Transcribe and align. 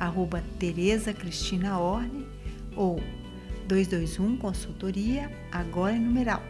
arroba 0.00 0.42
Tereza 0.58 1.12
Cristina 1.12 1.78
Orne 1.78 2.26
ou 2.74 3.00
221 3.68 4.38
Consultoria, 4.38 5.30
agora 5.52 5.94
em 5.94 6.00
numeral. 6.00 6.42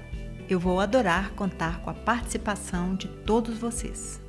Eu 0.49 0.59
vou 0.59 0.81
adorar 0.81 1.33
contar 1.33 1.81
com 1.83 1.91
a 1.91 1.95
participação 1.95 2.95
de 2.95 3.09
todos 3.09 3.59
vocês. 3.59 4.21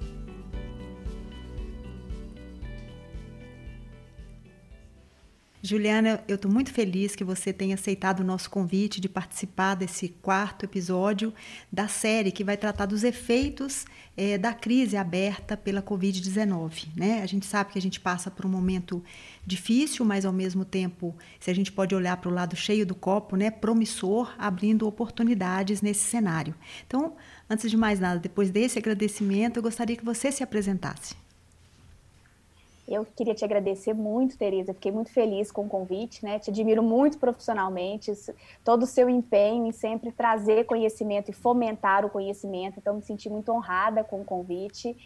Juliana, 5.63 6.23
eu 6.27 6.35
estou 6.35 6.49
muito 6.49 6.73
feliz 6.73 7.15
que 7.15 7.23
você 7.23 7.53
tenha 7.53 7.75
aceitado 7.75 8.21
o 8.21 8.23
nosso 8.23 8.49
convite 8.49 8.99
de 8.99 9.07
participar 9.07 9.75
desse 9.75 10.09
quarto 10.09 10.65
episódio 10.65 11.31
da 11.71 11.87
série 11.87 12.31
que 12.31 12.43
vai 12.43 12.57
tratar 12.57 12.87
dos 12.87 13.03
efeitos 13.03 13.85
é, 14.17 14.39
da 14.39 14.55
crise 14.55 14.97
aberta 14.97 15.55
pela 15.55 15.79
Covid-19. 15.79 16.87
Né? 16.95 17.21
A 17.21 17.27
gente 17.27 17.45
sabe 17.45 17.73
que 17.73 17.77
a 17.77 17.81
gente 17.81 17.99
passa 17.99 18.31
por 18.31 18.43
um 18.43 18.49
momento 18.49 19.03
difícil, 19.45 20.03
mas 20.03 20.25
ao 20.25 20.33
mesmo 20.33 20.65
tempo, 20.65 21.15
se 21.39 21.51
a 21.51 21.53
gente 21.53 21.71
pode 21.71 21.93
olhar 21.93 22.17
para 22.17 22.29
o 22.31 22.33
lado 22.33 22.55
cheio 22.55 22.83
do 22.83 22.95
copo, 22.95 23.35
né, 23.35 23.51
promissor, 23.51 24.33
abrindo 24.39 24.87
oportunidades 24.87 25.79
nesse 25.79 26.05
cenário. 26.05 26.55
Então, 26.87 27.13
antes 27.47 27.69
de 27.69 27.77
mais 27.77 27.99
nada, 27.99 28.19
depois 28.19 28.49
desse 28.49 28.79
agradecimento, 28.79 29.57
eu 29.57 29.63
gostaria 29.63 29.95
que 29.95 30.03
você 30.05 30.31
se 30.31 30.41
apresentasse. 30.41 31.20
Eu 32.91 33.05
queria 33.05 33.33
te 33.33 33.45
agradecer 33.45 33.93
muito, 33.93 34.37
Tereza. 34.37 34.73
Fiquei 34.73 34.91
muito 34.91 35.13
feliz 35.13 35.49
com 35.49 35.61
o 35.61 35.69
convite, 35.69 36.25
né? 36.25 36.39
Te 36.39 36.49
admiro 36.49 36.83
muito 36.83 37.17
profissionalmente, 37.17 38.11
todo 38.65 38.83
o 38.83 38.85
seu 38.85 39.09
empenho 39.09 39.65
em 39.65 39.71
sempre 39.71 40.11
trazer 40.11 40.65
conhecimento 40.65 41.31
e 41.31 41.33
fomentar 41.33 42.05
o 42.05 42.09
conhecimento. 42.09 42.79
Então, 42.79 42.95
me 42.95 43.01
senti 43.01 43.29
muito 43.29 43.49
honrada 43.49 44.03
com 44.03 44.19
o 44.19 44.25
convite. 44.25 44.97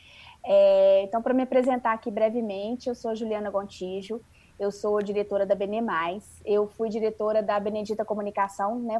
É, 0.43 1.03
então, 1.03 1.21
para 1.21 1.31
me 1.31 1.43
apresentar 1.43 1.93
aqui 1.93 2.09
brevemente, 2.09 2.89
eu 2.89 2.95
sou 2.95 3.15
Juliana 3.15 3.51
Gontijo, 3.51 4.19
eu 4.59 4.71
sou 4.71 4.99
diretora 4.99 5.45
da 5.45 5.53
Bene 5.53 5.79
Mais, 5.79 6.41
eu 6.43 6.67
fui 6.67 6.89
diretora 6.89 7.43
da 7.43 7.59
Benedita 7.59 8.03
Comunicação, 8.03 8.79
né? 8.79 8.99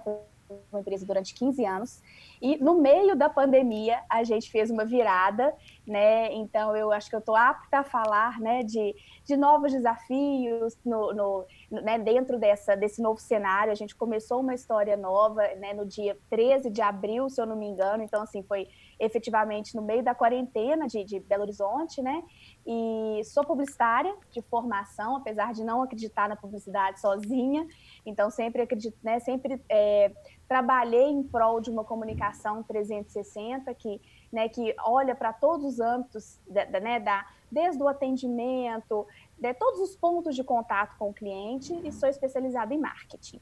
Uma 0.71 0.81
empresa 0.81 1.05
durante 1.05 1.33
15 1.33 1.65
anos. 1.65 2.03
E 2.41 2.57
no 2.57 2.79
meio 2.79 3.15
da 3.15 3.27
pandemia, 3.27 3.99
a 4.09 4.23
gente 4.23 4.51
fez 4.51 4.69
uma 4.69 4.85
virada, 4.85 5.55
né? 5.87 6.31
Então, 6.33 6.75
eu 6.75 6.91
acho 6.91 7.09
que 7.09 7.15
eu 7.15 7.19
estou 7.19 7.35
apta 7.35 7.79
a 7.79 7.83
falar 7.83 8.39
né, 8.39 8.61
de, 8.61 8.95
de 9.23 9.35
novos 9.35 9.71
desafios 9.71 10.77
no, 10.85 11.13
no 11.13 11.45
né, 11.71 11.97
dentro 11.97 12.37
dessa, 12.37 12.75
desse 12.75 13.01
novo 13.01 13.19
cenário. 13.19 13.71
A 13.71 13.75
gente 13.75 13.95
começou 13.95 14.41
uma 14.41 14.53
história 14.53 14.95
nova 14.95 15.41
né, 15.55 15.73
no 15.73 15.85
dia 15.85 16.17
13 16.29 16.69
de 16.69 16.81
abril, 16.81 17.27
se 17.29 17.41
eu 17.41 17.45
não 17.45 17.55
me 17.55 17.65
engano. 17.65 18.03
Então, 18.03 18.21
assim, 18.21 18.43
foi 18.43 18.67
efetivamente 18.99 19.75
no 19.75 19.81
meio 19.81 20.03
da 20.03 20.13
quarentena 20.13 20.87
de, 20.87 21.03
de 21.03 21.19
Belo 21.19 21.43
Horizonte, 21.43 22.01
né? 22.01 22.23
E 22.65 23.21
sou 23.25 23.43
publicitária 23.45 24.15
de 24.31 24.41
formação, 24.41 25.17
apesar 25.17 25.53
de 25.53 25.63
não 25.63 25.83
acreditar 25.83 26.27
na 26.27 26.35
publicidade 26.35 26.99
sozinha. 26.99 27.67
Então, 28.05 28.31
sempre 28.31 28.63
acredito, 28.63 28.97
né? 29.03 29.19
Sempre 29.19 29.61
é, 29.69 30.11
trabalhei 30.47 31.09
em 31.09 31.21
prol 31.21 31.61
de 31.61 31.69
uma 31.69 31.83
comunicação 31.83 32.63
360 32.63 33.73
que, 33.75 34.01
né, 34.31 34.49
que 34.49 34.75
olha 34.83 35.15
para 35.15 35.31
todos 35.31 35.65
os 35.65 35.79
âmbitos, 35.79 36.39
da, 36.47 36.65
da, 36.65 36.79
né, 36.79 36.99
da, 36.99 37.25
desde 37.51 37.81
o 37.81 37.87
atendimento, 37.87 39.05
de 39.37 39.53
todos 39.53 39.79
os 39.79 39.95
pontos 39.95 40.35
de 40.35 40.43
contato 40.43 40.97
com 40.97 41.09
o 41.09 41.13
cliente 41.13 41.73
e 41.83 41.91
sou 41.91 42.09
especializada 42.09 42.73
em 42.73 42.79
marketing. 42.79 43.39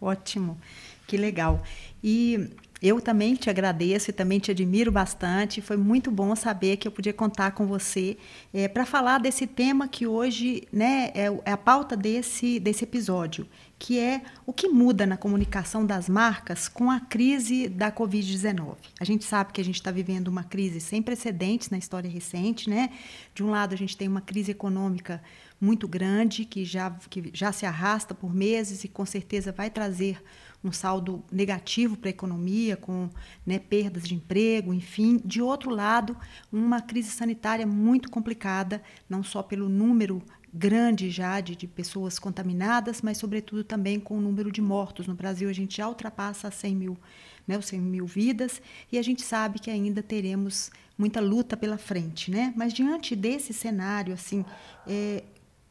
Ótimo, 0.00 0.58
que 1.06 1.16
legal. 1.16 1.60
E 2.02 2.50
eu 2.82 3.00
também 3.00 3.34
te 3.34 3.48
agradeço 3.48 4.10
e 4.10 4.12
também 4.12 4.40
te 4.40 4.50
admiro 4.50 4.90
bastante. 4.90 5.60
Foi 5.60 5.76
muito 5.76 6.10
bom 6.10 6.34
saber 6.34 6.76
que 6.76 6.88
eu 6.88 6.92
podia 6.92 7.12
contar 7.12 7.52
com 7.52 7.64
você 7.66 8.16
é, 8.52 8.66
para 8.66 8.84
falar 8.84 9.18
desse 9.18 9.46
tema 9.46 9.86
que 9.86 10.06
hoje 10.06 10.66
né, 10.72 11.12
é, 11.14 11.26
é 11.44 11.52
a 11.52 11.56
pauta 11.56 11.96
desse, 11.96 12.58
desse 12.58 12.82
episódio, 12.82 13.46
que 13.82 13.98
é 13.98 14.22
o 14.46 14.52
que 14.52 14.68
muda 14.68 15.04
na 15.04 15.16
comunicação 15.16 15.84
das 15.84 16.08
marcas 16.08 16.68
com 16.68 16.88
a 16.88 17.00
crise 17.00 17.68
da 17.68 17.90
Covid-19. 17.90 18.76
A 19.00 19.04
gente 19.04 19.24
sabe 19.24 19.52
que 19.52 19.60
a 19.60 19.64
gente 19.64 19.74
está 19.74 19.90
vivendo 19.90 20.28
uma 20.28 20.44
crise 20.44 20.80
sem 20.80 21.02
precedentes 21.02 21.68
na 21.68 21.78
história 21.78 22.08
recente. 22.08 22.70
Né? 22.70 22.90
De 23.34 23.42
um 23.42 23.50
lado, 23.50 23.74
a 23.74 23.76
gente 23.76 23.96
tem 23.96 24.06
uma 24.06 24.20
crise 24.20 24.52
econômica 24.52 25.20
muito 25.60 25.88
grande 25.88 26.44
que 26.44 26.64
já, 26.64 26.92
que 27.10 27.32
já 27.34 27.50
se 27.50 27.66
arrasta 27.66 28.14
por 28.14 28.32
meses 28.32 28.84
e 28.84 28.88
com 28.88 29.04
certeza 29.04 29.50
vai 29.50 29.68
trazer 29.68 30.22
um 30.62 30.70
saldo 30.70 31.24
negativo 31.32 31.96
para 31.96 32.08
a 32.08 32.10
economia, 32.10 32.76
com 32.76 33.10
né, 33.44 33.58
perdas 33.58 34.04
de 34.04 34.14
emprego, 34.14 34.72
enfim. 34.72 35.20
De 35.24 35.42
outro 35.42 35.70
lado, 35.70 36.16
uma 36.52 36.80
crise 36.80 37.10
sanitária 37.10 37.66
muito 37.66 38.08
complicada, 38.08 38.80
não 39.08 39.24
só 39.24 39.42
pelo 39.42 39.68
número 39.68 40.22
grande 40.52 41.10
já 41.10 41.40
de, 41.40 41.56
de, 41.56 41.66
pessoas 41.66 42.18
contaminadas, 42.18 43.00
mas 43.00 43.16
sobretudo 43.16 43.64
também 43.64 43.98
com 43.98 44.18
o 44.18 44.20
número 44.20 44.52
de 44.52 44.60
mortos. 44.60 45.06
No 45.06 45.14
Brasil, 45.14 45.48
a 45.48 45.52
gente 45.52 45.78
já 45.78 45.88
ultrapassa 45.88 46.50
100 46.50 46.76
mil, 46.76 46.98
né, 47.46 47.56
os 47.56 47.66
100 47.66 47.80
mil 47.80 48.06
vidas, 48.06 48.60
e 48.90 48.98
a 48.98 49.02
gente 49.02 49.22
sabe 49.22 49.58
que 49.58 49.70
ainda 49.70 50.02
teremos 50.02 50.70
muita 50.98 51.20
luta 51.20 51.56
pela 51.56 51.78
frente. 51.78 52.30
Né? 52.30 52.52
Mas 52.54 52.72
diante 52.72 53.16
desse 53.16 53.54
cenário, 53.54 54.12
assim, 54.12 54.44
é, 54.86 55.24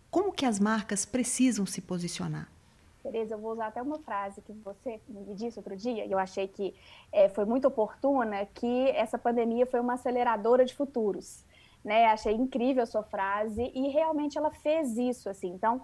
como 0.10 0.32
que 0.32 0.46
as 0.46 0.60
marcas 0.60 1.06
precisam 1.06 1.66
se 1.66 1.80
posicionar? 1.82 2.50
Tereza, 3.04 3.34
eu 3.34 3.40
vou 3.40 3.54
usar 3.54 3.68
até 3.68 3.82
uma 3.82 3.98
frase 4.00 4.42
que 4.42 4.54
você 4.64 5.00
me 5.08 5.34
disse 5.34 5.58
outro 5.58 5.76
dia, 5.76 6.06
e 6.06 6.12
eu 6.12 6.20
achei 6.20 6.48
que 6.48 6.74
é, 7.12 7.30
foi 7.30 7.46
muito 7.46 7.68
oportuna, 7.68 8.46
que 8.46 8.90
essa 8.90 9.18
pandemia 9.18 9.66
foi 9.66 9.80
uma 9.80 9.94
aceleradora 9.94 10.66
de 10.66 10.74
futuros. 10.74 11.44
Né? 11.84 12.06
Achei 12.06 12.34
incrível 12.34 12.84
a 12.84 12.86
sua 12.86 13.04
frase, 13.04 13.72
e 13.74 13.90
realmente 13.90 14.38
ela 14.38 14.52
fez 14.52 14.98
isso. 14.98 15.30
assim. 15.30 15.50
Então, 15.50 15.82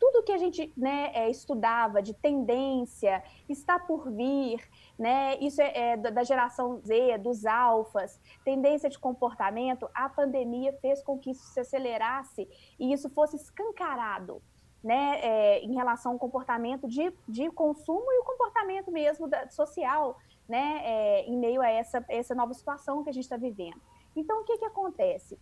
tudo 0.00 0.22
que 0.22 0.32
a 0.32 0.38
gente 0.38 0.72
né, 0.74 1.10
é, 1.12 1.28
estudava 1.28 2.00
de 2.02 2.14
tendência, 2.14 3.22
está 3.46 3.78
por 3.78 4.10
vir, 4.10 4.58
né, 4.98 5.36
isso 5.38 5.60
é, 5.60 5.92
é, 5.92 5.96
da 5.98 6.24
geração 6.24 6.80
Z, 6.80 7.18
dos 7.18 7.44
alfas, 7.44 8.18
tendência 8.42 8.88
de 8.88 8.98
comportamento, 8.98 9.88
a 9.94 10.08
pandemia 10.08 10.72
fez 10.80 11.02
com 11.02 11.18
que 11.18 11.30
isso 11.30 11.44
se 11.52 11.60
acelerasse 11.60 12.48
e 12.78 12.92
isso 12.92 13.10
fosse 13.10 13.36
escancarado 13.36 14.42
né, 14.82 15.20
é, 15.20 15.60
em 15.60 15.74
relação 15.74 16.12
ao 16.12 16.18
comportamento 16.18 16.88
de, 16.88 17.12
de 17.28 17.50
consumo 17.50 18.10
e 18.10 18.20
o 18.20 18.24
comportamento 18.24 18.90
mesmo 18.90 19.28
da, 19.28 19.50
social, 19.50 20.18
né, 20.48 20.80
é, 20.82 21.24
em 21.26 21.36
meio 21.36 21.60
a 21.60 21.68
essa, 21.68 22.02
essa 22.08 22.34
nova 22.34 22.54
situação 22.54 23.04
que 23.04 23.10
a 23.10 23.12
gente 23.12 23.24
está 23.24 23.36
vivendo. 23.36 23.80
Então, 24.14 24.40
o 24.40 24.44
que, 24.44 24.58
que 24.58 24.64
acontece? 24.64 25.38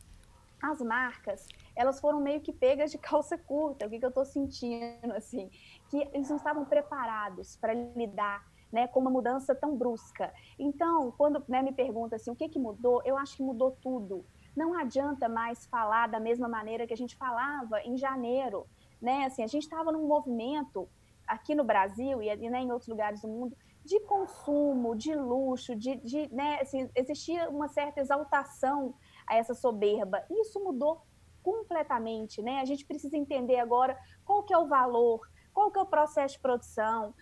As 0.61 0.81
marcas, 0.81 1.47
elas 1.75 2.01
foram 2.01 2.21
meio 2.21 2.41
que 2.41 2.53
pegas 2.53 2.91
de 2.91 2.99
calça 2.99 3.39
curta, 3.39 3.87
o 3.87 3.91
que, 3.91 3.99
que 3.99 4.05
eu 4.05 4.11
estou 4.11 4.25
sentindo, 4.25 5.13
assim, 5.15 5.51
que 5.89 6.09
eles 6.13 6.29
não 6.29 6.37
estavam 6.37 6.65
preparados 6.65 7.57
para 7.57 7.73
lidar 7.73 8.45
né, 8.73 8.87
com 8.87 9.01
uma 9.01 9.11
mudança 9.11 9.55
tão 9.55 9.77
brusca. 9.77 10.33
Então, 10.59 11.13
quando 11.17 11.43
né, 11.49 11.63
me 11.63 11.73
pergunta 11.73 12.17
assim, 12.17 12.31
o 12.31 12.37
que, 12.37 12.49
que 12.49 12.59
mudou, 12.59 13.03
eu 13.05 13.17
acho 13.17 13.37
que 13.37 13.43
mudou 13.43 13.71
tudo. 13.81 14.25
Não 14.57 14.75
adianta 14.75 15.29
mais 15.29 15.67
falar 15.67 16.09
da 16.09 16.21
mesma 16.21 16.49
maneira 16.49 16.87
que 16.87 16.93
a 16.93 16.97
gente 16.97 17.17
falava 17.17 17.81
em 17.83 17.97
janeiro, 17.97 18.67
né? 19.01 19.25
Assim, 19.25 19.43
a 19.43 19.47
gente 19.47 19.63
estava 19.63 19.93
num 19.93 20.07
movimento 20.07 20.89
aqui 21.27 21.55
no 21.55 21.65
Brasil 21.65 22.23
e 22.23 22.35
né, 22.49 22.61
em 22.61 22.73
outros 22.73 22.89
lugares 22.89 23.23
do 23.23 23.29
mundo 23.29 23.57
de 23.89 23.99
consumo, 24.01 24.95
de 24.95 25.15
luxo, 25.15 25.75
de, 25.75 25.97
de 25.97 26.29
né, 26.33 26.59
assim, 26.61 26.91
existia 26.95 27.49
uma 27.49 27.69
certa 27.69 28.01
exaltação 28.01 28.95
a 29.27 29.35
essa 29.35 29.55
soberba. 29.55 30.23
Isso 30.31 30.63
mudou 30.63 31.01
completamente, 31.43 32.43
né? 32.43 32.61
A 32.61 32.67
gente 32.67 32.85
precisa 32.85 33.17
entender 33.17 33.59
agora 33.59 33.99
qual 34.27 34.43
que 34.43 34.53
é 34.53 34.59
o 34.59 34.69
valor, 34.69 35.27
qual 35.55 35.71
que 35.71 35.79
é 35.79 35.83
o 35.83 35.87
processo 35.87 36.35
de 36.35 36.41
produção. 36.41 37.15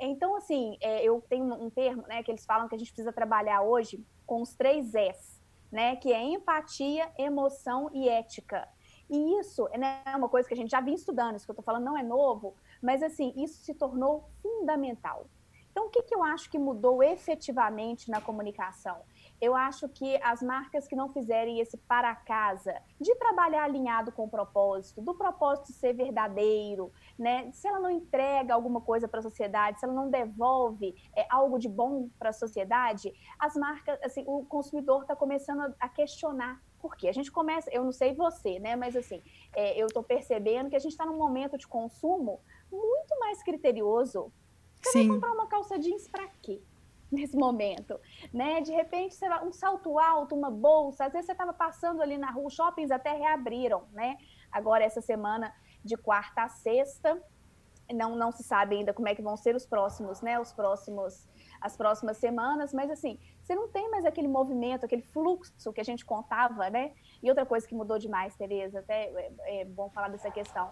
Então, 0.00 0.34
assim, 0.34 0.76
é, 0.80 1.04
eu 1.04 1.22
tenho 1.28 1.54
um 1.54 1.70
termo, 1.70 2.02
né, 2.08 2.20
que 2.24 2.32
eles 2.32 2.44
falam 2.44 2.68
que 2.68 2.74
a 2.74 2.78
gente 2.78 2.90
precisa 2.90 3.12
trabalhar 3.12 3.62
hoje 3.62 4.04
com 4.26 4.42
os 4.42 4.52
três 4.56 4.92
S, 4.96 5.40
né, 5.70 5.94
que 5.94 6.12
é 6.12 6.20
empatia, 6.20 7.12
emoção 7.16 7.88
e 7.92 8.08
ética. 8.08 8.68
E 9.08 9.38
isso 9.38 9.68
né, 9.78 10.02
é 10.04 10.16
uma 10.16 10.28
coisa 10.28 10.48
que 10.48 10.54
a 10.54 10.56
gente 10.56 10.72
já 10.72 10.80
vinha 10.80 10.96
estudando, 10.96 11.36
isso 11.36 11.46
que 11.46 11.52
eu 11.52 11.54
estou 11.54 11.64
falando 11.64 11.84
não 11.84 11.96
é 11.96 12.02
novo, 12.02 12.56
mas 12.82 13.04
assim, 13.04 13.32
isso 13.36 13.62
se 13.62 13.72
tornou 13.72 14.28
fundamental. 14.42 15.28
Então, 15.78 15.86
o 15.86 15.90
que, 15.90 16.02
que 16.02 16.12
eu 16.12 16.24
acho 16.24 16.50
que 16.50 16.58
mudou 16.58 17.04
efetivamente 17.04 18.10
na 18.10 18.20
comunicação? 18.20 19.00
eu 19.40 19.54
acho 19.54 19.88
que 19.88 20.20
as 20.22 20.42
marcas 20.42 20.88
que 20.88 20.96
não 20.96 21.08
fizerem 21.08 21.60
esse 21.60 21.76
para 21.76 22.14
casa, 22.14 22.74
de 23.00 23.14
trabalhar 23.14 23.64
alinhado 23.64 24.10
com 24.10 24.24
o 24.24 24.28
propósito, 24.28 25.00
do 25.00 25.14
propósito 25.14 25.72
ser 25.72 25.92
verdadeiro, 25.92 26.92
né? 27.18 27.50
Se 27.52 27.68
ela 27.68 27.78
não 27.78 27.90
entrega 27.90 28.52
alguma 28.52 28.80
coisa 28.80 29.06
para 29.06 29.20
a 29.20 29.22
sociedade, 29.22 29.78
se 29.78 29.86
ela 29.86 29.94
não 29.94 30.10
devolve 30.10 30.94
é, 31.16 31.26
algo 31.30 31.58
de 31.58 31.68
bom 31.68 32.08
para 32.18 32.30
a 32.30 32.32
sociedade, 32.32 33.12
as 33.38 33.54
marcas, 33.54 33.98
assim, 34.02 34.24
o 34.26 34.44
consumidor 34.44 35.02
está 35.02 35.14
começando 35.14 35.72
a 35.78 35.88
questionar 35.88 36.60
por 36.80 36.96
quê? 36.96 37.08
A 37.08 37.12
gente 37.12 37.30
começa, 37.30 37.68
eu 37.72 37.84
não 37.84 37.90
sei 37.90 38.14
você, 38.14 38.60
né? 38.60 38.76
Mas 38.76 38.94
assim, 38.94 39.20
é, 39.52 39.80
eu 39.80 39.86
estou 39.86 40.02
percebendo 40.02 40.70
que 40.70 40.76
a 40.76 40.78
gente 40.78 40.92
está 40.92 41.04
num 41.04 41.16
momento 41.16 41.58
de 41.58 41.66
consumo 41.66 42.40
muito 42.70 43.18
mais 43.18 43.42
criterioso. 43.42 44.32
Você 44.82 44.90
Sim. 44.90 45.08
vai 45.08 45.16
comprar 45.16 45.32
uma 45.32 45.46
calça 45.46 45.78
jeans 45.78 46.08
para 46.08 46.26
quê? 46.42 46.62
nesse 47.10 47.36
momento, 47.36 47.98
né? 48.32 48.60
De 48.60 48.70
repente, 48.70 49.14
você 49.14 49.28
vai, 49.28 49.42
um 49.44 49.52
salto 49.52 49.98
alto, 49.98 50.34
uma 50.34 50.50
bolsa, 50.50 51.06
às 51.06 51.12
vezes 51.12 51.26
você 51.26 51.32
estava 51.32 51.52
passando 51.52 52.02
ali 52.02 52.18
na 52.18 52.30
rua, 52.30 52.46
os 52.46 52.54
shoppings 52.54 52.90
até 52.90 53.12
reabriram, 53.12 53.84
né? 53.92 54.18
Agora, 54.52 54.84
essa 54.84 55.00
semana, 55.00 55.50
de 55.82 55.96
quarta 55.96 56.42
a 56.42 56.48
sexta, 56.48 57.18
não, 57.94 58.14
não 58.14 58.30
se 58.30 58.42
sabe 58.42 58.76
ainda 58.76 58.92
como 58.92 59.08
é 59.08 59.14
que 59.14 59.22
vão 59.22 59.36
ser 59.36 59.54
os 59.56 59.64
próximos, 59.64 60.20
né? 60.20 60.38
Os 60.38 60.52
próximos, 60.52 61.26
as 61.60 61.76
próximas 61.76 62.18
semanas, 62.18 62.72
mas 62.74 62.90
assim, 62.90 63.18
você 63.40 63.54
não 63.54 63.68
tem 63.68 63.90
mais 63.90 64.04
aquele 64.04 64.28
movimento, 64.28 64.84
aquele 64.84 65.02
fluxo 65.02 65.72
que 65.72 65.80
a 65.80 65.84
gente 65.84 66.04
contava, 66.04 66.68
né? 66.68 66.92
E 67.22 67.28
outra 67.28 67.46
coisa 67.46 67.66
que 67.66 67.74
mudou 67.74 67.98
demais, 67.98 68.36
Tereza, 68.36 68.80
até 68.80 69.04
é, 69.04 69.60
é 69.60 69.64
bom 69.64 69.88
falar 69.90 70.08
dessa 70.08 70.30
questão. 70.30 70.70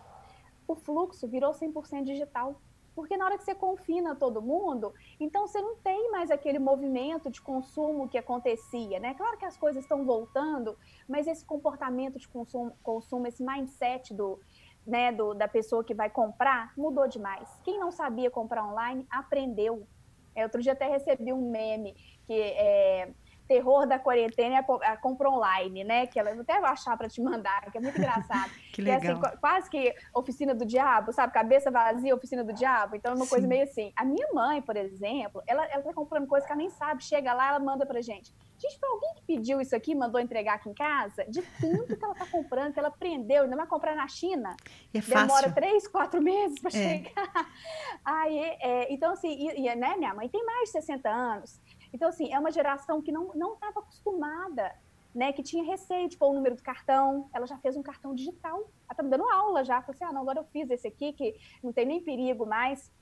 O 0.68 0.74
fluxo 0.74 1.26
virou 1.26 1.52
100% 1.52 2.04
digital. 2.04 2.60
Porque 2.96 3.14
na 3.14 3.26
hora 3.26 3.36
que 3.36 3.44
você 3.44 3.54
confina 3.54 4.16
todo 4.16 4.40
mundo, 4.40 4.94
então 5.20 5.46
você 5.46 5.60
não 5.60 5.76
tem 5.76 6.10
mais 6.10 6.30
aquele 6.30 6.58
movimento 6.58 7.30
de 7.30 7.42
consumo 7.42 8.08
que 8.08 8.16
acontecia, 8.16 8.98
né? 8.98 9.12
Claro 9.12 9.36
que 9.36 9.44
as 9.44 9.54
coisas 9.54 9.84
estão 9.84 10.02
voltando, 10.06 10.78
mas 11.06 11.26
esse 11.26 11.44
comportamento 11.44 12.18
de 12.18 12.26
consumo, 12.26 12.72
consumo 12.82 13.26
esse 13.26 13.44
mindset 13.44 14.14
do, 14.14 14.40
né, 14.86 15.12
do, 15.12 15.34
da 15.34 15.46
pessoa 15.46 15.84
que 15.84 15.92
vai 15.92 16.08
comprar 16.08 16.72
mudou 16.74 17.06
demais. 17.06 17.60
Quem 17.62 17.78
não 17.78 17.92
sabia 17.92 18.30
comprar 18.30 18.64
online 18.64 19.06
aprendeu. 19.10 19.86
É, 20.34 20.44
outro 20.44 20.62
dia 20.62 20.72
até 20.72 20.88
recebi 20.88 21.34
um 21.34 21.50
meme 21.50 21.94
que 22.26 22.32
é, 22.32 23.12
terror 23.46 23.86
da 23.86 23.98
quarentena 23.98 24.56
é 24.56 24.86
a 24.88 24.96
compra 24.96 25.30
online, 25.30 25.84
né? 25.84 26.06
Que 26.06 26.18
ela 26.18 26.30
até 26.30 26.58
achar 26.58 26.96
para 26.96 27.08
te 27.08 27.20
mandar, 27.20 27.70
que 27.70 27.78
é 27.78 27.80
muito 27.80 27.98
engraçado. 27.98 28.50
que 28.72 28.82
legal. 28.82 29.00
Que 29.00 29.06
é 29.06 29.10
assim, 29.12 29.36
quase 29.40 29.70
que 29.70 29.94
oficina 30.14 30.54
do 30.54 30.64
diabo, 30.64 31.12
sabe? 31.12 31.32
Cabeça 31.32 31.70
vazia, 31.70 32.14
oficina 32.14 32.42
do 32.42 32.52
diabo. 32.52 32.96
Então 32.96 33.12
é 33.12 33.14
uma 33.14 33.24
Sim. 33.24 33.30
coisa 33.30 33.46
meio 33.46 33.64
assim. 33.64 33.92
A 33.96 34.04
minha 34.04 34.28
mãe, 34.32 34.60
por 34.60 34.76
exemplo, 34.76 35.42
ela, 35.46 35.64
ela 35.66 35.82
tá 35.82 35.92
comprando 35.92 36.26
coisa 36.26 36.46
que 36.46 36.52
ela 36.52 36.60
nem 36.60 36.70
sabe. 36.70 37.04
Chega 37.04 37.32
lá, 37.32 37.48
ela 37.48 37.58
manda 37.58 37.86
pra 37.86 38.00
gente. 38.00 38.32
Gente, 38.58 38.78
foi 38.78 38.88
alguém 38.88 39.14
que 39.16 39.22
pediu 39.22 39.60
isso 39.60 39.76
aqui, 39.76 39.94
mandou 39.94 40.18
entregar 40.18 40.54
aqui 40.54 40.70
em 40.70 40.74
casa? 40.74 41.24
De 41.28 41.42
tanto 41.60 41.96
que 41.96 42.02
ela 42.02 42.14
tá 42.14 42.26
comprando, 42.26 42.72
que 42.72 42.78
ela 42.78 42.88
aprendeu, 42.88 43.44
ainda 43.44 43.56
vai 43.56 43.66
comprar 43.66 43.94
na 43.94 44.08
China. 44.08 44.56
É 44.94 45.00
fácil. 45.00 45.26
Demora 45.26 45.52
três, 45.52 45.86
quatro 45.86 46.22
meses 46.22 46.58
para 46.58 46.70
é. 46.70 46.72
chegar. 46.72 47.50
Aí, 48.02 48.38
é, 48.38 48.92
então, 48.92 49.12
assim, 49.12 49.28
e, 49.28 49.66
e, 49.66 49.76
né, 49.76 49.96
minha 49.96 50.14
mãe 50.14 50.28
tem 50.28 50.44
mais 50.44 50.70
de 50.70 50.72
60 50.72 51.08
anos. 51.08 51.60
Então, 51.92 52.08
assim, 52.08 52.32
é 52.32 52.38
uma 52.38 52.50
geração 52.50 53.00
que 53.00 53.12
não 53.12 53.54
estava 53.54 53.80
acostumada, 53.80 54.74
né? 55.14 55.32
Que 55.32 55.42
tinha 55.42 55.64
receio 55.64 56.08
de 56.08 56.16
pôr 56.16 56.30
o 56.30 56.34
número 56.34 56.54
do 56.54 56.62
cartão. 56.62 57.28
Ela 57.32 57.46
já 57.46 57.56
fez 57.58 57.74
um 57.74 57.82
cartão 57.82 58.14
digital. 58.14 58.58
Ela 58.58 58.68
está 58.90 59.02
me 59.02 59.08
dando 59.08 59.28
aula 59.28 59.64
já. 59.64 59.80
Falei 59.80 59.94
assim, 59.94 60.04
ah, 60.04 60.12
não, 60.12 60.20
agora 60.20 60.40
eu 60.40 60.44
fiz 60.44 60.68
esse 60.70 60.86
aqui, 60.86 61.12
que 61.14 61.34
não 61.62 61.72
tem 61.72 61.86
nem 61.86 62.02
perigo 62.02 62.44
mais. 62.44 62.92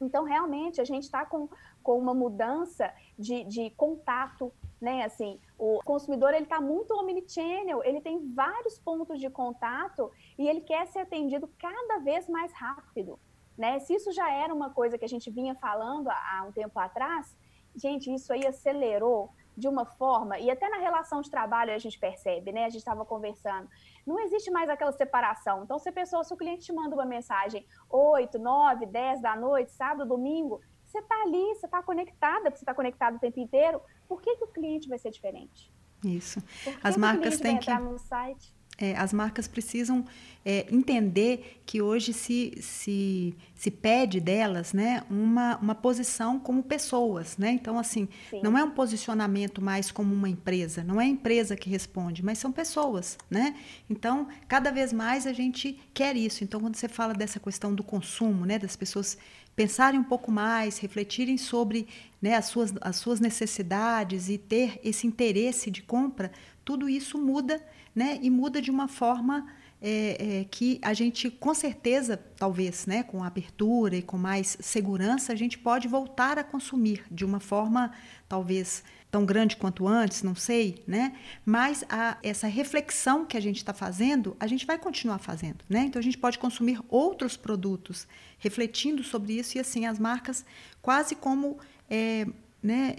Então, 0.00 0.24
realmente, 0.24 0.80
a 0.80 0.84
gente 0.84 1.02
está 1.02 1.26
com, 1.26 1.48
com 1.82 1.98
uma 1.98 2.14
mudança 2.14 2.92
de, 3.18 3.44
de 3.44 3.70
contato, 3.70 4.52
né? 4.80 5.04
Assim, 5.04 5.38
o 5.58 5.80
consumidor, 5.84 6.32
ele 6.32 6.44
está 6.44 6.60
muito 6.60 6.94
omnichannel, 6.94 7.82
ele 7.84 8.00
tem 8.00 8.32
vários 8.32 8.78
pontos 8.78 9.20
de 9.20 9.28
contato 9.28 10.10
e 10.38 10.48
ele 10.48 10.60
quer 10.60 10.86
ser 10.86 11.00
atendido 11.00 11.50
cada 11.58 11.98
vez 11.98 12.28
mais 12.28 12.52
rápido, 12.52 13.18
né? 13.56 13.78
Se 13.80 13.94
isso 13.94 14.12
já 14.12 14.32
era 14.32 14.54
uma 14.54 14.70
coisa 14.70 14.96
que 14.96 15.04
a 15.04 15.08
gente 15.08 15.30
vinha 15.30 15.54
falando 15.56 16.08
há 16.08 16.44
um 16.48 16.52
tempo 16.52 16.78
atrás, 16.78 17.36
gente, 17.78 18.12
isso 18.12 18.32
aí 18.32 18.46
acelerou 18.46 19.30
de 19.56 19.66
uma 19.66 19.84
forma, 19.84 20.38
e 20.38 20.48
até 20.50 20.68
na 20.68 20.76
relação 20.76 21.20
de 21.20 21.28
trabalho 21.28 21.72
a 21.72 21.78
gente 21.78 21.98
percebe, 21.98 22.52
né? 22.52 22.66
A 22.66 22.70
gente 22.70 22.78
estava 22.78 23.04
conversando. 23.04 23.68
Não 24.06 24.20
existe 24.20 24.52
mais 24.52 24.70
aquela 24.70 24.92
separação. 24.92 25.64
Então, 25.64 25.80
se 25.80 25.88
a 25.88 25.92
pessoa, 25.92 26.22
se 26.22 26.32
o 26.32 26.36
cliente 26.36 26.66
te 26.66 26.72
manda 26.72 26.94
uma 26.94 27.04
mensagem 27.04 27.66
8, 27.90 28.38
9, 28.38 28.86
10 28.86 29.20
da 29.20 29.34
noite, 29.34 29.72
sábado, 29.72 30.08
domingo, 30.08 30.60
você 30.84 31.00
está 31.00 31.22
ali, 31.22 31.54
você 31.54 31.66
está 31.66 31.82
conectada, 31.82 32.50
você 32.50 32.58
está 32.58 32.72
conectado 32.72 33.16
o 33.16 33.18
tempo 33.18 33.40
inteiro, 33.40 33.80
por 34.06 34.22
que, 34.22 34.36
que 34.36 34.44
o 34.44 34.48
cliente 34.48 34.88
vai 34.88 34.98
ser 34.98 35.10
diferente? 35.10 35.72
Isso. 36.04 36.40
As 36.82 36.96
marcas 36.96 37.40
têm 37.40 37.58
que. 37.58 37.72
No 37.74 37.98
site? 37.98 38.56
É, 38.80 38.96
as 38.96 39.12
marcas 39.12 39.48
precisam 39.48 40.04
é, 40.44 40.66
entender 40.70 41.60
que 41.66 41.82
hoje 41.82 42.12
se, 42.12 42.56
se, 42.62 43.34
se 43.54 43.70
pede 43.70 44.20
delas 44.20 44.72
né, 44.72 45.02
uma, 45.10 45.56
uma 45.58 45.74
posição 45.74 46.38
como 46.38 46.62
pessoas. 46.62 47.36
Né? 47.36 47.50
Então, 47.50 47.78
assim, 47.78 48.08
Sim. 48.30 48.40
não 48.42 48.56
é 48.56 48.64
um 48.64 48.70
posicionamento 48.70 49.60
mais 49.60 49.90
como 49.90 50.14
uma 50.14 50.28
empresa, 50.28 50.82
não 50.82 51.00
é 51.00 51.04
a 51.04 51.08
empresa 51.08 51.56
que 51.56 51.68
responde, 51.68 52.24
mas 52.24 52.38
são 52.38 52.50
pessoas. 52.50 53.18
Né? 53.30 53.56
Então, 53.90 54.28
cada 54.46 54.70
vez 54.70 54.92
mais 54.92 55.26
a 55.26 55.32
gente 55.32 55.78
quer 55.92 56.16
isso. 56.16 56.44
Então, 56.44 56.60
quando 56.60 56.76
você 56.76 56.88
fala 56.88 57.12
dessa 57.12 57.38
questão 57.38 57.74
do 57.74 57.82
consumo, 57.82 58.46
né, 58.46 58.58
das 58.58 58.76
pessoas 58.76 59.18
pensarem 59.54 59.98
um 59.98 60.04
pouco 60.04 60.30
mais, 60.30 60.78
refletirem 60.78 61.36
sobre 61.36 61.88
né, 62.22 62.36
as, 62.36 62.46
suas, 62.46 62.72
as 62.80 62.96
suas 62.96 63.18
necessidades 63.18 64.28
e 64.28 64.38
ter 64.38 64.80
esse 64.84 65.06
interesse 65.06 65.70
de 65.70 65.82
compra, 65.82 66.30
tudo 66.64 66.88
isso 66.88 67.18
muda 67.18 67.60
né? 67.98 68.16
E 68.22 68.30
muda 68.30 68.62
de 68.62 68.70
uma 68.70 68.86
forma 68.86 69.44
é, 69.82 70.40
é, 70.40 70.44
que 70.44 70.78
a 70.82 70.94
gente, 70.94 71.28
com 71.28 71.52
certeza, 71.52 72.16
talvez, 72.36 72.86
né, 72.86 73.02
com 73.02 73.24
abertura 73.24 73.96
e 73.96 74.02
com 74.02 74.16
mais 74.16 74.56
segurança, 74.60 75.32
a 75.32 75.36
gente 75.36 75.58
pode 75.58 75.88
voltar 75.88 76.38
a 76.38 76.44
consumir 76.44 77.04
de 77.10 77.24
uma 77.24 77.40
forma, 77.40 77.90
talvez, 78.28 78.84
tão 79.10 79.26
grande 79.26 79.56
quanto 79.56 79.88
antes, 79.88 80.22
não 80.22 80.36
sei, 80.36 80.80
né? 80.86 81.16
Mas 81.44 81.84
a, 81.88 82.18
essa 82.22 82.46
reflexão 82.46 83.24
que 83.24 83.36
a 83.36 83.40
gente 83.40 83.56
está 83.56 83.74
fazendo, 83.74 84.36
a 84.38 84.46
gente 84.46 84.64
vai 84.64 84.78
continuar 84.78 85.18
fazendo, 85.18 85.64
né? 85.68 85.80
Então 85.80 85.98
a 85.98 86.02
gente 86.02 86.18
pode 86.18 86.38
consumir 86.38 86.80
outros 86.88 87.36
produtos, 87.36 88.06
refletindo 88.38 89.02
sobre 89.02 89.32
isso 89.32 89.56
e 89.56 89.60
assim 89.60 89.86
as 89.86 89.98
marcas 89.98 90.44
quase 90.80 91.16
como, 91.16 91.58
é, 91.90 92.26
né? 92.62 92.94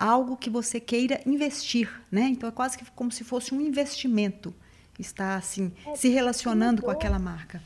Algo 0.00 0.36
que 0.36 0.48
você 0.48 0.78
queira 0.78 1.20
investir, 1.26 1.90
né? 2.08 2.22
Então 2.22 2.48
é 2.48 2.52
quase 2.52 2.78
que 2.78 2.88
como 2.92 3.10
se 3.10 3.24
fosse 3.24 3.52
um 3.52 3.60
investimento, 3.60 4.54
está 4.96 5.34
assim 5.34 5.72
é, 5.84 5.96
se 5.96 6.08
relacionando 6.08 6.82
mudou, 6.82 6.84
com 6.84 6.90
aquela 6.92 7.18
marca. 7.18 7.60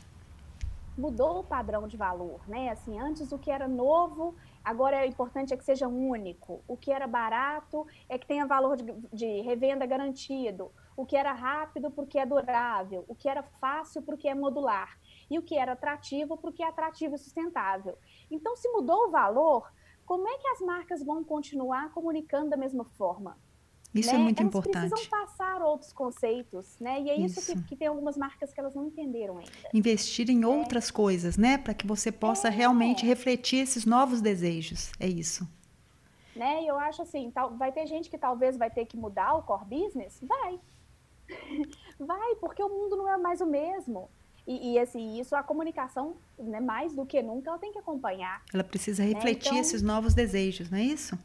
Mudou 0.97 1.41
o 1.41 1.43
padrão 1.43 1.87
de 1.87 1.95
valor, 1.95 2.41
né? 2.47 2.71
Assim, 2.71 2.99
antes 2.99 3.31
o 3.31 3.37
que 3.37 3.51
era 3.51 3.67
novo, 3.67 4.33
agora 4.65 4.97
é 4.97 5.05
importante 5.05 5.53
é 5.53 5.57
que 5.57 5.63
seja 5.63 5.87
único. 5.87 6.63
O 6.67 6.75
que 6.75 6.91
era 6.91 7.05
barato 7.05 7.85
é 8.09 8.17
que 8.17 8.25
tenha 8.25 8.47
valor 8.47 8.77
de, 8.77 8.91
de 9.13 9.41
revenda 9.41 9.85
garantido. 9.85 10.71
O 10.97 11.05
que 11.05 11.15
era 11.15 11.33
rápido 11.33 11.91
porque 11.91 12.17
é 12.17 12.25
durável. 12.25 13.05
O 13.07 13.13
que 13.13 13.29
era 13.29 13.43
fácil 13.43 14.01
porque 14.01 14.27
é 14.27 14.33
modular. 14.33 14.97
E 15.29 15.37
o 15.37 15.43
que 15.43 15.55
era 15.55 15.73
atrativo 15.73 16.35
porque 16.35 16.63
é 16.63 16.67
atrativo 16.67 17.13
e 17.13 17.19
sustentável. 17.19 17.95
Então, 18.29 18.55
se 18.55 18.67
mudou 18.69 19.07
o 19.07 19.11
valor, 19.11 19.71
como 20.05 20.27
é 20.27 20.37
que 20.37 20.47
as 20.47 20.61
marcas 20.61 21.03
vão 21.03 21.23
continuar 21.23 21.91
comunicando 21.93 22.49
da 22.49 22.57
mesma 22.57 22.83
forma? 22.83 23.37
Isso 23.93 24.09
é 24.09 24.13
né? 24.13 24.19
é 24.19 24.23
muito 24.23 24.39
elas 24.39 24.49
importante. 24.49 24.89
precisam 24.89 25.09
passar 25.09 25.61
outros 25.61 25.93
conceitos, 25.93 26.79
né? 26.79 26.99
E 27.01 27.09
é 27.09 27.15
isso, 27.15 27.39
isso. 27.39 27.55
Que, 27.55 27.61
que, 27.61 27.75
tem 27.75 27.87
algumas 27.87 28.17
marcas 28.17 28.51
que 28.51 28.59
elas 28.59 28.73
não 28.73 28.87
entenderam 28.87 29.37
ainda. 29.37 29.51
Investir 29.73 30.29
em 30.31 30.43
é. 30.43 30.47
outras 30.47 30.89
coisas, 30.89 31.37
né? 31.37 31.59
Para 31.59 31.75
que 31.75 31.85
você 31.85 32.11
possa 32.11 32.47
é. 32.47 32.51
realmente 32.51 33.05
refletir 33.05 33.59
esses 33.59 33.85
novos 33.85 34.19
desejos. 34.19 34.91
É 34.99 35.07
isso. 35.07 35.47
Né? 36.35 36.63
E 36.63 36.67
eu 36.67 36.79
acho 36.79 37.03
assim, 37.03 37.29
tal, 37.29 37.55
vai 37.55 37.71
ter 37.71 37.85
gente 37.85 38.09
que 38.09 38.17
talvez 38.17 38.57
vai 38.57 38.71
ter 38.71 38.85
que 38.85 38.97
mudar 38.97 39.35
o 39.35 39.43
core 39.43 39.65
business? 39.65 40.19
Vai. 40.23 40.59
vai, 41.99 42.35
porque 42.37 42.63
o 42.63 42.69
mundo 42.69 42.97
não 42.97 43.07
é 43.07 43.17
mais 43.17 43.41
o 43.41 43.45
mesmo. 43.45 44.09
E, 44.45 44.73
e, 44.73 44.79
assim, 44.79 45.19
isso 45.19 45.35
a 45.35 45.43
comunicação, 45.43 46.17
né, 46.37 46.59
mais 46.59 46.93
do 46.93 47.05
que 47.05 47.21
nunca, 47.21 47.49
ela 47.49 47.59
tem 47.59 47.71
que 47.71 47.79
acompanhar. 47.79 48.43
Ela 48.53 48.63
precisa 48.63 49.03
né? 49.03 49.09
refletir 49.09 49.51
né? 49.51 49.59
então, 49.59 49.61
esses 49.61 49.81
novos 49.81 50.13
desejos, 50.13 50.69
não 50.69 50.77
é 50.77 50.83
isso? 50.83 51.17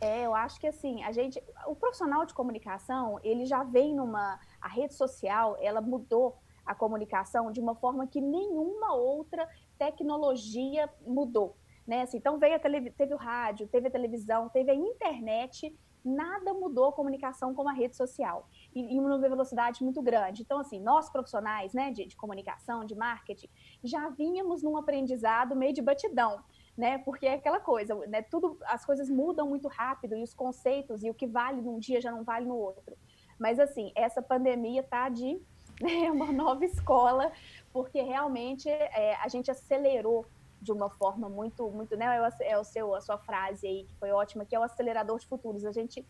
É, 0.00 0.26
eu 0.26 0.34
acho 0.34 0.60
que 0.60 0.66
assim, 0.66 1.02
a 1.04 1.12
gente, 1.12 1.42
o 1.66 1.74
profissional 1.74 2.26
de 2.26 2.34
comunicação, 2.34 3.18
ele 3.24 3.46
já 3.46 3.62
vem 3.62 3.94
numa, 3.94 4.38
a 4.60 4.68
rede 4.68 4.94
social, 4.94 5.56
ela 5.60 5.80
mudou 5.80 6.36
a 6.66 6.74
comunicação 6.74 7.50
de 7.50 7.60
uma 7.60 7.74
forma 7.74 8.06
que 8.06 8.20
nenhuma 8.20 8.94
outra 8.94 9.48
tecnologia 9.78 10.90
mudou, 11.06 11.56
né? 11.86 12.02
Assim, 12.02 12.18
então 12.18 12.38
veio 12.38 12.56
a 12.56 12.58
tele, 12.58 12.90
teve 12.90 13.14
o 13.14 13.16
rádio, 13.16 13.68
teve 13.68 13.88
a 13.88 13.90
televisão, 13.90 14.48
teve 14.48 14.70
a 14.70 14.74
internet, 14.74 15.74
nada 16.04 16.52
mudou 16.52 16.86
a 16.86 16.92
comunicação 16.92 17.54
como 17.54 17.68
a 17.68 17.72
rede 17.72 17.96
social 17.96 18.48
em 18.80 19.00
uma 19.00 19.18
velocidade 19.18 19.82
muito 19.82 20.02
grande. 20.02 20.42
Então, 20.42 20.58
assim, 20.58 20.80
nós 20.80 21.08
profissionais 21.08 21.72
né, 21.72 21.90
de, 21.90 22.06
de, 22.06 22.16
comunicação, 22.16 22.84
de 22.84 22.94
marketing, 22.94 23.48
já 23.82 24.08
vínhamos 24.10 24.62
num 24.62 24.76
aprendizado 24.76 25.56
meio 25.56 25.72
de 25.72 25.82
batidão. 25.82 26.42
né? 26.76 26.98
Porque 26.98 27.26
é 27.26 27.34
aquela 27.34 27.58
coisa, 27.58 27.94
né? 28.06 28.22
Tudo, 28.22 28.58
as 28.66 28.84
coisas 28.84 29.08
mudam 29.08 29.48
muito 29.48 29.66
rápido 29.66 30.14
e 30.14 30.22
os 30.22 30.34
conceitos 30.34 31.02
e 31.02 31.08
o 31.08 31.14
que 31.14 31.26
vale 31.26 31.62
num 31.62 31.78
dia 31.78 32.00
já 32.00 32.10
não 32.10 32.22
vale 32.22 32.44
no 32.44 32.56
outro. 32.56 32.96
Mas 33.38 33.58
assim, 33.58 33.92
essa 33.94 34.20
pandemia 34.20 34.82
tá 34.82 35.08
de 35.08 35.40
né, 35.80 36.10
uma 36.10 36.30
nova 36.32 36.64
escola, 36.64 37.32
porque 37.72 38.00
realmente 38.02 38.68
é, 38.68 39.16
a 39.16 39.28
gente 39.28 39.50
acelerou 39.50 40.26
de 40.60 40.72
uma 40.72 40.90
forma 40.90 41.28
muito, 41.28 41.70
muito, 41.70 41.96
né? 41.96 42.06
É 42.40 42.58
o 42.58 42.64
seu, 42.64 42.94
a 42.94 43.00
sua 43.00 43.18
frase 43.18 43.66
aí 43.66 43.84
que 43.84 43.94
foi 43.96 44.10
ótima, 44.10 44.44
que 44.44 44.54
é 44.54 44.58
o 44.58 44.62
acelerador 44.62 45.18
de 45.18 45.26
futuros. 45.26 45.64
A 45.64 45.72
gente, 45.72 46.04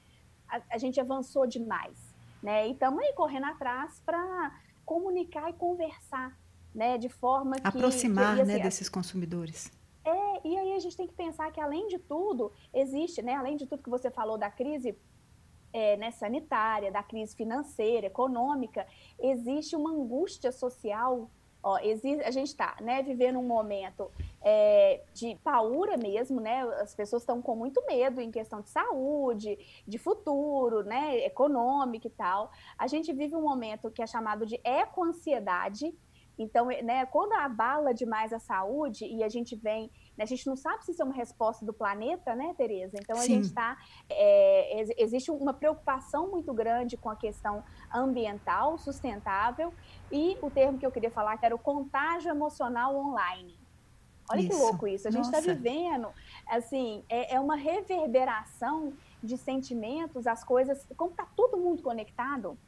a, 0.48 0.62
a 0.70 0.78
gente 0.78 1.00
avançou 1.00 1.46
demais, 1.46 2.05
né? 2.46 2.68
E 2.68 2.72
estamos 2.72 3.00
aí 3.00 3.12
correndo 3.12 3.46
atrás 3.46 4.00
para 4.06 4.56
comunicar 4.84 5.50
e 5.50 5.52
conversar, 5.54 6.38
né? 6.72 6.96
De 6.96 7.08
forma 7.08 7.56
que 7.56 7.66
aproximar, 7.66 8.36
que, 8.36 8.42
assim, 8.42 8.52
né, 8.52 8.58
desses 8.60 8.88
consumidores. 8.88 9.72
É, 10.04 10.46
e 10.46 10.56
aí 10.56 10.72
a 10.74 10.78
gente 10.78 10.96
tem 10.96 11.08
que 11.08 11.14
pensar 11.14 11.50
que 11.50 11.60
além 11.60 11.88
de 11.88 11.98
tudo 11.98 12.52
existe, 12.72 13.20
né? 13.20 13.34
Além 13.34 13.56
de 13.56 13.66
tudo 13.66 13.82
que 13.82 13.90
você 13.90 14.12
falou 14.12 14.38
da 14.38 14.48
crise 14.48 14.96
é, 15.72 15.96
né, 15.96 16.12
sanitária, 16.12 16.92
da 16.92 17.02
crise 17.02 17.34
financeira, 17.34 18.06
econômica, 18.06 18.86
existe 19.18 19.74
uma 19.74 19.90
angústia 19.90 20.52
social 20.52 21.28
Ó, 21.68 21.78
existe, 21.82 22.22
a 22.22 22.30
gente 22.30 22.46
está 22.46 22.76
né, 22.80 23.02
vivendo 23.02 23.40
um 23.40 23.42
momento 23.42 24.08
é, 24.40 25.02
de 25.12 25.34
paura 25.42 25.96
mesmo, 25.96 26.40
né? 26.40 26.60
As 26.80 26.94
pessoas 26.94 27.22
estão 27.22 27.42
com 27.42 27.56
muito 27.56 27.84
medo 27.88 28.20
em 28.20 28.30
questão 28.30 28.60
de 28.60 28.70
saúde, 28.70 29.58
de 29.84 29.98
futuro, 29.98 30.84
né? 30.84 31.24
Econômico 31.24 32.06
e 32.06 32.10
tal. 32.10 32.52
A 32.78 32.86
gente 32.86 33.12
vive 33.12 33.34
um 33.34 33.42
momento 33.42 33.90
que 33.90 34.00
é 34.00 34.06
chamado 34.06 34.46
de 34.46 34.60
ecoansiedade. 34.62 35.92
Então, 36.38 36.66
né, 36.66 37.06
quando 37.06 37.32
abala 37.32 37.94
demais 37.94 38.32
a 38.32 38.38
saúde 38.38 39.06
e 39.06 39.22
a 39.22 39.28
gente 39.28 39.56
vem 39.56 39.90
né? 40.16 40.24
A 40.24 40.26
gente 40.26 40.46
não 40.46 40.56
sabe 40.56 40.84
se 40.84 40.92
isso 40.92 41.02
é 41.02 41.04
uma 41.04 41.14
resposta 41.14 41.64
do 41.64 41.72
planeta, 41.72 42.34
né, 42.34 42.54
Tereza? 42.56 42.96
Então, 43.00 43.16
a 43.16 43.20
Sim. 43.20 43.34
gente 43.34 43.44
está. 43.44 43.76
É, 44.08 44.84
existe 44.96 45.30
uma 45.30 45.52
preocupação 45.52 46.30
muito 46.30 46.52
grande 46.54 46.96
com 46.96 47.10
a 47.10 47.16
questão 47.16 47.62
ambiental, 47.92 48.78
sustentável, 48.78 49.72
e 50.10 50.38
o 50.40 50.50
termo 50.50 50.78
que 50.78 50.86
eu 50.86 50.90
queria 50.90 51.10
falar, 51.10 51.36
que 51.36 51.44
era 51.44 51.54
o 51.54 51.58
contágio 51.58 52.30
emocional 52.30 52.96
online. 52.96 53.54
Olha 54.28 54.40
isso. 54.40 54.48
que 54.48 54.56
louco 54.56 54.88
isso. 54.88 55.06
A 55.06 55.10
gente 55.10 55.26
está 55.26 55.38
vivendo, 55.40 56.08
assim, 56.48 57.04
é, 57.08 57.34
é, 57.34 57.40
uma 57.40 57.54
reverberação 57.54 58.92
de 59.22 59.36
sentimentos, 59.36 60.26
as 60.26 60.42
coisas, 60.42 60.84
como 60.96 61.10
está 61.10 61.26
todo 61.36 61.56
mundo 61.56 61.82
conectado, 61.82 62.58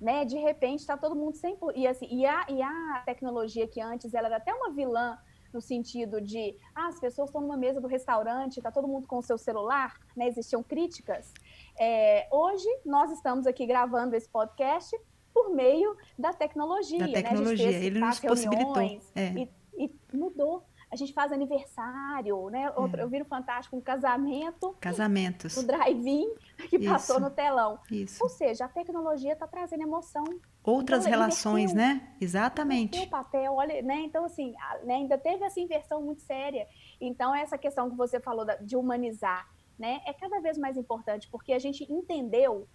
né? 0.00 0.24
De 0.24 0.38
repente 0.38 0.80
está 0.80 0.96
todo 0.96 1.14
mundo 1.14 1.36
sem 1.36 1.56
e 1.74 1.86
assim, 1.86 2.06
e 2.10 2.26
a, 2.26 2.46
e 2.48 2.62
a 2.62 3.02
tecnologia 3.04 3.66
que 3.66 3.80
antes 3.80 4.12
ela 4.14 4.28
era 4.28 4.36
até 4.36 4.52
uma 4.52 4.70
vilã 4.72 5.18
no 5.52 5.60
sentido 5.60 6.20
de 6.20 6.56
ah, 6.74 6.88
as 6.88 7.00
pessoas 7.00 7.28
estão 7.28 7.40
numa 7.40 7.56
mesa 7.56 7.80
do 7.80 7.88
restaurante, 7.88 8.58
está 8.58 8.70
todo 8.70 8.86
mundo 8.86 9.06
com 9.06 9.18
o 9.18 9.22
seu 9.22 9.38
celular, 9.38 9.98
né? 10.14 10.28
existiam 10.28 10.62
críticas. 10.62 11.32
É, 11.78 12.28
hoje 12.30 12.68
nós 12.84 13.10
estamos 13.10 13.46
aqui 13.46 13.66
gravando 13.66 14.14
esse 14.14 14.28
podcast 14.28 14.94
por 15.32 15.50
meio 15.50 15.96
da 16.18 16.32
tecnologia. 16.32 17.06
Da 17.06 17.12
tecnologia, 17.12 17.70
né? 17.70 17.84
ele 17.84 18.00
nos 18.00 18.20
possibilitou. 18.20 18.82
É. 19.14 19.32
E, 19.32 19.50
e 19.78 19.90
mudou 20.12 20.64
a 20.90 20.94
gente 20.94 21.12
faz 21.12 21.32
aniversário, 21.32 22.48
né? 22.48 22.70
Outro, 22.76 23.00
é. 23.00 23.02
Eu 23.02 23.08
vi 23.08 23.18
no 23.18 23.24
Fantástico 23.24 23.76
um 23.76 23.80
casamento. 23.80 24.76
Casamentos. 24.80 25.56
No 25.56 25.64
drive-in 25.64 26.34
que 26.68 26.76
Isso. 26.76 26.88
passou 26.88 27.20
no 27.20 27.30
telão. 27.30 27.78
Isso. 27.90 28.22
Ou 28.22 28.28
seja, 28.28 28.66
a 28.66 28.68
tecnologia 28.68 29.32
está 29.32 29.46
trazendo 29.46 29.82
emoção. 29.82 30.24
Outras 30.62 31.00
então, 31.00 31.10
relações, 31.10 31.72
né? 31.72 32.14
Exatamente. 32.20 32.98
O 33.00 33.08
papel, 33.08 33.54
olha, 33.54 33.82
né? 33.82 34.00
Então, 34.00 34.24
assim, 34.24 34.54
né? 34.84 34.94
ainda 34.94 35.18
teve 35.18 35.44
essa 35.44 35.58
inversão 35.60 36.00
muito 36.00 36.22
séria. 36.22 36.66
Então, 37.00 37.34
essa 37.34 37.58
questão 37.58 37.90
que 37.90 37.96
você 37.96 38.20
falou 38.20 38.46
de 38.60 38.76
humanizar, 38.76 39.48
né? 39.78 40.00
É 40.06 40.12
cada 40.12 40.40
vez 40.40 40.56
mais 40.56 40.76
importante, 40.76 41.28
porque 41.28 41.52
a 41.52 41.58
gente 41.58 41.84
entendeu, 41.92 42.68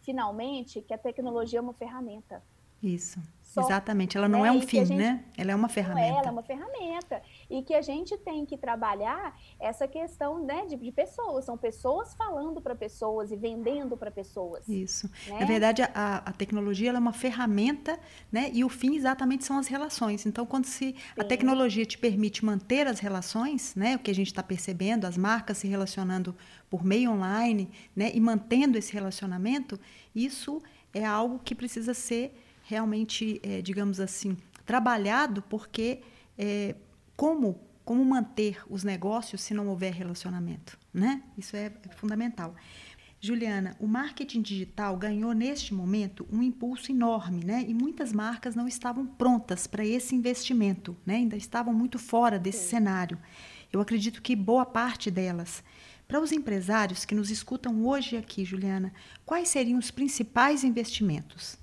finalmente, 0.00 0.80
que 0.80 0.94
a 0.94 0.98
tecnologia 0.98 1.58
é 1.58 1.62
uma 1.62 1.74
ferramenta. 1.74 2.42
Isso. 2.82 3.20
Só, 3.54 3.60
Exatamente. 3.60 4.16
Ela 4.16 4.28
não 4.28 4.42
né? 4.42 4.48
é 4.48 4.52
um 4.52 4.60
fim, 4.60 4.84
gente, 4.84 4.98
né? 4.98 5.24
Ela 5.38 5.52
é 5.52 5.54
uma 5.54 5.68
ferramenta. 5.68 6.18
Ela 6.18 6.26
é 6.26 6.30
uma 6.32 6.42
ferramenta. 6.42 7.22
E 7.48 7.62
que 7.62 7.72
a 7.72 7.80
gente 7.80 8.18
tem 8.18 8.44
que 8.44 8.58
trabalhar 8.58 9.38
essa 9.60 9.86
questão 9.86 10.44
né, 10.44 10.66
de, 10.66 10.74
de 10.74 10.90
pessoas. 10.90 11.44
São 11.44 11.56
pessoas 11.56 12.16
falando 12.16 12.60
para 12.60 12.74
pessoas 12.74 13.30
e 13.30 13.36
vendendo 13.36 13.96
para 13.96 14.10
pessoas. 14.10 14.68
Isso. 14.68 15.08
Né? 15.28 15.38
Na 15.38 15.46
verdade, 15.46 15.82
a, 15.82 16.16
a 16.26 16.32
tecnologia 16.32 16.90
é 16.90 16.98
uma 16.98 17.12
ferramenta, 17.12 17.96
né? 18.32 18.50
E 18.52 18.64
o 18.64 18.68
fim 18.68 18.96
exatamente 18.96 19.44
são 19.44 19.56
as 19.56 19.68
relações. 19.68 20.26
Então, 20.26 20.44
quando 20.44 20.64
se 20.64 20.86
Sim. 20.86 20.94
a 21.16 21.22
tecnologia 21.22 21.86
te 21.86 21.96
permite 21.96 22.44
manter 22.44 22.88
as 22.88 22.98
relações, 22.98 23.76
né? 23.76 23.94
O 23.94 24.00
que 24.00 24.10
a 24.10 24.14
gente 24.14 24.26
está 24.26 24.42
percebendo, 24.42 25.04
as 25.04 25.16
marcas 25.16 25.58
se 25.58 25.68
relacionando 25.68 26.34
por 26.68 26.84
meio 26.84 27.12
online, 27.12 27.70
né? 27.94 28.10
E 28.12 28.18
mantendo 28.18 28.76
esse 28.76 28.92
relacionamento, 28.92 29.78
isso 30.12 30.60
é 30.92 31.04
algo 31.04 31.38
que 31.38 31.54
precisa 31.54 31.94
ser 31.94 32.36
realmente, 32.64 33.40
é, 33.42 33.62
digamos 33.62 34.00
assim, 34.00 34.36
trabalhado, 34.66 35.42
porque 35.42 36.00
é, 36.36 36.74
como, 37.16 37.60
como 37.84 38.04
manter 38.04 38.62
os 38.68 38.82
negócios 38.82 39.40
se 39.40 39.54
não 39.54 39.68
houver 39.68 39.92
relacionamento? 39.92 40.78
Né? 40.92 41.22
Isso 41.36 41.56
é, 41.56 41.72
é 41.88 41.92
fundamental. 41.96 42.54
Juliana, 43.20 43.74
o 43.80 43.86
marketing 43.86 44.42
digital 44.42 44.98
ganhou 44.98 45.32
neste 45.32 45.72
momento 45.72 46.26
um 46.30 46.42
impulso 46.42 46.92
enorme, 46.92 47.42
né? 47.42 47.64
E 47.66 47.72
muitas 47.72 48.12
marcas 48.12 48.54
não 48.54 48.68
estavam 48.68 49.06
prontas 49.06 49.66
para 49.66 49.82
esse 49.82 50.14
investimento, 50.14 50.94
né? 51.06 51.14
Ainda 51.14 51.34
estavam 51.34 51.72
muito 51.72 51.98
fora 51.98 52.38
desse 52.38 52.64
Sim. 52.64 52.68
cenário. 52.68 53.18
Eu 53.72 53.80
acredito 53.80 54.20
que 54.20 54.36
boa 54.36 54.66
parte 54.66 55.10
delas. 55.10 55.64
Para 56.06 56.20
os 56.20 56.32
empresários 56.32 57.06
que 57.06 57.14
nos 57.14 57.30
escutam 57.30 57.86
hoje 57.86 58.14
aqui, 58.14 58.44
Juliana, 58.44 58.92
quais 59.24 59.48
seriam 59.48 59.78
os 59.78 59.90
principais 59.90 60.62
investimentos? 60.62 61.56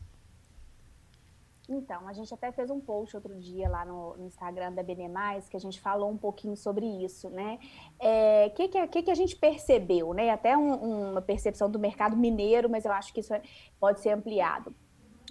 Então, 1.74 2.08
a 2.08 2.14
gente 2.14 2.34
até 2.34 2.52
fez 2.52 2.70
um 2.70 2.80
post 2.80 3.16
outro 3.16 3.34
dia 3.40 3.70
lá 3.70 3.86
no, 3.86 4.18
no 4.18 4.26
Instagram 4.26 4.74
da 4.74 4.84
Benemais, 4.84 5.48
que 5.48 5.56
a 5.56 5.60
gente 5.60 5.80
falou 5.80 6.10
um 6.10 6.18
pouquinho 6.18 6.56
sobre 6.56 6.86
isso, 6.86 7.30
né? 7.30 7.60
O 8.00 8.06
é, 8.06 8.50
que, 8.50 8.68
que, 8.68 9.04
que, 9.04 9.12
a 9.12 9.16
gente 9.16 9.36
percebeu, 9.36 10.14
né? 10.14 10.30
Até 10.30 10.58
um, 10.58 11.12
uma 11.12 11.22
percepção 11.22 11.70
do 11.70 11.80
mercado 11.80 12.18
mineiro, 12.18 12.70
mas 12.70 12.84
eu 12.84 12.92
acho 12.92 13.14
que 13.14 13.22
isso 13.22 13.34
é, 13.34 13.42
pode 13.80 14.02
ser 14.02 14.10
ampliado. 14.10 14.76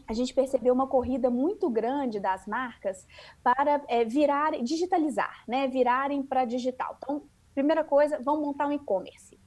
A 0.09 0.13
gente 0.13 0.35
percebeu 0.35 0.73
uma 0.73 0.87
corrida 0.87 1.31
muito 1.31 1.69
grande 1.69 2.19
das 2.19 2.47
marcas 2.47 3.07
para 3.43 3.83
é, 3.87 4.05
virar, 4.05 4.53
digitalizar, 4.63 5.45
né? 5.47 5.69
Virarem 5.69 6.23
para 6.23 6.45
digital. 6.45 6.97
Então, 6.97 7.23
primeira 7.55 7.85
coisa, 7.85 8.19
vamos 8.23 8.41
montar 8.41 8.67
um 8.67 8.73
e-commerce. 8.73 9.39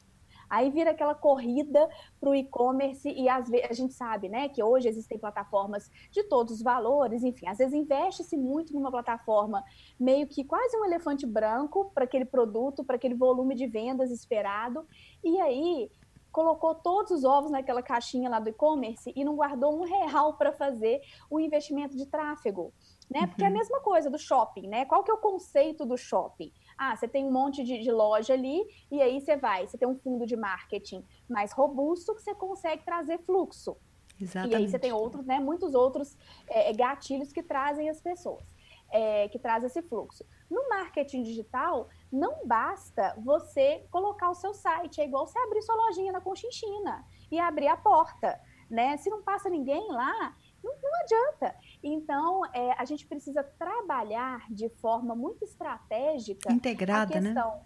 Aí 0.50 0.70
vira 0.70 0.92
aquela 0.92 1.16
corrida 1.16 1.90
para 2.20 2.30
o 2.30 2.36
e-commerce 2.36 3.10
e 3.10 3.28
às 3.28 3.50
vezes 3.50 3.68
a 3.70 3.74
gente 3.74 3.94
sabe, 3.94 4.30
né, 4.30 4.50
que 4.50 4.62
hoje 4.62 4.88
existem 4.88 5.18
plataformas 5.18 5.90
de 6.12 6.24
todos 6.24 6.54
os 6.54 6.62
valores, 6.62 7.24
enfim, 7.24 7.48
às 7.48 7.58
vezes 7.58 7.74
investe-se 7.74 8.38
muito 8.38 8.74
numa 8.74 8.92
plataforma 8.92 9.64
meio 10.00 10.28
que 10.28 10.44
quase 10.44 10.78
um 10.78 10.86
elefante 10.86 11.26
branco 11.26 11.92
para 11.94 12.04
aquele 12.04 12.26
produto, 12.26 12.84
para 12.84 12.96
aquele 12.96 13.16
volume 13.16 13.56
de 13.56 13.68
vendas 13.68 14.12
esperado, 14.12 14.86
e 15.24 15.40
aí 15.40 15.90
colocou 16.34 16.74
todos 16.74 17.12
os 17.12 17.24
ovos 17.24 17.52
naquela 17.52 17.84
caixinha 17.84 18.28
lá 18.28 18.40
do 18.40 18.50
e-commerce 18.50 19.14
e 19.16 19.24
não 19.24 19.36
guardou 19.36 19.80
um 19.80 19.84
real 19.84 20.34
para 20.34 20.52
fazer 20.52 21.00
o 21.30 21.40
investimento 21.40 21.96
de 21.96 22.08
tráfego, 22.08 22.74
né? 23.10 23.28
Porque 23.28 23.44
é 23.44 23.48
a 23.48 23.50
uhum. 23.50 23.58
mesma 23.58 23.80
coisa 23.82 24.10
do 24.10 24.18
shopping, 24.18 24.68
né? 24.68 24.84
Qual 24.86 25.04
que 25.04 25.12
é 25.12 25.14
o 25.14 25.20
conceito 25.20 25.86
do 25.86 25.96
shopping? 25.96 26.52
Ah, 26.86 26.96
você 26.98 27.08
tem 27.08 27.25
um 27.25 27.32
monte 27.32 27.63
de, 27.63 27.80
de, 27.80 27.92
loja 27.92 28.34
ali, 28.34 28.62
e 28.92 29.02
aí 29.02 29.22
você 29.22 29.38
vai, 29.38 29.66
você 29.66 29.78
tem 29.78 29.88
um 29.88 29.96
fundo 29.96 30.25
de 30.25 30.36
marketing 30.36 31.06
mais 31.30 31.54
robusto 31.54 32.13
que 32.13 32.22
você 32.22 32.36
consegue 32.36 32.84
trazer 32.84 33.20
fluxo. 33.20 33.78
Exatamente. 34.20 34.52
E 34.52 34.56
aí 34.56 34.68
você 34.68 34.78
tem 34.78 34.92
outros, 34.92 35.25
né, 35.25 35.40
muitos 35.40 35.74
outros 35.74 36.18
é, 36.48 36.70
é, 36.70 36.74
gatilhos 36.74 37.32
que 37.32 37.42
trazem 37.42 37.90
as 37.90 38.02
pessoas, 38.02 38.44
é, 38.92 39.30
que 39.30 39.40
trazem 39.40 39.68
esse 39.68 39.82
fluxo. 39.82 40.25
No 40.50 40.68
marketing 40.68 41.24
digital, 41.24 41.88
não 42.12 42.46
basta 42.46 43.16
você 43.18 43.86
colocar 43.90 44.30
o 44.30 44.36
seu 44.36 44.54
site, 44.54 45.00
é 45.00 45.06
igual 45.06 45.25
você 45.25 45.40
abrir 45.40 45.62
sua 45.62 45.75
lojinha 45.75 46.12
na 46.12 46.20
Conchinchina 46.20 47.06
e 47.32 47.40
abrir 47.40 47.68
a 47.68 47.78
porta. 47.78 48.40
Né? 48.70 48.98
Se 48.98 49.10
não 49.10 49.22
passa 49.22 49.50
ninguém 49.50 49.88
lá, 49.90 50.36
não, 50.63 50.74
não 50.82 51.01
adianta. 51.01 51.55
Então, 51.82 52.46
é, 52.53 52.72
a 52.77 52.86
gente 52.86 53.05
precisa 53.05 53.43
trabalhar 53.43 54.46
de 54.50 54.70
forma 54.70 55.13
muito 55.15 55.43
estratégica. 55.43 56.51
Integrada, 56.51 57.17
a 57.17 57.22
né? 57.22 57.34
questão, 57.34 57.55
né? 57.58 57.63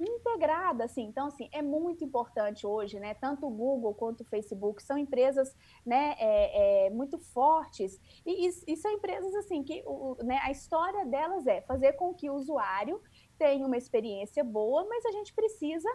integrada, 0.00 0.84
assim. 0.84 1.02
Então, 1.02 1.26
assim, 1.26 1.48
é 1.52 1.60
muito 1.60 2.04
importante 2.04 2.66
hoje, 2.66 3.00
né? 3.00 3.14
Tanto 3.14 3.46
o 3.46 3.50
Google 3.50 3.94
quanto 3.94 4.20
o 4.20 4.24
Facebook 4.24 4.82
são 4.82 4.96
empresas, 4.96 5.56
né, 5.84 6.14
é, 6.18 6.86
é, 6.86 6.90
muito 6.90 7.18
fortes 7.18 8.00
e, 8.24 8.48
e, 8.66 8.76
são 8.76 8.90
empresas, 8.92 9.34
assim, 9.34 9.62
que 9.64 9.82
o, 9.84 10.16
né, 10.22 10.38
a 10.42 10.50
história 10.50 11.04
delas 11.04 11.46
é 11.46 11.60
fazer 11.62 11.94
com 11.94 12.14
que 12.14 12.30
o 12.30 12.34
usuário 12.34 13.02
tenha 13.36 13.66
uma 13.66 13.76
experiência 13.76 14.44
boa, 14.44 14.86
mas 14.88 15.04
a 15.04 15.10
gente 15.10 15.34
precisa, 15.34 15.88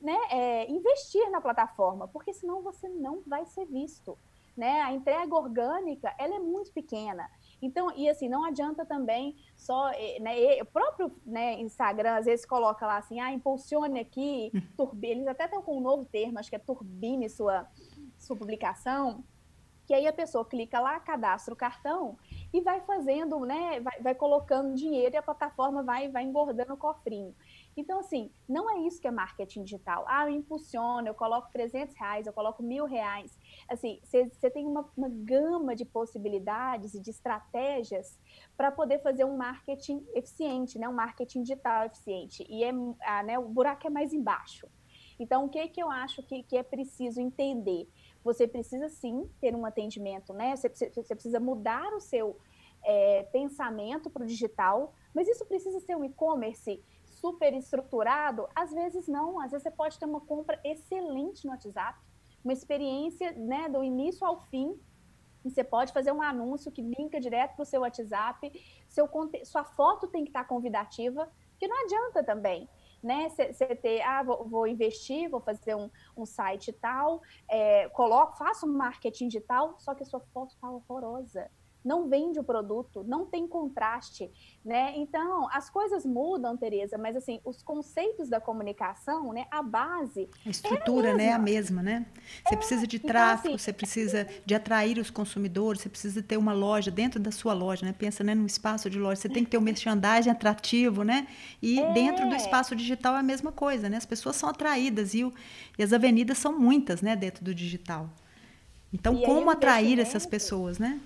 né, 0.00 0.18
é, 0.30 0.70
investir 0.70 1.30
na 1.30 1.40
plataforma, 1.40 2.08
porque 2.08 2.32
senão 2.34 2.62
você 2.62 2.88
não 2.88 3.22
vai 3.26 3.46
ser 3.46 3.64
visto 3.64 4.18
né? 4.56 4.80
A 4.82 4.92
entrega 4.92 5.34
orgânica, 5.34 6.14
ela 6.18 6.36
é 6.36 6.38
muito 6.38 6.72
pequena. 6.72 7.28
Então, 7.60 7.92
e 7.96 8.08
assim, 8.08 8.28
não 8.28 8.44
adianta 8.44 8.84
também 8.84 9.36
só, 9.56 9.90
eh, 9.92 10.18
né, 10.20 10.60
o 10.60 10.66
próprio 10.66 11.12
né, 11.24 11.60
Instagram 11.60 12.16
às 12.16 12.26
vezes 12.26 12.44
coloca 12.44 12.86
lá 12.86 12.98
assim, 12.98 13.20
ah, 13.20 13.32
impulsione 13.32 14.00
aqui, 14.00 14.50
turbine, 14.76 15.12
eles 15.12 15.28
até 15.28 15.44
estão 15.44 15.62
com 15.62 15.78
um 15.78 15.80
novo 15.80 16.04
termo, 16.04 16.38
acho 16.38 16.50
que 16.50 16.56
é 16.56 16.58
turbine 16.58 17.28
sua, 17.28 17.68
sua 18.18 18.36
publicação, 18.36 19.24
que 19.86 19.94
aí 19.94 20.06
a 20.06 20.12
pessoa 20.12 20.44
clica 20.44 20.80
lá, 20.80 20.98
cadastra 21.00 21.54
o 21.54 21.56
cartão 21.56 22.16
e 22.52 22.60
vai 22.60 22.80
fazendo, 22.80 23.40
né, 23.40 23.80
vai, 23.80 24.00
vai 24.00 24.14
colocando 24.14 24.74
dinheiro 24.74 25.14
e 25.14 25.18
a 25.18 25.22
plataforma 25.22 25.82
vai, 25.82 26.08
vai 26.08 26.24
engordando 26.24 26.74
o 26.74 26.76
cofrinho. 26.76 27.34
Então, 27.76 28.00
assim, 28.00 28.30
não 28.48 28.70
é 28.70 28.80
isso 28.86 29.00
que 29.00 29.08
é 29.08 29.10
marketing 29.10 29.64
digital. 29.64 30.04
Ah, 30.06 30.28
eu 30.28 30.34
impulsiono, 30.34 31.08
eu 31.08 31.14
coloco 31.14 31.50
300 31.52 31.96
reais, 31.96 32.26
eu 32.26 32.32
coloco 32.32 32.62
mil 32.62 32.84
reais. 32.84 33.38
Assim, 33.68 33.98
você 34.02 34.50
tem 34.50 34.66
uma, 34.66 34.88
uma 34.96 35.08
gama 35.08 35.74
de 35.74 35.84
possibilidades 35.84 36.94
e 36.94 37.00
de 37.00 37.10
estratégias 37.10 38.20
para 38.56 38.70
poder 38.70 39.00
fazer 39.00 39.24
um 39.24 39.36
marketing 39.36 40.06
eficiente, 40.14 40.78
né? 40.78 40.88
um 40.88 40.92
marketing 40.92 41.42
digital 41.42 41.86
eficiente. 41.86 42.46
E 42.48 42.62
é, 42.62 42.70
ah, 43.02 43.22
né, 43.22 43.38
o 43.38 43.48
buraco 43.48 43.86
é 43.86 43.90
mais 43.90 44.12
embaixo. 44.12 44.68
Então, 45.18 45.44
o 45.44 45.48
que, 45.48 45.68
que 45.68 45.82
eu 45.82 45.90
acho 45.90 46.22
que, 46.22 46.42
que 46.42 46.56
é 46.56 46.62
preciso 46.62 47.20
entender? 47.20 47.88
Você 48.24 48.46
precisa 48.46 48.88
sim 48.88 49.28
ter 49.40 49.54
um 49.54 49.64
atendimento, 49.64 50.32
né? 50.32 50.56
Você, 50.56 50.68
você 50.68 51.14
precisa 51.14 51.38
mudar 51.38 51.92
o 51.94 52.00
seu 52.00 52.36
é, 52.84 53.22
pensamento 53.24 54.10
para 54.10 54.24
o 54.24 54.26
digital, 54.26 54.94
mas 55.14 55.28
isso 55.28 55.44
precisa 55.46 55.78
ser 55.80 55.96
um 55.96 56.04
e-commerce 56.04 56.82
super 57.22 57.54
estruturado? 57.54 58.48
Às 58.54 58.72
vezes 58.72 59.06
não, 59.06 59.40
às 59.40 59.52
vezes 59.52 59.62
você 59.62 59.70
pode 59.70 59.98
ter 59.98 60.04
uma 60.04 60.20
compra 60.20 60.60
excelente 60.64 61.44
no 61.44 61.52
WhatsApp, 61.52 61.98
uma 62.44 62.52
experiência 62.52 63.32
né, 63.32 63.68
do 63.68 63.82
início 63.82 64.26
ao 64.26 64.42
fim, 64.50 64.78
e 65.44 65.50
você 65.50 65.64
pode 65.64 65.92
fazer 65.92 66.12
um 66.12 66.20
anúncio 66.22 66.70
que 66.70 66.82
linka 66.82 67.20
direto 67.20 67.54
para 67.54 67.62
o 67.62 67.66
seu 67.66 67.80
WhatsApp, 67.82 68.52
seu, 68.88 69.08
sua 69.44 69.64
foto 69.64 70.08
tem 70.08 70.24
que 70.24 70.30
estar 70.30 70.44
convidativa, 70.44 71.30
que 71.58 71.68
não 71.68 71.84
adianta 71.84 72.22
também 72.22 72.68
né? 73.02 73.28
Você 73.28 73.74
ter, 73.74 74.00
ah, 74.02 74.22
vou, 74.22 74.48
vou, 74.48 74.66
investir, 74.66 75.28
vou 75.28 75.40
fazer 75.40 75.74
um, 75.74 75.90
um 76.16 76.24
site 76.24 76.72
tal, 76.72 77.20
é, 77.48 77.88
coloco, 77.88 78.38
faço 78.38 78.66
um 78.66 78.72
marketing 78.72 79.28
digital, 79.28 79.74
só 79.78 79.94
que 79.94 80.04
a 80.04 80.06
sua 80.06 80.20
foto 80.32 80.50
está 80.50 80.70
horrorosa 80.70 81.50
não 81.84 82.08
vende 82.08 82.38
o 82.38 82.44
produto, 82.44 83.04
não 83.06 83.26
tem 83.26 83.46
contraste, 83.46 84.30
né? 84.64 84.92
Então, 84.96 85.48
as 85.52 85.68
coisas 85.68 86.06
mudam, 86.06 86.56
Tereza, 86.56 86.96
mas 86.96 87.16
assim, 87.16 87.40
os 87.44 87.62
conceitos 87.62 88.28
da 88.28 88.40
comunicação, 88.40 89.32
né, 89.32 89.46
a 89.50 89.62
base 89.62 90.28
a 90.46 90.50
estrutura, 90.50 91.08
é 91.08 91.12
a 91.12 91.16
né, 91.16 91.24
é 91.26 91.32
a 91.32 91.38
mesma, 91.38 91.82
né? 91.82 92.06
Você 92.46 92.54
é, 92.54 92.56
precisa 92.56 92.86
de 92.86 92.98
tráfego, 92.98 93.40
então, 93.40 93.54
assim, 93.54 93.64
você 93.64 93.72
precisa 93.72 94.28
de 94.44 94.54
atrair 94.54 94.98
os 94.98 95.10
consumidores, 95.10 95.82
você 95.82 95.88
precisa 95.88 96.22
ter 96.22 96.36
uma 96.36 96.52
loja 96.52 96.90
dentro 96.90 97.18
da 97.18 97.30
sua 97.30 97.52
loja, 97.52 97.84
né? 97.84 97.92
Pensa, 97.92 98.22
né, 98.22 98.34
num 98.34 98.46
espaço 98.46 98.88
de 98.88 98.98
loja, 98.98 99.16
você 99.16 99.28
tem 99.28 99.44
que 99.44 99.50
ter 99.50 99.58
um 99.58 99.62
merchandising 99.62 100.30
atrativo, 100.30 101.02
né? 101.02 101.26
E 101.60 101.80
é. 101.80 101.92
dentro 101.92 102.28
do 102.28 102.34
espaço 102.34 102.76
digital 102.76 103.16
é 103.16 103.18
a 103.18 103.22
mesma 103.22 103.50
coisa, 103.50 103.88
né? 103.88 103.96
As 103.96 104.06
pessoas 104.06 104.36
são 104.36 104.48
atraídas 104.48 105.14
e, 105.14 105.24
o, 105.24 105.32
e 105.78 105.82
as 105.82 105.92
avenidas 105.92 106.38
são 106.38 106.58
muitas, 106.58 107.02
né, 107.02 107.16
dentro 107.16 107.44
do 107.44 107.54
digital. 107.54 108.08
Então, 108.92 109.14
e 109.16 109.24
como 109.24 109.50
atrair 109.50 109.98
essas 109.98 110.26
pessoas, 110.26 110.78
né? 110.78 111.00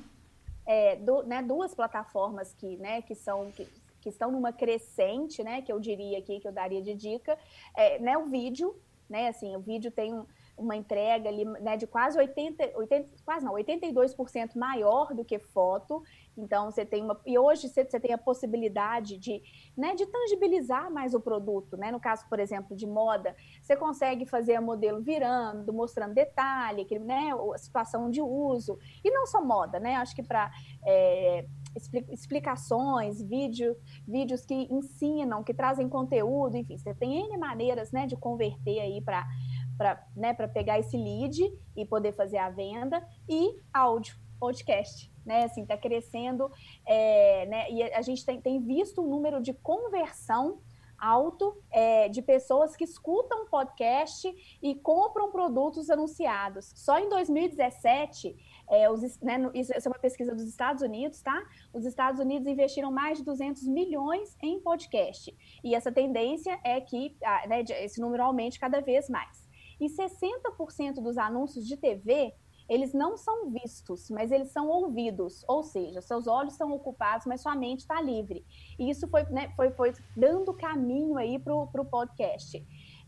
É, 0.66 0.96
do, 0.96 1.22
né, 1.22 1.42
duas 1.42 1.74
plataformas 1.74 2.52
que, 2.54 2.76
né, 2.76 3.02
que 3.02 3.14
são 3.14 3.50
que, 3.52 3.66
que, 4.00 4.08
estão 4.08 4.30
numa 4.30 4.52
crescente, 4.52 5.42
né, 5.42 5.62
que 5.62 5.72
eu 5.72 5.78
diria 5.78 6.18
aqui 6.18 6.40
que 6.40 6.48
eu 6.48 6.52
daria 6.52 6.82
de 6.82 6.94
dica, 6.94 7.38
é, 7.74 7.98
né, 7.98 8.18
o 8.18 8.26
vídeo, 8.26 8.74
né, 9.08 9.28
assim, 9.28 9.54
o 9.54 9.60
vídeo 9.60 9.90
tem 9.90 10.12
um, 10.12 10.26
uma 10.56 10.74
entrega 10.74 11.28
ali, 11.28 11.44
né, 11.44 11.76
de 11.76 11.86
quase 11.86 12.18
80, 12.18 12.72
80 12.74 13.08
quase 13.24 13.44
não, 13.44 13.54
82% 13.54 14.56
maior 14.56 15.14
do 15.14 15.24
que 15.24 15.38
foto. 15.38 16.02
Então 16.36 16.70
você 16.70 16.84
tem 16.84 17.02
uma 17.02 17.18
e 17.24 17.38
hoje 17.38 17.68
você, 17.68 17.84
você 17.84 17.98
tem 17.98 18.12
a 18.12 18.18
possibilidade 18.18 19.16
de, 19.18 19.42
né, 19.76 19.94
de 19.94 20.06
tangibilizar 20.06 20.90
mais 20.90 21.14
o 21.14 21.20
produto, 21.20 21.76
né? 21.76 21.90
No 21.90 22.00
caso, 22.00 22.26
por 22.28 22.38
exemplo, 22.38 22.76
de 22.76 22.86
moda, 22.86 23.34
você 23.60 23.76
consegue 23.76 24.26
fazer 24.26 24.54
a 24.54 24.60
modelo 24.60 25.00
virando, 25.00 25.72
mostrando 25.72 26.14
detalhe, 26.14 26.84
que, 26.84 26.98
né, 26.98 27.30
a 27.54 27.58
situação 27.58 28.10
de 28.10 28.20
uso. 28.20 28.78
E 29.04 29.10
não 29.10 29.26
só 29.26 29.42
moda, 29.42 29.80
né? 29.80 29.96
Acho 29.96 30.14
que 30.14 30.22
para 30.22 30.50
é, 30.84 31.46
explicações, 32.10 33.22
vídeo, 33.22 33.76
vídeos 34.06 34.44
que 34.44 34.54
ensinam, 34.70 35.42
que 35.42 35.52
trazem 35.52 35.88
conteúdo, 35.88 36.56
enfim, 36.56 36.76
você 36.78 36.94
tem 36.94 37.26
N 37.26 37.36
maneiras 37.38 37.92
né, 37.92 38.06
de 38.06 38.16
converter 38.16 38.80
aí 38.80 39.00
para 39.00 39.26
né, 40.14 40.34
pegar 40.34 40.78
esse 40.78 40.96
lead 40.96 41.40
e 41.76 41.84
poder 41.84 42.12
fazer 42.12 42.38
a 42.38 42.50
venda, 42.50 43.06
e 43.28 43.60
áudio, 43.72 44.16
podcast 44.38 45.10
né? 45.26 45.44
Assim, 45.44 45.62
está 45.62 45.76
crescendo, 45.76 46.50
é, 46.86 47.46
né? 47.46 47.70
E 47.70 47.82
a 47.82 48.00
gente 48.00 48.24
tem, 48.24 48.40
tem 48.40 48.60
visto 48.60 49.02
um 49.02 49.08
número 49.08 49.42
de 49.42 49.52
conversão 49.52 50.60
alto 50.98 51.54
é, 51.70 52.08
de 52.08 52.22
pessoas 52.22 52.74
que 52.74 52.84
escutam 52.84 53.44
podcast 53.50 54.34
e 54.62 54.74
compram 54.76 55.30
produtos 55.30 55.90
anunciados. 55.90 56.72
Só 56.74 56.98
em 56.98 57.10
2017, 57.10 58.34
é, 58.70 58.90
os, 58.90 59.20
né, 59.20 59.38
isso 59.52 59.72
é 59.74 59.88
uma 59.88 59.98
pesquisa 59.98 60.34
dos 60.34 60.48
Estados 60.48 60.80
Unidos, 60.80 61.20
tá? 61.20 61.38
Os 61.74 61.84
Estados 61.84 62.18
Unidos 62.18 62.48
investiram 62.48 62.90
mais 62.90 63.18
de 63.18 63.24
200 63.24 63.66
milhões 63.66 64.38
em 64.42 64.58
podcast. 64.58 65.36
E 65.62 65.74
essa 65.74 65.92
tendência 65.92 66.58
é 66.64 66.80
que 66.80 67.14
né, 67.46 67.62
esse 67.80 68.00
número 68.00 68.22
aumente 68.22 68.58
cada 68.58 68.80
vez 68.80 69.10
mais. 69.10 69.45
E 69.80 69.86
60% 69.86 71.02
dos 71.02 71.18
anúncios 71.18 71.66
de 71.66 71.76
TV 71.76 72.34
eles 72.68 72.92
não 72.92 73.16
são 73.16 73.48
vistos, 73.50 74.10
mas 74.10 74.32
eles 74.32 74.50
são 74.50 74.68
ouvidos, 74.68 75.44
ou 75.46 75.62
seja, 75.62 76.00
seus 76.00 76.26
olhos 76.26 76.54
estão 76.54 76.72
ocupados, 76.72 77.24
mas 77.26 77.40
sua 77.40 77.54
mente 77.54 77.80
está 77.80 78.00
livre. 78.00 78.44
E 78.78 78.90
isso 78.90 79.06
foi, 79.08 79.22
né, 79.24 79.52
foi, 79.54 79.70
foi 79.70 79.92
dando 80.16 80.52
caminho 80.52 81.16
aí 81.16 81.38
para 81.38 81.54
o 81.54 81.84
podcast. 81.84 82.64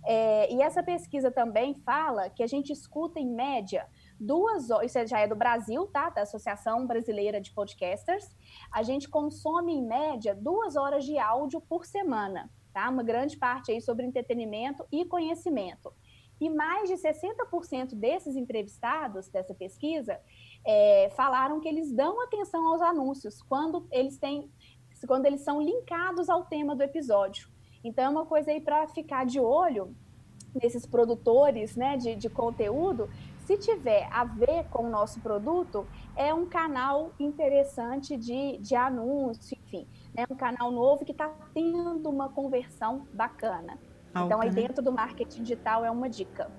É, 0.06 0.52
e 0.52 0.62
essa 0.62 0.80
pesquisa 0.80 1.30
também 1.30 1.74
fala 1.74 2.30
que 2.30 2.42
a 2.42 2.46
gente 2.46 2.72
escuta 2.72 3.18
em 3.18 3.28
média 3.28 3.88
duas 4.18 4.70
horas, 4.70 4.94
isso 4.94 5.06
já 5.06 5.20
é 5.20 5.26
do 5.26 5.34
Brasil, 5.34 5.86
tá? 5.88 6.08
Da 6.10 6.22
Associação 6.22 6.86
Brasileira 6.86 7.40
de 7.40 7.52
Podcasters. 7.52 8.30
A 8.72 8.82
gente 8.84 9.08
consome 9.08 9.72
em 9.72 9.84
média 9.84 10.36
duas 10.36 10.76
horas 10.76 11.04
de 11.04 11.18
áudio 11.18 11.60
por 11.60 11.84
semana, 11.84 12.48
tá? 12.72 12.88
Uma 12.88 13.02
grande 13.02 13.36
parte 13.36 13.72
aí 13.72 13.80
sobre 13.80 14.06
entretenimento 14.06 14.86
e 14.90 15.04
conhecimento. 15.04 15.92
E 16.40 16.48
mais 16.48 16.88
de 16.88 16.94
60% 16.94 17.94
desses 17.94 18.36
entrevistados 18.36 19.28
dessa 19.28 19.54
pesquisa 19.54 20.20
é, 20.64 21.10
falaram 21.16 21.60
que 21.60 21.68
eles 21.68 21.92
dão 21.92 22.22
atenção 22.22 22.66
aos 22.68 22.80
anúncios 22.80 23.42
quando 23.42 23.86
eles 23.90 24.18
têm, 24.18 24.50
quando 25.06 25.26
eles 25.26 25.40
são 25.40 25.60
linkados 25.60 26.28
ao 26.28 26.44
tema 26.44 26.76
do 26.76 26.82
episódio. 26.82 27.48
Então 27.82 28.04
é 28.04 28.08
uma 28.08 28.26
coisa 28.26 28.50
aí 28.50 28.60
para 28.60 28.86
ficar 28.88 29.24
de 29.26 29.40
olho 29.40 29.94
nesses 30.54 30.86
produtores 30.86 31.76
né, 31.76 31.96
de, 31.96 32.14
de 32.14 32.28
conteúdo. 32.28 33.08
Se 33.46 33.56
tiver 33.56 34.08
a 34.12 34.24
ver 34.24 34.64
com 34.68 34.84
o 34.84 34.90
nosso 34.90 35.20
produto, 35.20 35.86
é 36.14 36.34
um 36.34 36.44
canal 36.44 37.12
interessante 37.18 38.16
de, 38.16 38.58
de 38.58 38.74
anúncio, 38.74 39.56
enfim, 39.64 39.86
é 40.14 40.24
um 40.30 40.36
canal 40.36 40.70
novo 40.70 41.04
que 41.04 41.12
está 41.12 41.28
tendo 41.54 42.10
uma 42.10 42.28
conversão 42.28 43.06
bacana. 43.12 43.78
Alta, 44.18 44.34
então, 44.34 44.40
aí 44.40 44.48
né? 44.48 44.62
dentro 44.62 44.82
do 44.82 44.92
marketing 44.92 45.42
digital 45.42 45.84
é 45.84 45.90
uma 45.90 46.08
dica 46.08 46.50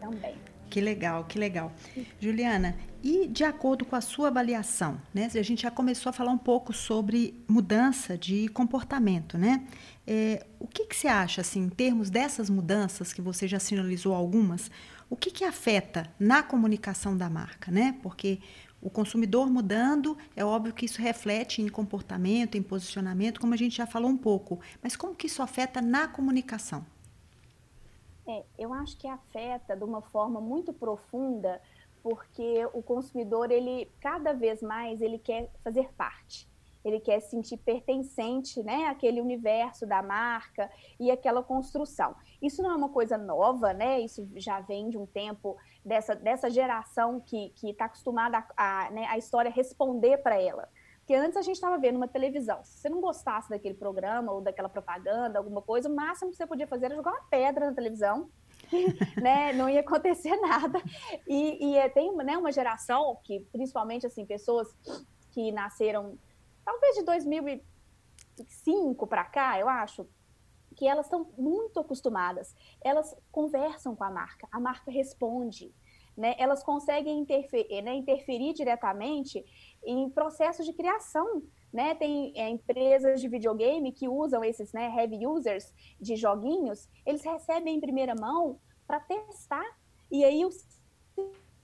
também. 0.00 0.36
Que 0.68 0.80
legal, 0.80 1.24
que 1.24 1.38
legal. 1.38 1.72
Juliana, 2.20 2.76
e 3.02 3.26
de 3.26 3.42
acordo 3.42 3.84
com 3.84 3.96
a 3.96 4.00
sua 4.00 4.28
avaliação, 4.28 5.00
né? 5.14 5.30
A 5.34 5.42
gente 5.42 5.62
já 5.62 5.70
começou 5.70 6.10
a 6.10 6.12
falar 6.12 6.30
um 6.30 6.38
pouco 6.38 6.72
sobre 6.72 7.42
mudança 7.48 8.18
de 8.18 8.48
comportamento, 8.48 9.38
né? 9.38 9.66
É, 10.06 10.44
o 10.58 10.66
que, 10.66 10.86
que 10.86 10.96
você 10.96 11.08
acha, 11.08 11.40
assim, 11.40 11.60
em 11.60 11.68
termos 11.68 12.10
dessas 12.10 12.50
mudanças, 12.50 13.12
que 13.12 13.22
você 13.22 13.48
já 13.48 13.58
sinalizou 13.58 14.14
algumas, 14.14 14.70
o 15.08 15.16
que, 15.16 15.30
que 15.30 15.44
afeta 15.44 16.06
na 16.18 16.42
comunicação 16.42 17.16
da 17.16 17.30
marca, 17.30 17.70
né? 17.70 17.96
Porque 18.02 18.40
o 18.80 18.90
consumidor 18.90 19.50
mudando, 19.50 20.16
é 20.36 20.44
óbvio 20.44 20.72
que 20.72 20.84
isso 20.84 21.00
reflete 21.00 21.62
em 21.62 21.68
comportamento, 21.68 22.56
em 22.56 22.62
posicionamento, 22.62 23.40
como 23.40 23.54
a 23.54 23.56
gente 23.56 23.76
já 23.76 23.86
falou 23.86 24.10
um 24.10 24.16
pouco. 24.16 24.60
Mas 24.82 24.96
como 24.96 25.14
que 25.14 25.26
isso 25.26 25.42
afeta 25.42 25.80
na 25.80 26.06
comunicação? 26.06 26.84
É, 28.28 28.44
eu 28.58 28.74
acho 28.74 28.98
que 28.98 29.08
afeta 29.08 29.74
de 29.74 29.82
uma 29.82 30.02
forma 30.02 30.38
muito 30.38 30.70
profunda, 30.70 31.62
porque 32.02 32.68
o 32.74 32.82
consumidor, 32.82 33.50
ele 33.50 33.90
cada 34.00 34.34
vez 34.34 34.60
mais 34.60 35.00
ele 35.00 35.18
quer 35.18 35.50
fazer 35.64 35.90
parte. 35.94 36.46
Ele 36.84 37.00
quer 37.00 37.20
se 37.20 37.30
sentir 37.30 37.56
pertencente, 37.56 38.62
né, 38.62 38.86
àquele 38.86 39.20
universo 39.20 39.86
da 39.86 40.02
marca 40.02 40.70
e 41.00 41.10
aquela 41.10 41.42
construção. 41.42 42.14
Isso 42.40 42.62
não 42.62 42.70
é 42.70 42.76
uma 42.76 42.88
coisa 42.90 43.18
nova, 43.18 43.72
né? 43.72 44.00
Isso 44.00 44.28
já 44.36 44.60
vem 44.60 44.88
de 44.88 44.96
um 44.96 45.04
tempo 45.04 45.56
dessa, 45.84 46.14
dessa 46.14 46.48
geração 46.48 47.20
que 47.20 47.52
está 47.62 47.86
acostumada 47.86 48.44
a, 48.56 48.86
a, 48.86 48.90
né, 48.90 49.06
a 49.06 49.18
história 49.18 49.50
responder 49.50 50.18
para 50.18 50.40
ela. 50.40 50.68
Porque 51.08 51.18
antes 51.18 51.38
a 51.38 51.42
gente 51.42 51.54
estava 51.54 51.78
vendo 51.78 51.96
uma 51.96 52.06
televisão. 52.06 52.62
Se 52.62 52.80
você 52.80 52.90
não 52.90 53.00
gostasse 53.00 53.48
daquele 53.48 53.72
programa 53.72 54.30
ou 54.30 54.42
daquela 54.42 54.68
propaganda, 54.68 55.38
alguma 55.38 55.62
coisa, 55.62 55.88
o 55.88 55.96
máximo 55.96 56.30
que 56.30 56.36
você 56.36 56.46
podia 56.46 56.66
fazer 56.66 56.84
era 56.84 56.96
jogar 56.96 57.12
uma 57.12 57.24
pedra 57.30 57.64
na 57.64 57.72
televisão. 57.72 58.28
né? 59.16 59.54
Não 59.54 59.70
ia 59.70 59.80
acontecer 59.80 60.36
nada. 60.36 60.78
E, 61.26 61.70
e 61.70 61.78
é, 61.78 61.88
tem 61.88 62.14
né, 62.14 62.36
uma 62.36 62.52
geração 62.52 63.18
que, 63.24 63.40
principalmente 63.50 64.06
assim, 64.06 64.26
pessoas 64.26 64.68
que 65.30 65.50
nasceram 65.50 66.18
talvez 66.62 66.96
de 66.96 67.04
2005 67.04 69.06
para 69.06 69.24
cá, 69.24 69.58
eu 69.58 69.66
acho, 69.66 70.06
que 70.76 70.86
elas 70.86 71.06
estão 71.06 71.32
muito 71.38 71.80
acostumadas. 71.80 72.54
Elas 72.82 73.16
conversam 73.32 73.96
com 73.96 74.04
a 74.04 74.10
marca, 74.10 74.46
a 74.52 74.60
marca 74.60 74.90
responde. 74.90 75.74
Né, 76.14 76.34
elas 76.36 76.62
conseguem 76.64 77.20
interferir, 77.20 77.80
né, 77.80 77.94
interferir 77.94 78.52
diretamente 78.52 79.42
em 79.84 80.08
processos 80.10 80.66
de 80.66 80.72
criação. 80.72 81.42
Né? 81.72 81.94
Tem 81.94 82.32
é, 82.34 82.48
empresas 82.48 83.20
de 83.20 83.28
videogame 83.28 83.92
que 83.92 84.08
usam 84.08 84.42
esses 84.42 84.72
né, 84.72 84.92
heavy 84.96 85.26
users 85.26 85.72
de 86.00 86.16
joguinhos, 86.16 86.88
eles 87.04 87.22
recebem 87.22 87.76
em 87.76 87.80
primeira 87.80 88.14
mão 88.14 88.58
para 88.86 89.00
testar. 89.00 89.64
E 90.10 90.24
aí 90.24 90.46
o 90.46 90.50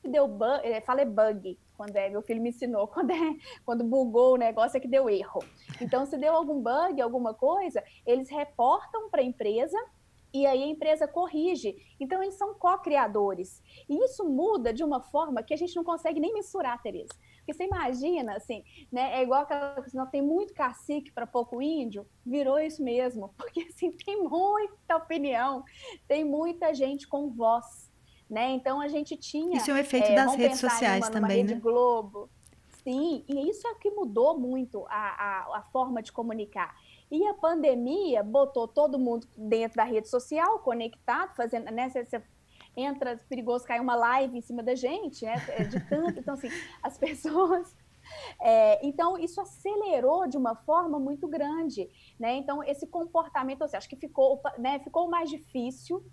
deu 0.09 0.29
bug, 0.29 0.61
é, 0.63 0.81
fala 0.81 1.05
bug, 1.05 1.59
quando 1.77 1.97
é, 1.97 2.09
meu 2.09 2.23
filho 2.23 2.41
me 2.41 2.51
ensinou, 2.51 2.87
quando, 2.89 3.11
é, 3.11 3.37
quando 3.65 3.85
bugou 3.85 4.35
o 4.35 4.39
negócio 4.39 4.77
é 4.77 4.81
que 4.81 4.89
deu 4.89 5.09
erro. 5.09 5.43
Então, 5.81 6.07
se 6.07 6.17
deu 6.17 6.35
algum 6.35 6.61
bug, 6.61 7.01
alguma 7.01 7.35
coisa, 7.35 7.83
eles 8.07 8.29
reportam 8.31 9.11
para 9.11 9.21
a 9.21 9.25
empresa 9.25 9.79
e 10.33 10.47
aí 10.47 10.63
a 10.63 10.67
empresa 10.67 11.07
corrige. 11.07 11.77
Então, 11.99 12.23
eles 12.23 12.35
são 12.35 12.55
co-criadores. 12.55 13.63
E 13.89 14.05
isso 14.05 14.25
muda 14.25 14.73
de 14.73 14.83
uma 14.83 15.01
forma 15.01 15.43
que 15.43 15.55
a 15.55 15.57
gente 15.57 15.77
não 15.77 15.85
consegue 15.85 16.21
nem 16.21 16.33
mensurar, 16.33 16.83
Tereza. 16.83 17.13
Porque 17.45 17.53
você 17.53 17.65
imagina, 17.65 18.37
assim, 18.37 18.65
né? 18.91 19.19
É 19.19 19.23
igual 19.23 19.43
aquela 19.43 19.75
coisa, 19.75 20.07
tem 20.07 20.23
muito 20.23 20.55
cacique 20.55 21.13
para 21.13 21.27
pouco 21.27 21.61
índio, 21.61 22.07
virou 22.25 22.59
isso 22.59 22.83
mesmo. 22.83 23.29
Porque, 23.37 23.61
assim, 23.63 23.93
tem 23.93 24.23
muita 24.23 24.97
opinião, 24.97 25.63
tem 26.09 26.25
muita 26.25 26.73
gente 26.73 27.07
com 27.07 27.31
voz 27.31 27.93
né? 28.29 28.53
Então 28.53 28.81
a 28.81 28.89
gente 28.89 29.17
tinha. 29.17 29.59
Isso 29.59 29.71
é 29.71 29.75
um 29.75 29.77
efeito 29.77 30.09
é, 30.09 30.15
das 30.15 30.35
redes 30.35 30.59
sociais 30.59 31.01
numa, 31.01 31.11
também, 31.13 31.45
numa 31.45 31.55
né? 31.55 31.61
Globo. 31.61 32.31
Sim, 32.83 33.23
e 33.29 33.49
isso 33.49 33.67
é 33.67 33.71
o 33.71 33.77
que 33.77 33.91
mudou 33.91 34.39
muito 34.39 34.85
a, 34.89 34.93
a, 34.93 35.59
a 35.59 35.63
forma 35.73 36.03
de 36.03 36.11
comunicar. 36.11 36.75
E 37.11 37.27
a 37.27 37.35
pandemia 37.35 38.23
botou 38.23 38.67
todo 38.67 38.99
mundo 38.99 39.27
dentro 39.37 39.77
da 39.77 39.85
rede 39.85 40.09
social, 40.09 40.59
conectado, 40.59 41.35
fazendo, 41.37 41.71
né? 41.71 41.89
Você, 41.89 42.05
você 42.05 42.23
entra, 42.77 43.13
é 43.13 43.17
perigoso 43.17 43.65
cair 43.65 43.81
uma 43.81 43.95
live 43.95 44.37
em 44.37 44.43
cima 44.43 44.63
da 44.63 44.75
gente, 44.75 45.25
né? 45.25 45.37
De 45.69 45.81
tanto. 45.89 46.19
Então, 46.21 46.35
assim, 46.35 46.49
as 46.83 46.99
pessoas. 46.99 47.75
É, 48.39 48.87
então, 48.87 49.17
isso 49.17 49.41
acelerou 49.41 50.29
de 50.29 50.37
uma 50.37 50.55
forma 50.55 50.99
muito 50.99 51.27
grande, 51.27 51.89
né? 52.21 52.35
Então, 52.35 52.63
esse 52.63 52.87
comportamento, 52.87 53.61
você 53.61 53.79
acho 53.79 53.89
que 53.89 53.97
ficou, 53.97 54.43
né, 54.59 54.79
ficou 54.81 55.09
mais 55.09 55.31
difícil 55.31 56.05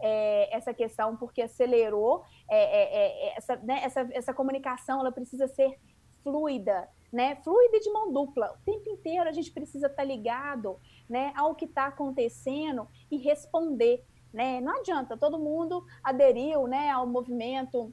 é, 0.00 0.54
essa 0.54 0.74
questão 0.74 1.16
porque 1.16 1.42
acelerou 1.42 2.24
é, 2.50 2.58
é, 2.58 3.36
essa, 3.36 3.56
né, 3.56 3.80
essa, 3.82 4.08
essa 4.12 4.34
comunicação 4.34 5.00
ela 5.00 5.12
precisa 5.12 5.46
ser 5.46 5.78
fluida, 6.22 6.88
né? 7.12 7.36
Fluida 7.36 7.76
e 7.76 7.80
de 7.80 7.90
mão 7.90 8.12
dupla. 8.12 8.52
O 8.52 8.64
tempo 8.64 8.90
inteiro 8.90 9.28
a 9.28 9.32
gente 9.32 9.52
precisa 9.52 9.86
estar 9.86 10.02
tá 10.02 10.04
ligado, 10.04 10.78
né, 11.08 11.32
ao 11.36 11.54
que 11.54 11.64
está 11.64 11.86
acontecendo 11.86 12.88
e 13.10 13.16
responder, 13.16 14.04
né? 14.36 14.60
Não 14.60 14.78
adianta 14.80 15.16
todo 15.16 15.38
mundo 15.38 15.82
aderiu, 16.04 16.66
né, 16.66 16.90
ao 16.90 17.06
movimento 17.06 17.90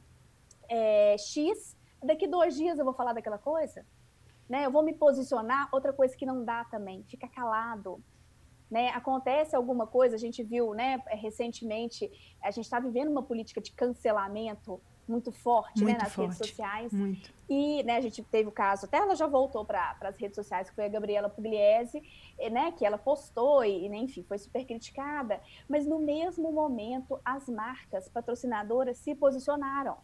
é, 0.67 1.17
X. 1.17 1.77
Daqui 2.03 2.27
dois 2.27 2.53
dias 2.57 2.77
eu 2.77 2.83
vou 2.83 2.93
falar 2.93 3.13
daquela 3.13 3.37
coisa, 3.37 3.85
né? 4.49 4.65
Eu 4.65 4.71
vou 4.71 4.83
me 4.83 4.93
posicionar. 4.93 5.69
Outra 5.71 5.93
coisa 5.93 6.17
que 6.17 6.25
não 6.25 6.43
dá 6.43 6.65
também, 6.65 7.01
fica 7.05 7.29
calado, 7.29 8.03
né, 8.69 8.89
acontece 8.89 9.55
alguma 9.55 9.87
coisa, 9.87 10.15
a 10.15 10.19
gente 10.19 10.43
viu 10.43 10.73
né, 10.73 11.01
recentemente, 11.07 12.11
a 12.41 12.51
gente 12.51 12.65
está 12.65 12.79
vivendo 12.79 13.09
uma 13.09 13.23
política 13.23 13.61
de 13.61 13.71
cancelamento 13.71 14.81
muito 15.07 15.31
forte 15.31 15.83
né, 15.83 15.91
muito 15.91 15.97
né, 15.97 16.03
nas 16.03 16.13
forte, 16.13 16.27
redes 16.27 16.37
sociais. 16.37 16.93
Muito. 16.93 17.33
E 17.49 17.83
né, 17.83 17.97
a 17.97 18.01
gente 18.01 18.23
teve 18.23 18.49
o 18.49 18.51
caso, 18.51 18.85
até 18.85 18.97
ela 18.97 19.15
já 19.15 19.27
voltou 19.27 19.65
para 19.65 19.95
as 20.01 20.17
redes 20.17 20.35
sociais, 20.35 20.69
que 20.69 20.75
foi 20.75 20.85
a 20.85 20.89
Gabriela 20.89 21.29
Pugliese, 21.29 22.01
né, 22.51 22.71
que 22.71 22.85
ela 22.85 22.97
postou 22.97 23.63
e, 23.63 23.89
né, 23.89 23.97
enfim, 23.97 24.23
foi 24.23 24.37
super 24.37 24.65
criticada. 24.65 25.41
Mas 25.67 25.85
no 25.85 25.99
mesmo 25.99 26.51
momento, 26.51 27.19
as 27.23 27.47
marcas 27.47 28.07
patrocinadoras 28.09 28.97
se 28.97 29.13
posicionaram. 29.15 29.97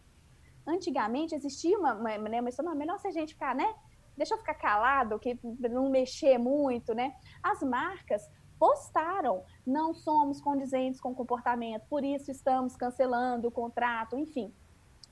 Antigamente 0.66 1.34
existia 1.34 1.78
uma, 1.78 1.94
uma, 1.94 2.18
né, 2.18 2.40
uma 2.40 2.50
não, 2.62 2.74
melhor 2.74 2.98
se 2.98 3.08
a 3.08 3.10
gente 3.10 3.32
ficar, 3.32 3.54
né? 3.54 3.74
Deixa 4.16 4.34
eu 4.34 4.38
ficar 4.38 4.54
calado, 4.54 5.18
que 5.18 5.38
não 5.42 5.88
mexer 5.88 6.36
muito, 6.36 6.94
né? 6.94 7.14
As 7.42 7.62
marcas 7.62 8.28
postaram, 8.58 9.42
não 9.66 9.94
somos 9.94 10.42
condizentes 10.42 11.00
com 11.00 11.12
o 11.12 11.14
comportamento, 11.14 11.86
por 11.88 12.04
isso 12.04 12.30
estamos 12.30 12.76
cancelando 12.76 13.48
o 13.48 13.50
contrato, 13.50 14.18
enfim. 14.18 14.54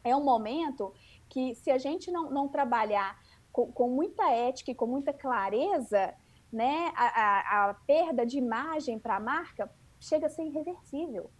É 0.09 0.17
um 0.17 0.25
momento 0.25 0.93
que, 1.29 1.55
se 1.55 1.71
a 1.71 1.79
gente 1.79 2.11
não, 2.11 2.31
não 2.31 2.49
trabalhar 2.49 3.19
com, 3.53 3.71
com 3.73 3.89
muita 3.89 4.31
ética 4.31 4.71
e 4.71 4.75
com 4.75 4.87
muita 4.87 5.13
clareza, 5.13 6.15
né, 6.53 6.93
a, 6.97 7.07
a, 7.07 7.71
a 7.71 7.75
perda 7.75 8.25
de 8.25 8.39
imagem 8.39 8.99
para 8.99 9.17
a 9.17 9.21
marca 9.21 9.71
chega 10.01 10.27
a 10.27 10.31
ser 10.31 10.45
irreversível. 10.45 11.31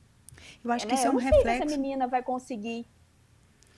Eu 0.63 0.71
acho 0.71 0.87
que 0.87 0.93
né? 0.93 0.99
isso 0.99 1.07
é 1.07 1.11
um 1.11 1.17
reflexo. 1.17 1.43
Sei 1.43 1.57
se 1.57 1.63
essa 1.63 1.77
menina 1.77 2.07
vai 2.07 2.23
conseguir, 2.23 2.87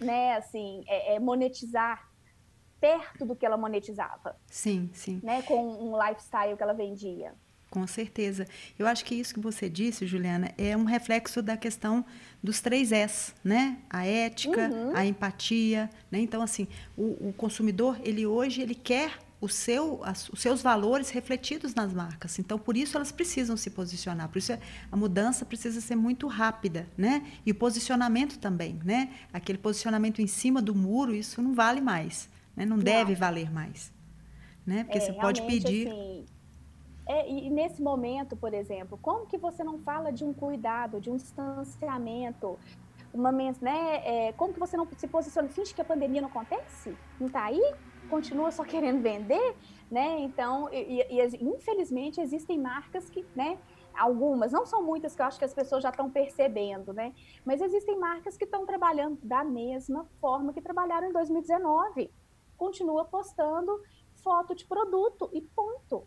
né, 0.01 0.37
assim, 0.37 0.83
é, 0.87 1.15
é 1.15 1.21
monetizar 1.21 2.11
perto 2.81 3.27
do 3.27 3.37
que 3.37 3.45
ela 3.45 3.57
monetizava. 3.57 4.37
Sim, 4.47 4.91
sim. 4.95 5.21
Né, 5.23 5.43
com 5.43 5.63
um 5.63 6.03
lifestyle 6.03 6.57
que 6.57 6.63
ela 6.63 6.73
vendia. 6.73 7.35
Com 7.71 7.87
certeza. 7.87 8.49
Eu 8.77 8.87
acho 8.87 9.05
que 9.05 9.15
isso 9.15 9.33
que 9.33 9.39
você 9.39 9.69
disse, 9.69 10.07
Juliana, 10.07 10.53
é 10.59 10.77
um 10.77 10.85
reflexo 10.85 11.41
da 11.41 11.57
questão 11.57 12.05
dos 12.43 12.61
três 12.61 12.91
S, 12.91 13.33
né? 13.45 13.79
A 13.89 14.07
ética, 14.07 14.69
uhum. 14.69 14.97
a 14.97 15.05
empatia, 15.05 15.91
né? 16.11 16.19
Então, 16.21 16.43
assim, 16.43 16.67
o, 16.97 17.29
o, 17.29 17.33
consumidor, 17.33 17.99
ele 18.03 18.27
hoje, 18.27 18.63
ele 18.63 18.75
quer 18.75 19.19
o 19.41 19.49
seu, 19.49 20.01
as, 20.05 20.29
os 20.29 20.41
seus 20.41 20.63
valores 20.63 21.11
refletidos 21.11 21.75
nas 21.75 21.93
marcas. 21.93 22.39
Então, 22.39 22.59
por 22.59 22.77
isso 22.77 22.97
elas 22.97 23.13
precisam 23.13 23.57
se 23.57 23.71
posicionar. 23.71 24.29
Por 24.29 24.39
isso 24.39 24.53
a 24.91 24.97
mudança 24.97 25.45
precisa 25.45 25.81
ser 25.81 25.97
muito 25.97 26.27
rápida, 26.27 26.89
né? 26.97 27.27
E 27.45 27.51
o 27.51 27.55
posicionamento 27.55 28.39
também, 28.39 28.79
né? 28.85 29.11
Aquele 29.33 29.59
posicionamento 29.59 30.21
em 30.21 30.27
cima 30.27 30.63
do 30.63 30.75
muro, 30.75 31.15
isso 31.15 31.43
não 31.43 31.55
vale 31.55 31.81
mais, 31.81 32.29
né? 32.57 32.65
Não, 32.65 32.77
não. 32.77 32.85
deve 32.85 33.15
valer 33.15 33.51
mais, 33.51 33.93
né? 34.67 34.85
Porque 34.85 34.99
é, 34.99 35.01
você 35.01 35.13
pode 35.13 35.43
pedir... 35.43 35.89
Assim 35.89 36.25
é, 37.11 37.29
e 37.29 37.51
nesse 37.51 37.83
momento, 37.83 38.37
por 38.37 38.55
exemplo, 38.55 38.97
como 39.03 39.27
que 39.27 39.37
você 39.37 39.65
não 39.65 39.81
fala 39.81 40.13
de 40.13 40.25
um 40.25 40.33
cuidado, 40.33 41.01
de 41.01 41.11
um 41.11 41.17
distanciamento, 41.17 42.57
uma 43.13 43.33
né, 43.33 44.29
é, 44.29 44.33
como 44.35 44.55
que 44.55 44.61
você 44.61 44.77
não 44.77 44.87
se 44.97 45.09
posiciona, 45.09 45.49
finge 45.49 45.75
que 45.75 45.81
a 45.81 45.85
pandemia 45.85 46.21
não 46.21 46.29
acontece? 46.29 46.97
Não 47.19 47.27
está 47.27 47.47
aí? 47.47 47.61
Continua 48.09 48.53
só 48.53 48.63
querendo 48.73 49.03
vender, 49.03 49.57
né? 49.91 50.21
Então, 50.21 50.73
e, 50.73 51.05
e, 51.11 51.45
infelizmente 51.45 52.21
existem 52.21 52.57
marcas 52.57 53.11
que, 53.11 53.27
né? 53.35 53.59
Algumas, 53.93 54.53
não 54.53 54.65
são 54.65 54.81
muitas 54.81 55.17
que 55.17 55.21
eu 55.21 55.27
acho 55.27 55.37
que 55.37 55.45
as 55.45 55.53
pessoas 55.53 55.83
já 55.83 55.91
estão 55.91 56.09
percebendo, 56.09 56.93
né? 56.93 57.13
Mas 57.45 57.61
existem 57.61 57.99
marcas 57.99 58.37
que 58.37 58.45
estão 58.45 58.65
trabalhando 58.65 59.19
da 59.25 59.43
mesma 59.43 60.07
forma 60.21 60.53
que 60.53 60.63
trabalharam 60.63 61.09
em 61.09 61.13
2019. 61.13 62.09
Continua 62.57 63.05
postando 63.05 63.83
foto 64.15 64.55
de 64.55 64.65
produto 64.65 65.29
e 65.33 65.41
ponto 65.41 66.07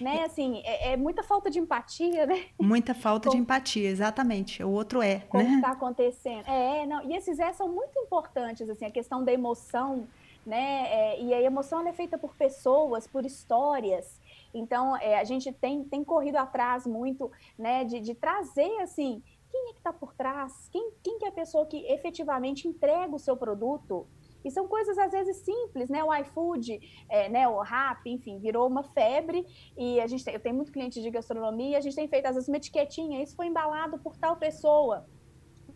né? 0.00 0.24
Assim, 0.24 0.62
é, 0.64 0.92
é, 0.92 0.96
muita 0.96 1.22
falta 1.22 1.50
de 1.50 1.58
empatia, 1.58 2.26
né? 2.26 2.46
Muita 2.60 2.94
falta 2.94 3.30
de 3.30 3.36
empatia, 3.36 3.88
exatamente. 3.88 4.62
O 4.62 4.70
outro 4.70 5.02
é, 5.02 5.20
Como 5.28 5.42
né? 5.42 5.56
está 5.56 5.72
acontecendo. 5.72 6.46
É, 6.46 6.86
não. 6.86 7.04
E 7.04 7.14
esses 7.14 7.38
é 7.38 7.52
são 7.52 7.68
muito 7.68 7.98
importantes, 7.98 8.68
assim, 8.68 8.84
a 8.84 8.90
questão 8.90 9.24
da 9.24 9.32
emoção, 9.32 10.06
né? 10.46 10.86
É, 10.90 11.20
e 11.20 11.34
a 11.34 11.42
emoção 11.42 11.86
é 11.86 11.92
feita 11.92 12.16
por 12.16 12.34
pessoas, 12.34 13.06
por 13.06 13.24
histórias. 13.24 14.20
Então, 14.52 14.96
é, 14.96 15.18
a 15.18 15.24
gente 15.24 15.52
tem, 15.52 15.84
tem 15.84 16.02
corrido 16.02 16.36
atrás 16.36 16.86
muito, 16.86 17.30
né? 17.58 17.84
De, 17.84 18.00
de 18.00 18.14
trazer, 18.14 18.80
assim, 18.80 19.22
quem 19.50 19.70
é 19.70 19.72
que 19.72 19.78
está 19.78 19.92
por 19.92 20.14
trás? 20.14 20.68
Quem, 20.70 20.92
quem 21.02 21.18
que 21.18 21.24
é 21.24 21.28
a 21.28 21.32
pessoa 21.32 21.66
que 21.66 21.78
efetivamente 21.86 22.68
entrega 22.68 23.14
o 23.14 23.18
seu 23.18 23.36
produto? 23.36 24.06
E 24.44 24.50
são 24.50 24.68
coisas 24.68 24.96
às 24.98 25.12
vezes 25.12 25.36
simples, 25.38 25.88
né? 25.88 26.02
O 26.04 26.14
iFood, 26.14 26.80
é, 27.08 27.28
né? 27.28 27.48
O 27.48 27.60
Rap, 27.60 28.06
enfim, 28.06 28.38
virou 28.38 28.66
uma 28.68 28.82
febre 28.82 29.46
e 29.76 30.00
a 30.00 30.06
gente 30.06 30.24
tem, 30.24 30.34
eu 30.34 30.40
tenho 30.40 30.54
muito 30.54 30.72
cliente 30.72 31.02
de 31.02 31.10
gastronomia, 31.10 31.78
a 31.78 31.80
gente 31.80 31.96
tem 31.96 32.08
feito 32.08 32.26
às 32.26 32.34
vezes 32.34 32.48
uma 32.48 32.56
etiquetinha, 32.56 33.22
isso 33.22 33.34
foi 33.36 33.46
embalado 33.46 33.98
por 33.98 34.16
tal 34.16 34.36
pessoa. 34.36 35.06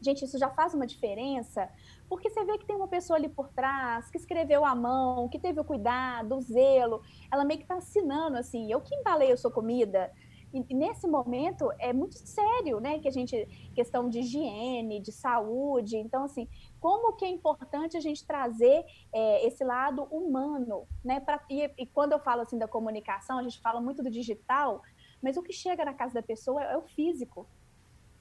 Gente, 0.00 0.24
isso 0.24 0.36
já 0.36 0.50
faz 0.50 0.74
uma 0.74 0.84
diferença, 0.84 1.68
porque 2.08 2.28
você 2.28 2.44
vê 2.44 2.58
que 2.58 2.66
tem 2.66 2.74
uma 2.74 2.88
pessoa 2.88 3.16
ali 3.16 3.28
por 3.28 3.48
trás, 3.50 4.10
que 4.10 4.18
escreveu 4.18 4.64
à 4.64 4.74
mão, 4.74 5.28
que 5.28 5.38
teve 5.38 5.60
o 5.60 5.64
cuidado, 5.64 6.36
o 6.36 6.40
zelo, 6.40 7.02
ela 7.30 7.44
meio 7.44 7.58
que 7.58 7.64
está 7.64 7.76
assinando 7.76 8.36
assim, 8.36 8.70
eu 8.70 8.80
que 8.80 8.92
embalei 8.96 9.30
a 9.30 9.36
sua 9.36 9.52
comida, 9.52 10.10
e, 10.52 10.74
nesse 10.74 11.06
momento 11.06 11.70
é 11.78 11.92
muito 11.92 12.14
sério, 12.16 12.80
né? 12.80 12.98
Que 12.98 13.08
a 13.08 13.12
gente 13.12 13.48
questão 13.74 14.08
de 14.08 14.20
higiene, 14.20 15.00
de 15.00 15.10
saúde. 15.10 15.96
Então, 15.96 16.24
assim, 16.24 16.48
como 16.80 17.14
que 17.14 17.24
é 17.24 17.28
importante 17.28 17.96
a 17.96 18.00
gente 18.00 18.26
trazer 18.26 18.84
é, 19.12 19.46
esse 19.46 19.64
lado 19.64 20.02
humano, 20.04 20.86
né? 21.04 21.20
Pra, 21.20 21.40
e, 21.48 21.70
e, 21.78 21.86
quando 21.86 22.12
eu 22.12 22.20
falo 22.20 22.42
assim 22.42 22.58
da 22.58 22.68
comunicação, 22.68 23.38
a 23.38 23.42
gente 23.42 23.60
fala 23.60 23.80
muito 23.80 24.02
do 24.02 24.10
digital, 24.10 24.82
mas 25.22 25.36
o 25.36 25.42
que 25.42 25.52
chega 25.52 25.84
na 25.84 25.94
casa 25.94 26.14
da 26.14 26.22
pessoa 26.22 26.62
é, 26.62 26.74
é 26.74 26.76
o 26.76 26.82
físico. 26.82 27.46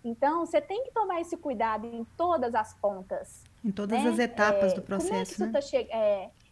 Então, 0.03 0.45
você 0.45 0.59
tem 0.59 0.83
que 0.83 0.91
tomar 0.91 1.21
esse 1.21 1.37
cuidado 1.37 1.85
em 1.85 2.03
todas 2.17 2.55
as 2.55 2.73
pontas. 2.75 3.43
Em 3.63 3.71
todas 3.71 4.03
né? 4.03 4.09
as 4.09 4.17
etapas 4.17 4.71
é, 4.71 4.75
do 4.75 4.81
processo, 4.81 5.35
como 5.35 5.49
é 5.49 5.53
né? 5.53 5.53
Tá 5.53 5.61
che... 5.61 5.87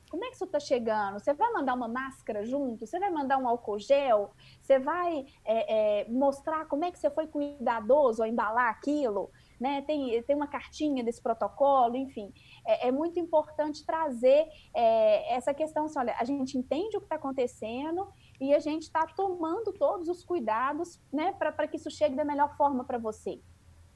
Como 0.10 0.26
é 0.26 0.30
que 0.30 0.36
isso 0.36 0.46
está 0.46 0.60
chegando? 0.60 1.20
Você 1.20 1.34
vai 1.34 1.52
mandar 1.52 1.76
uma 1.76 1.88
máscara 1.88 2.44
junto? 2.44 2.86
Você 2.86 3.00
vai 3.00 3.12
mandar 3.12 3.38
um 3.38 3.48
álcool 3.48 3.78
gel? 3.78 4.32
Você 4.60 4.80
vai 4.80 5.26
é, 5.46 6.02
é, 6.02 6.10
mostrar 6.10 6.66
como 6.66 6.84
é 6.84 6.92
que 6.92 6.98
você 6.98 7.10
foi 7.12 7.28
cuidadoso 7.28 8.24
ao 8.24 8.28
embalar 8.28 8.70
aquilo? 8.70 9.30
Né? 9.60 9.82
Tem, 9.84 10.22
tem 10.24 10.36
uma 10.36 10.48
cartinha 10.48 11.04
desse 11.04 11.22
protocolo, 11.22 11.96
enfim. 11.96 12.34
É, 12.66 12.88
é 12.88 12.92
muito 12.92 13.20
importante 13.20 13.86
trazer 13.86 14.48
é, 14.74 15.36
essa 15.36 15.54
questão 15.54 15.86
assim, 15.86 16.00
olha, 16.00 16.16
a 16.18 16.24
gente 16.24 16.58
entende 16.58 16.98
o 16.98 17.00
que 17.00 17.06
está 17.06 17.16
acontecendo 17.16 18.08
e 18.42 18.54
a 18.54 18.60
gente 18.60 18.84
está 18.84 19.06
tomando 19.06 19.72
todos 19.74 20.08
os 20.08 20.24
cuidados 20.24 21.00
né, 21.14 21.34
para 21.34 21.68
que 21.68 21.78
isso 21.78 21.92
chegue 21.92 22.16
da 22.16 22.26
melhor 22.26 22.56
forma 22.58 22.84
para 22.84 22.98
você. 22.98 23.40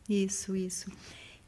Isso, 0.08 0.56
isso. 0.56 0.92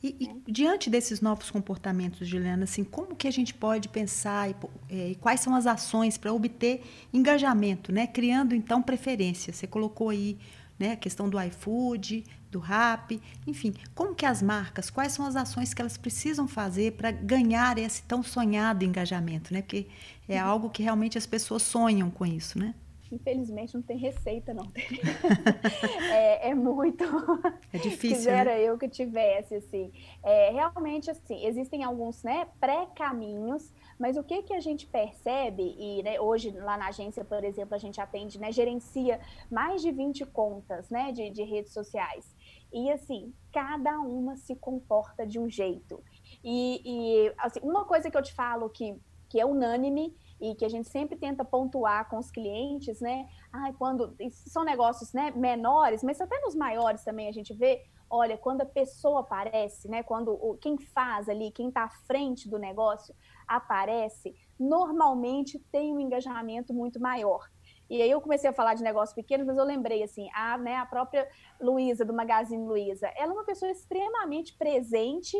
E, 0.05 0.15
e, 0.19 0.51
diante 0.51 0.87
desses 0.87 1.19
novos 1.19 1.49
comportamentos, 1.49 2.27
Juliana, 2.27 2.65
assim, 2.65 2.83
como 2.83 3.15
que 3.15 3.27
a 3.27 3.31
gente 3.31 3.55
pode 3.55 3.89
pensar 3.89 4.51
e, 4.51 4.55
é, 4.87 5.09
e 5.09 5.15
quais 5.15 5.39
são 5.39 5.55
as 5.55 5.65
ações 5.65 6.15
para 6.15 6.31
obter 6.31 6.83
engajamento, 7.11 7.91
né? 7.91 8.05
Criando 8.05 8.53
então 8.53 8.83
preferência. 8.83 9.51
Você 9.51 9.65
colocou 9.65 10.09
aí 10.09 10.37
né, 10.77 10.91
a 10.91 10.95
questão 10.95 11.27
do 11.27 11.41
iFood, 11.41 12.23
do 12.51 12.59
Rap, 12.59 13.19
enfim, 13.47 13.73
como 13.95 14.13
que 14.13 14.27
as 14.27 14.43
marcas, 14.43 14.91
quais 14.91 15.11
são 15.11 15.25
as 15.25 15.35
ações 15.35 15.73
que 15.73 15.81
elas 15.81 15.97
precisam 15.97 16.47
fazer 16.47 16.91
para 16.91 17.09
ganhar 17.09 17.79
esse 17.79 18.03
tão 18.03 18.21
sonhado 18.21 18.85
engajamento, 18.85 19.51
né? 19.51 19.63
Porque 19.63 19.87
é 20.29 20.39
uhum. 20.39 20.49
algo 20.49 20.69
que 20.69 20.83
realmente 20.83 21.17
as 21.17 21.25
pessoas 21.25 21.63
sonham 21.63 22.11
com 22.11 22.27
isso, 22.27 22.59
né? 22.59 22.75
Infelizmente 23.15 23.73
não 23.73 23.81
tem 23.81 23.97
receita, 23.97 24.53
não. 24.53 24.71
é, 26.11 26.49
é, 26.49 26.55
muito. 26.55 27.03
É 27.71 27.77
difícil. 27.77 28.17
Quisera 28.17 28.55
né? 28.55 28.61
eu 28.61 28.77
que 28.77 28.87
tivesse, 28.87 29.55
assim. 29.55 29.91
É, 30.23 30.49
realmente, 30.51 31.09
assim, 31.09 31.45
existem 31.45 31.83
alguns 31.83 32.23
né, 32.23 32.47
pré-caminhos, 32.59 33.73
mas 33.99 34.17
o 34.17 34.23
que, 34.23 34.43
que 34.43 34.53
a 34.53 34.59
gente 34.59 34.87
percebe, 34.87 35.75
e 35.77 36.03
né, 36.03 36.19
hoje 36.19 36.51
lá 36.51 36.77
na 36.77 36.87
agência, 36.87 37.23
por 37.23 37.43
exemplo, 37.43 37.75
a 37.75 37.77
gente 37.77 37.99
atende, 37.99 38.39
né, 38.39 38.51
gerencia 38.51 39.19
mais 39.51 39.81
de 39.81 39.91
20 39.91 40.25
contas 40.27 40.89
né, 40.89 41.11
de, 41.11 41.29
de 41.29 41.43
redes 41.43 41.73
sociais. 41.73 42.35
E 42.71 42.91
assim, 42.91 43.33
cada 43.51 43.99
uma 43.99 44.35
se 44.35 44.55
comporta 44.55 45.25
de 45.25 45.39
um 45.39 45.49
jeito. 45.49 46.03
E, 46.43 46.81
e 46.85 47.33
assim, 47.37 47.59
uma 47.61 47.85
coisa 47.85 48.09
que 48.09 48.17
eu 48.17 48.21
te 48.21 48.33
falo 48.33 48.69
que, 48.69 48.95
que 49.29 49.39
é 49.39 49.45
unânime 49.45 50.15
e 50.39 50.53
que 50.55 50.65
a 50.65 50.69
gente 50.69 50.89
sempre 50.89 51.17
tenta 51.17 51.45
pontuar 51.45 52.09
com 52.09 52.17
os 52.17 52.29
clientes, 52.29 52.99
né? 52.99 53.27
Ai, 53.51 53.73
quando 53.73 54.15
são 54.31 54.63
negócios, 54.63 55.13
né, 55.13 55.31
menores, 55.31 56.03
mas 56.03 56.19
até 56.19 56.39
nos 56.41 56.55
maiores 56.55 57.03
também 57.03 57.27
a 57.27 57.31
gente 57.31 57.53
vê, 57.53 57.83
olha, 58.09 58.37
quando 58.37 58.61
a 58.61 58.65
pessoa 58.65 59.21
aparece, 59.21 59.87
né, 59.87 60.03
quando 60.03 60.31
o, 60.33 60.57
quem 60.57 60.77
faz 60.77 61.29
ali, 61.29 61.51
quem 61.51 61.69
está 61.69 61.83
à 61.83 61.89
frente 61.89 62.49
do 62.49 62.59
negócio 62.59 63.15
aparece, 63.47 64.35
normalmente 64.59 65.59
tem 65.71 65.93
um 65.93 65.99
engajamento 65.99 66.73
muito 66.73 66.99
maior. 66.99 67.49
E 67.89 68.01
aí 68.01 68.09
eu 68.09 68.19
comecei 68.19 68.49
a 68.49 68.53
falar 68.53 68.73
de 68.73 68.83
negócios 68.83 69.15
pequenos, 69.15 69.45
mas 69.45 69.57
eu 69.57 69.63
lembrei 69.63 70.03
assim, 70.03 70.27
a, 70.33 70.57
né, 70.57 70.75
a 70.75 70.85
própria 70.85 71.27
Luísa 71.61 72.03
do 72.03 72.13
Magazine 72.13 72.65
Luiza, 72.65 73.07
ela 73.15 73.31
é 73.31 73.33
uma 73.33 73.45
pessoa 73.45 73.71
extremamente 73.71 74.57
presente 74.57 75.37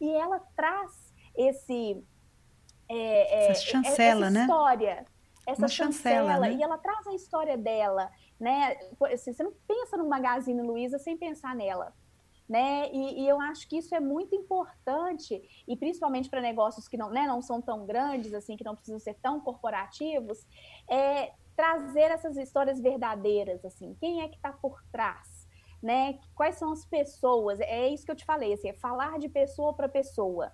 e 0.00 0.10
ela 0.10 0.38
traz 0.54 1.12
esse 1.36 2.02
é, 2.88 3.50
essa 3.50 3.52
é, 3.52 3.54
chancela, 3.54 4.26
essa 4.26 4.30
né? 4.30 4.40
história, 4.42 5.06
essa 5.46 5.62
Uma 5.62 5.68
chancela, 5.68 6.32
chancela 6.32 6.48
né? 6.48 6.52
e 6.54 6.62
ela 6.62 6.78
traz 6.78 7.06
a 7.06 7.14
história 7.14 7.56
dela, 7.56 8.10
né? 8.38 8.76
Assim, 9.12 9.32
você 9.32 9.42
não 9.42 9.52
pensa 9.66 9.96
no 9.96 10.08
Magazine 10.08 10.60
Luiza 10.62 10.98
sem 10.98 11.16
pensar 11.16 11.54
nela. 11.54 11.92
Né? 12.48 12.90
E, 12.90 13.24
e, 13.24 13.28
eu 13.28 13.38
acho 13.42 13.68
que 13.68 13.76
isso 13.76 13.94
é 13.94 14.00
muito 14.00 14.34
importante, 14.34 15.38
e 15.68 15.76
principalmente 15.76 16.30
para 16.30 16.40
negócios 16.40 16.88
que 16.88 16.96
não, 16.96 17.10
né, 17.10 17.26
não 17.26 17.42
são 17.42 17.60
tão 17.60 17.84
grandes, 17.84 18.32
assim, 18.32 18.56
que 18.56 18.64
não 18.64 18.74
precisam 18.74 18.98
ser 18.98 19.12
tão 19.20 19.38
corporativos, 19.38 20.46
é 20.88 21.32
trazer 21.54 22.10
essas 22.10 22.38
histórias 22.38 22.80
verdadeiras, 22.80 23.62
assim, 23.66 23.94
quem 24.00 24.22
é 24.22 24.28
que 24.28 24.36
está 24.36 24.50
por 24.50 24.82
trás, 24.90 25.37
né? 25.82 26.18
Quais 26.34 26.56
são 26.56 26.72
as 26.72 26.84
pessoas? 26.84 27.60
É 27.60 27.88
isso 27.88 28.04
que 28.04 28.10
eu 28.10 28.16
te 28.16 28.24
falei, 28.24 28.52
assim, 28.52 28.68
é 28.68 28.74
falar 28.74 29.18
de 29.18 29.28
pessoa 29.28 29.74
para 29.74 29.88
pessoa 29.88 30.52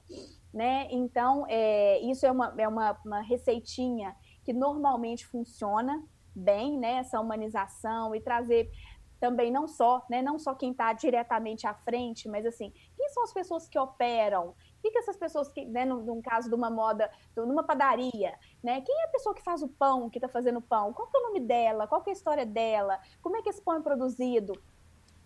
né? 0.54 0.86
Então, 0.88 1.44
é, 1.48 1.98
isso 1.98 2.24
é, 2.24 2.30
uma, 2.30 2.54
é 2.56 2.68
uma, 2.68 2.96
uma 3.04 3.20
receitinha 3.20 4.14
que 4.44 4.52
normalmente 4.52 5.26
funciona 5.26 6.00
bem, 6.34 6.78
né? 6.78 6.98
Essa 6.98 7.20
humanização 7.20 8.14
e 8.14 8.20
trazer 8.20 8.70
também 9.18 9.50
não 9.50 9.66
só, 9.66 10.04
né, 10.10 10.20
não 10.20 10.38
só 10.38 10.54
quem 10.54 10.72
está 10.72 10.92
diretamente 10.92 11.66
à 11.66 11.72
frente, 11.72 12.28
mas 12.28 12.44
assim, 12.44 12.70
quem 12.94 13.08
são 13.08 13.22
as 13.22 13.32
pessoas 13.32 13.66
que 13.66 13.78
operam? 13.78 14.50
O 14.50 14.54
que, 14.82 14.98
essas 14.98 15.16
pessoas 15.16 15.48
que, 15.48 15.64
né, 15.64 15.86
num, 15.86 16.02
num, 16.02 16.20
caso 16.20 16.46
de 16.46 16.54
uma 16.54 16.68
moda, 16.68 17.10
numa 17.34 17.64
padaria, 17.64 18.38
né, 18.62 18.82
quem 18.82 18.94
é 19.00 19.04
a 19.04 19.08
pessoa 19.08 19.34
que 19.34 19.42
faz 19.42 19.62
o 19.62 19.68
pão, 19.68 20.10
que 20.10 20.18
está 20.18 20.28
fazendo 20.28 20.58
o 20.58 20.62
pão? 20.62 20.92
Qual 20.92 21.08
é 21.12 21.18
o 21.18 21.22
nome 21.22 21.40
dela? 21.40 21.86
Qual 21.86 22.02
é 22.06 22.10
a 22.10 22.12
história 22.12 22.44
dela? 22.44 23.00
Como 23.22 23.36
é 23.36 23.40
que 23.40 23.48
esse 23.48 23.62
pão 23.62 23.76
é 23.76 23.80
produzido? 23.80 24.52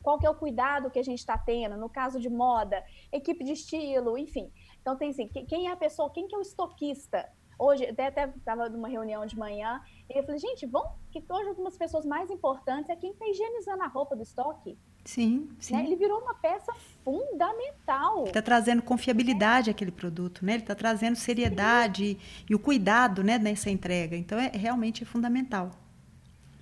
Qual 0.03 0.19
que 0.19 0.27
é 0.27 0.31
o 0.31 0.35
cuidado 0.35 0.91
que 0.91 0.99
a 0.99 1.03
gente 1.03 1.19
está 1.19 1.37
tendo? 1.37 1.77
No 1.77 1.89
caso 1.89 2.21
de 2.21 2.29
moda, 2.29 2.83
equipe 3.13 3.45
de 3.45 3.53
estilo, 3.53 4.17
enfim. 4.17 4.51
Então 4.81 4.97
tem 4.97 5.11
assim, 5.11 5.29
quem 5.29 5.69
é 5.69 5.73
a 5.73 5.77
pessoa, 5.77 6.11
quem 6.11 6.27
que 6.27 6.35
é 6.35 6.39
o 6.39 6.43
estoquista? 6.43 7.29
Hoje, 7.59 7.85
até 7.87 8.07
estava 8.07 8.69
numa 8.69 8.87
reunião 8.87 9.27
de 9.27 9.37
manhã, 9.37 9.83
e 10.09 10.17
eu 10.17 10.23
falei, 10.23 10.39
gente, 10.39 10.65
vamos, 10.65 10.93
que 11.11 11.21
hoje 11.29 11.51
uma 11.51 11.65
das 11.65 11.77
pessoas 11.77 12.07
mais 12.07 12.31
importantes 12.31 12.89
é 12.89 12.95
quem 12.95 13.11
está 13.11 13.27
higienizando 13.27 13.83
a 13.83 13.89
roupa 13.89 14.15
do 14.15 14.23
estoque. 14.23 14.79
Sim, 15.05 15.49
sim. 15.59 15.75
Né? 15.75 15.85
Ele 15.85 15.97
virou 15.97 16.21
uma 16.21 16.35
peça 16.35 16.73
fundamental. 17.03 18.25
Está 18.27 18.43
trazendo 18.43 18.81
confiabilidade 18.81 19.71
àquele 19.71 19.91
produto, 19.91 20.45
né? 20.45 20.53
Ele 20.53 20.63
está 20.63 20.75
trazendo 20.75 21.17
seriedade 21.17 22.15
sim. 22.15 22.45
e 22.49 22.55
o 22.55 22.61
cuidado, 22.61 23.25
né, 23.25 23.39
nessa 23.39 23.71
entrega. 23.71 24.17
Então, 24.17 24.39
é 24.39 24.51
realmente 24.55 25.03
é 25.03 25.07
fundamental. 25.07 25.71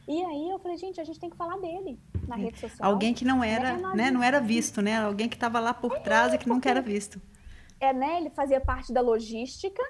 E 0.09 0.25
aí 0.25 0.51
eu 0.51 0.59
falei, 0.59 0.77
gente, 0.77 1.01
a 1.01 1.05
gente 1.05 1.19
tem 1.19 1.29
que 1.29 1.37
falar 1.37 1.59
dele 1.59 1.99
na 2.29 2.37
é. 2.37 2.42
rede 2.42 2.59
social. 2.59 2.90
Alguém 2.90 3.12
que 3.12 3.25
não 3.25 3.42
era, 3.42 3.71
é, 3.71 3.97
né, 3.97 4.11
não 4.11 4.23
era 4.23 4.40
visto, 4.40 4.81
né? 4.81 4.99
Alguém 4.99 5.29
que 5.29 5.37
estava 5.37 5.59
lá 5.59 5.75
por 5.75 5.97
é, 5.97 6.01
trás 6.01 6.33
e 6.33 6.38
que 6.38 6.49
nunca 6.49 6.71
era 6.71 6.81
visto 6.81 7.21
é, 7.81 7.92
né, 7.92 8.19
ele 8.19 8.31
fazia 8.31 8.61
parte 8.61 8.92
da 8.92 9.01
logística, 9.01 9.83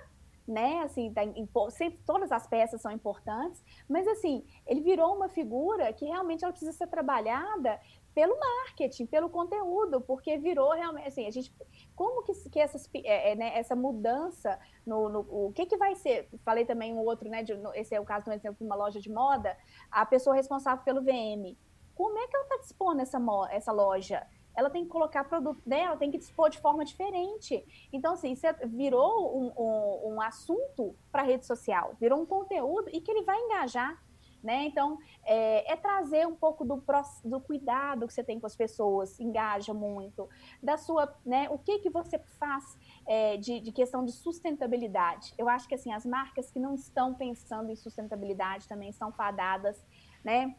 né, 0.46 0.80
assim, 0.84 1.12
da, 1.12 1.22
sempre 1.70 1.98
todas 2.06 2.30
as 2.30 2.46
peças 2.46 2.80
são 2.80 2.92
importantes, 2.92 3.62
mas 3.88 4.06
assim, 4.06 4.44
ele 4.64 4.80
virou 4.80 5.14
uma 5.14 5.28
figura 5.28 5.92
que 5.92 6.04
realmente 6.04 6.44
ela 6.44 6.52
precisa 6.52 6.72
ser 6.72 6.86
trabalhada 6.86 7.80
pelo 8.16 8.34
marketing, 8.40 9.04
pelo 9.04 9.28
conteúdo, 9.28 10.00
porque 10.00 10.38
virou 10.38 10.72
realmente, 10.72 11.06
assim, 11.06 11.26
a 11.26 11.30
gente, 11.30 11.54
como 11.94 12.22
que, 12.22 12.32
que 12.48 12.58
essas, 12.58 12.88
é, 12.94 13.32
é, 13.32 13.34
né, 13.36 13.52
essa 13.58 13.76
mudança 13.76 14.58
no, 14.86 15.10
no, 15.10 15.20
o 15.20 15.52
que 15.52 15.66
que 15.66 15.76
vai 15.76 15.94
ser, 15.94 16.26
falei 16.42 16.64
também 16.64 16.94
um 16.94 17.04
outro, 17.04 17.28
né, 17.28 17.42
de, 17.42 17.54
no, 17.54 17.74
esse 17.74 17.94
é 17.94 18.00
o 18.00 18.06
caso, 18.06 18.24
por 18.24 18.32
exemplo, 18.32 18.56
de 18.58 18.64
uma 18.64 18.74
loja 18.74 18.98
de 19.02 19.12
moda, 19.12 19.54
a 19.90 20.06
pessoa 20.06 20.34
responsável 20.34 20.82
pelo 20.82 21.02
VM, 21.02 21.54
como 21.94 22.18
é 22.18 22.26
que 22.26 22.34
ela 22.34 22.44
está 22.44 22.56
dispondo 22.56 23.02
essa, 23.02 23.18
essa 23.50 23.70
loja? 23.70 24.26
ela 24.56 24.70
tem 24.70 24.84
que 24.84 24.90
colocar 24.90 25.22
produto 25.24 25.60
dela, 25.66 25.98
tem 25.98 26.10
que 26.10 26.16
dispor 26.16 26.48
de 26.48 26.58
forma 26.58 26.82
diferente. 26.82 27.62
Então, 27.92 28.14
assim, 28.14 28.32
isso 28.32 28.46
virou 28.68 29.38
um, 29.38 29.52
um, 29.54 30.14
um 30.14 30.22
assunto 30.22 30.96
para 31.12 31.20
a 31.20 31.24
rede 31.26 31.44
social, 31.44 31.94
virou 32.00 32.18
um 32.22 32.24
conteúdo 32.24 32.88
e 32.90 32.98
que 33.02 33.10
ele 33.10 33.20
vai 33.20 33.38
engajar. 33.38 34.02
Né? 34.42 34.64
Então, 34.64 34.98
é, 35.24 35.72
é, 35.72 35.76
trazer 35.76 36.26
um 36.26 36.36
pouco 36.36 36.64
do, 36.64 36.82
do 37.24 37.40
cuidado 37.40 38.06
que 38.06 38.12
você 38.12 38.22
tem 38.22 38.38
com 38.38 38.46
as 38.46 38.54
pessoas, 38.54 39.18
engaja 39.18 39.74
muito, 39.74 40.28
da 40.62 40.76
sua, 40.76 41.12
né, 41.24 41.48
o 41.50 41.58
que 41.58 41.80
que 41.80 41.90
você 41.90 42.18
faz 42.38 42.78
é, 43.06 43.36
de, 43.36 43.58
de, 43.58 43.72
questão 43.72 44.04
de 44.04 44.12
sustentabilidade. 44.12 45.34
Eu 45.36 45.48
acho 45.48 45.66
que, 45.66 45.74
assim, 45.74 45.92
as 45.92 46.06
marcas 46.06 46.48
que 46.50 46.60
não 46.60 46.74
estão 46.74 47.12
pensando 47.12 47.70
em 47.70 47.76
sustentabilidade 47.76 48.68
também 48.68 48.90
estão 48.90 49.10
fadadas, 49.10 49.84
né, 50.22 50.54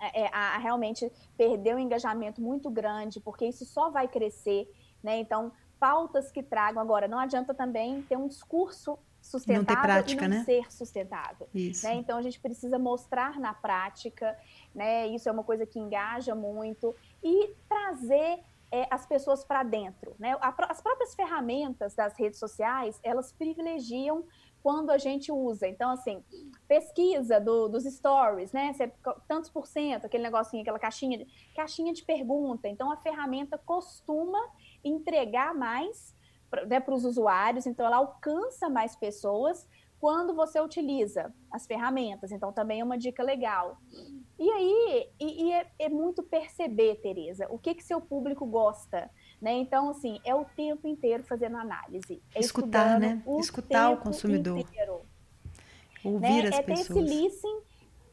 é, 0.00 0.22
é, 0.22 0.30
a, 0.32 0.56
a 0.56 0.58
realmente 0.58 1.12
perder 1.36 1.76
um 1.76 1.78
engajamento 1.78 2.40
muito 2.40 2.70
grande, 2.70 3.20
porque 3.20 3.44
isso 3.46 3.66
só 3.66 3.90
vai 3.90 4.08
crescer, 4.08 4.66
né? 5.02 5.18
Então, 5.18 5.52
pautas 5.78 6.32
que 6.32 6.42
tragam 6.42 6.80
agora, 6.80 7.06
não 7.06 7.18
adianta 7.18 7.52
também 7.52 8.02
ter 8.02 8.16
um 8.16 8.26
discurso 8.26 8.98
sustentável 9.20 9.62
não 9.62 9.66
ter 9.66 9.80
prática, 9.80 10.24
e 10.24 10.28
não 10.28 10.36
né? 10.38 10.44
ser 10.44 10.72
sustentável. 10.72 11.48
Isso. 11.54 11.86
Né? 11.86 11.94
Então 11.94 12.18
a 12.18 12.22
gente 12.22 12.40
precisa 12.40 12.78
mostrar 12.78 13.38
na 13.38 13.54
prática, 13.54 14.36
né? 14.74 15.06
Isso 15.08 15.28
é 15.28 15.32
uma 15.32 15.44
coisa 15.44 15.66
que 15.66 15.78
engaja 15.78 16.34
muito 16.34 16.94
e 17.22 17.54
trazer 17.68 18.40
é, 18.72 18.86
as 18.90 19.04
pessoas 19.06 19.44
para 19.44 19.62
dentro, 19.62 20.14
né? 20.18 20.36
As 20.40 20.80
próprias 20.80 21.14
ferramentas 21.14 21.94
das 21.94 22.18
redes 22.18 22.38
sociais 22.38 22.98
elas 23.02 23.32
privilegiam 23.32 24.24
quando 24.62 24.90
a 24.90 24.98
gente 24.98 25.32
usa. 25.32 25.66
Então, 25.66 25.90
assim, 25.90 26.22
pesquisa 26.68 27.40
do, 27.40 27.68
dos 27.68 27.84
stories, 27.84 28.52
né? 28.52 28.72
É 28.78 28.90
tantos 29.26 29.50
por 29.50 29.66
cento, 29.66 30.04
aquele 30.04 30.22
negocinho, 30.22 30.62
aquela 30.62 30.78
caixinha 30.78 31.26
caixinha 31.54 31.92
de 31.92 32.04
pergunta. 32.04 32.68
Então, 32.68 32.90
a 32.92 32.96
ferramenta 32.96 33.58
costuma 33.58 34.38
entregar 34.84 35.54
mais 35.54 36.14
né, 36.66 36.80
para 36.80 36.94
os 36.94 37.04
usuários, 37.04 37.66
então 37.66 37.86
ela 37.86 37.96
alcança 37.96 38.68
mais 38.68 38.96
pessoas 38.96 39.66
quando 40.00 40.34
você 40.34 40.58
utiliza 40.58 41.32
as 41.50 41.66
ferramentas. 41.66 42.32
Então, 42.32 42.50
também 42.52 42.80
é 42.80 42.84
uma 42.84 42.96
dica 42.96 43.22
legal. 43.22 43.78
E 44.38 44.50
aí, 44.50 45.08
e, 45.20 45.44
e 45.44 45.52
é, 45.52 45.70
é, 45.78 45.88
muito 45.90 46.22
perceber, 46.22 46.96
Tereza, 47.02 47.46
o 47.50 47.58
que, 47.58 47.74
que 47.74 47.84
seu 47.84 48.00
público 48.00 48.46
gosta. 48.46 49.10
Né? 49.40 49.52
Então, 49.52 49.90
assim, 49.90 50.18
é 50.24 50.34
o 50.34 50.44
tempo 50.44 50.88
inteiro 50.88 51.22
fazendo 51.22 51.58
análise. 51.58 52.22
É 52.34 52.40
Escutar, 52.40 52.98
né? 52.98 53.22
O 53.26 53.38
Escutar 53.38 53.90
o 53.90 53.98
consumidor. 53.98 54.58
Inteiro. 54.58 55.02
Ouvir 56.02 56.44
né? 56.44 56.48
as 56.48 56.58
é 56.58 56.62
pessoas. 56.62 56.88
ter 56.88 57.04
esse 57.04 57.22
listening 57.22 57.60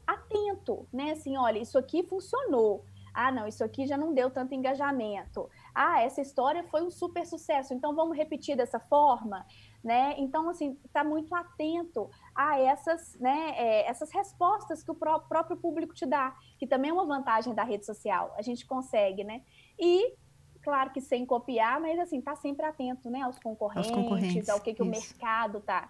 atento, 0.06 0.86
né? 0.92 1.12
Assim, 1.12 1.38
olha, 1.38 1.58
isso 1.58 1.78
aqui 1.78 2.02
funcionou. 2.02 2.84
Ah, 3.14 3.32
não, 3.32 3.48
isso 3.48 3.64
aqui 3.64 3.86
já 3.86 3.96
não 3.96 4.14
deu 4.14 4.30
tanto 4.30 4.54
engajamento. 4.54 5.48
Ah, 5.80 6.02
essa 6.02 6.20
história 6.20 6.64
foi 6.64 6.82
um 6.82 6.90
super 6.90 7.24
sucesso, 7.24 7.72
então 7.72 7.94
vamos 7.94 8.16
repetir 8.16 8.56
dessa 8.56 8.80
forma, 8.80 9.46
né? 9.82 10.16
Então, 10.18 10.48
assim, 10.48 10.76
está 10.84 11.04
muito 11.04 11.32
atento 11.32 12.10
a 12.34 12.58
essas, 12.58 13.16
né, 13.20 13.54
é, 13.56 13.88
essas 13.88 14.10
respostas 14.10 14.82
que 14.82 14.90
o 14.90 14.94
pró 14.96 15.20
próprio 15.20 15.56
público 15.56 15.94
te 15.94 16.04
dá, 16.04 16.36
que 16.58 16.66
também 16.66 16.90
é 16.90 16.92
uma 16.92 17.06
vantagem 17.06 17.54
da 17.54 17.62
rede 17.62 17.86
social. 17.86 18.34
A 18.36 18.42
gente 18.42 18.66
consegue, 18.66 19.22
né? 19.22 19.42
E 19.78 20.16
claro 20.64 20.90
que 20.90 21.00
sem 21.00 21.24
copiar, 21.24 21.80
mas 21.80 21.96
assim, 22.00 22.20
tá 22.20 22.34
sempre 22.34 22.66
atento, 22.66 23.08
né, 23.08 23.22
aos 23.22 23.38
concorrentes, 23.38 23.92
aos 23.92 24.02
concorrentes 24.02 24.48
ao 24.48 24.60
que, 24.60 24.74
que 24.74 24.82
o 24.82 24.86
mercado 24.86 25.60
tá 25.60 25.88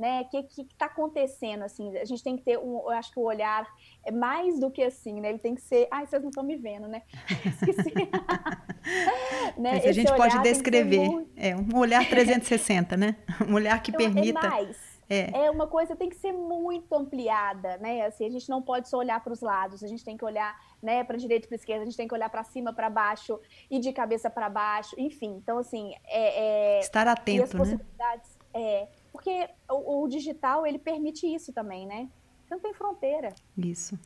né? 0.00 0.22
O 0.22 0.28
que 0.28 0.62
está 0.62 0.86
acontecendo, 0.86 1.62
assim? 1.62 1.94
A 1.98 2.06
gente 2.06 2.24
tem 2.24 2.34
que 2.34 2.42
ter, 2.42 2.58
um, 2.58 2.78
eu 2.78 2.88
acho 2.90 3.12
que 3.12 3.18
o 3.18 3.22
olhar 3.22 3.68
é 4.02 4.10
mais 4.10 4.58
do 4.58 4.70
que 4.70 4.82
assim, 4.82 5.20
né? 5.20 5.28
Ele 5.28 5.38
tem 5.38 5.54
que 5.54 5.60
ser... 5.60 5.86
Ai, 5.90 6.06
vocês 6.06 6.22
não 6.22 6.30
estão 6.30 6.42
me 6.42 6.56
vendo, 6.56 6.88
né? 6.88 7.02
Esqueci. 7.44 7.92
né? 9.60 9.74
Mas 9.74 9.84
a 9.84 9.92
gente 9.92 10.10
pode 10.16 10.42
descrever. 10.42 11.06
Muito... 11.06 11.30
É 11.36 11.54
um 11.54 11.76
olhar 11.76 12.02
360, 12.08 12.96
né? 12.96 13.16
Um 13.46 13.52
olhar 13.52 13.82
que 13.82 13.90
então, 13.90 14.06
é 14.06 14.10
permita... 14.10 14.46
É 14.46 14.48
mais. 14.48 14.90
É. 15.10 15.46
é 15.46 15.50
uma 15.50 15.66
coisa 15.66 15.96
tem 15.96 16.08
que 16.08 16.14
ser 16.14 16.32
muito 16.32 16.94
ampliada, 16.94 17.76
né? 17.78 18.06
Assim, 18.06 18.24
a 18.24 18.30
gente 18.30 18.48
não 18.48 18.62
pode 18.62 18.88
só 18.88 18.96
olhar 18.96 19.20
para 19.20 19.32
os 19.32 19.40
lados, 19.40 19.82
a 19.82 19.88
gente 19.88 20.04
tem 20.04 20.16
que 20.16 20.24
olhar, 20.24 20.56
né, 20.80 21.02
para 21.02 21.18
direita 21.18 21.46
e 21.46 21.48
para 21.48 21.56
esquerda, 21.56 21.82
a 21.82 21.84
gente 21.84 21.96
tem 21.96 22.06
que 22.06 22.14
olhar 22.14 22.30
para 22.30 22.44
cima, 22.44 22.72
para 22.72 22.88
baixo 22.88 23.40
e 23.68 23.80
de 23.80 23.92
cabeça 23.92 24.30
para 24.30 24.48
baixo, 24.48 24.94
enfim. 24.96 25.34
Então, 25.42 25.58
assim, 25.58 25.92
é, 26.06 26.76
é... 26.76 26.78
estar 26.78 27.08
atento, 27.08 27.40
e 27.40 27.42
as 27.42 27.52
possibilidades, 27.52 28.30
né? 28.30 28.40
É, 28.62 28.88
porque 29.12 29.48
o, 29.68 30.02
o, 30.02 30.08
digital, 30.08 30.66
ele 30.66 30.78
permite 30.78 31.26
isso 31.26 31.52
também, 31.52 31.86
né? 31.86 32.08
Você 32.46 32.54
não 32.54 32.60
tem 32.60 32.74
fronteira. 32.74 33.34
Isso. 33.56 33.98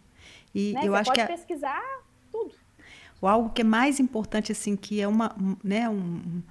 E 0.55 0.73
né? 0.73 0.81
eu 0.85 0.93
Você 0.93 0.99
acho 0.99 1.11
pode 1.11 1.21
que... 1.21 1.27
pesquisar 1.27 1.83
tudo. 2.31 2.55
O 3.21 3.27
algo 3.27 3.51
que 3.51 3.63
é 3.63 3.65
mais 3.65 4.01
importante, 4.01 4.53
assim, 4.53 4.77
que 4.77 5.01
é 5.01 5.09
uma, 5.09 5.35
né, 5.63 5.89
um, 5.89 6.43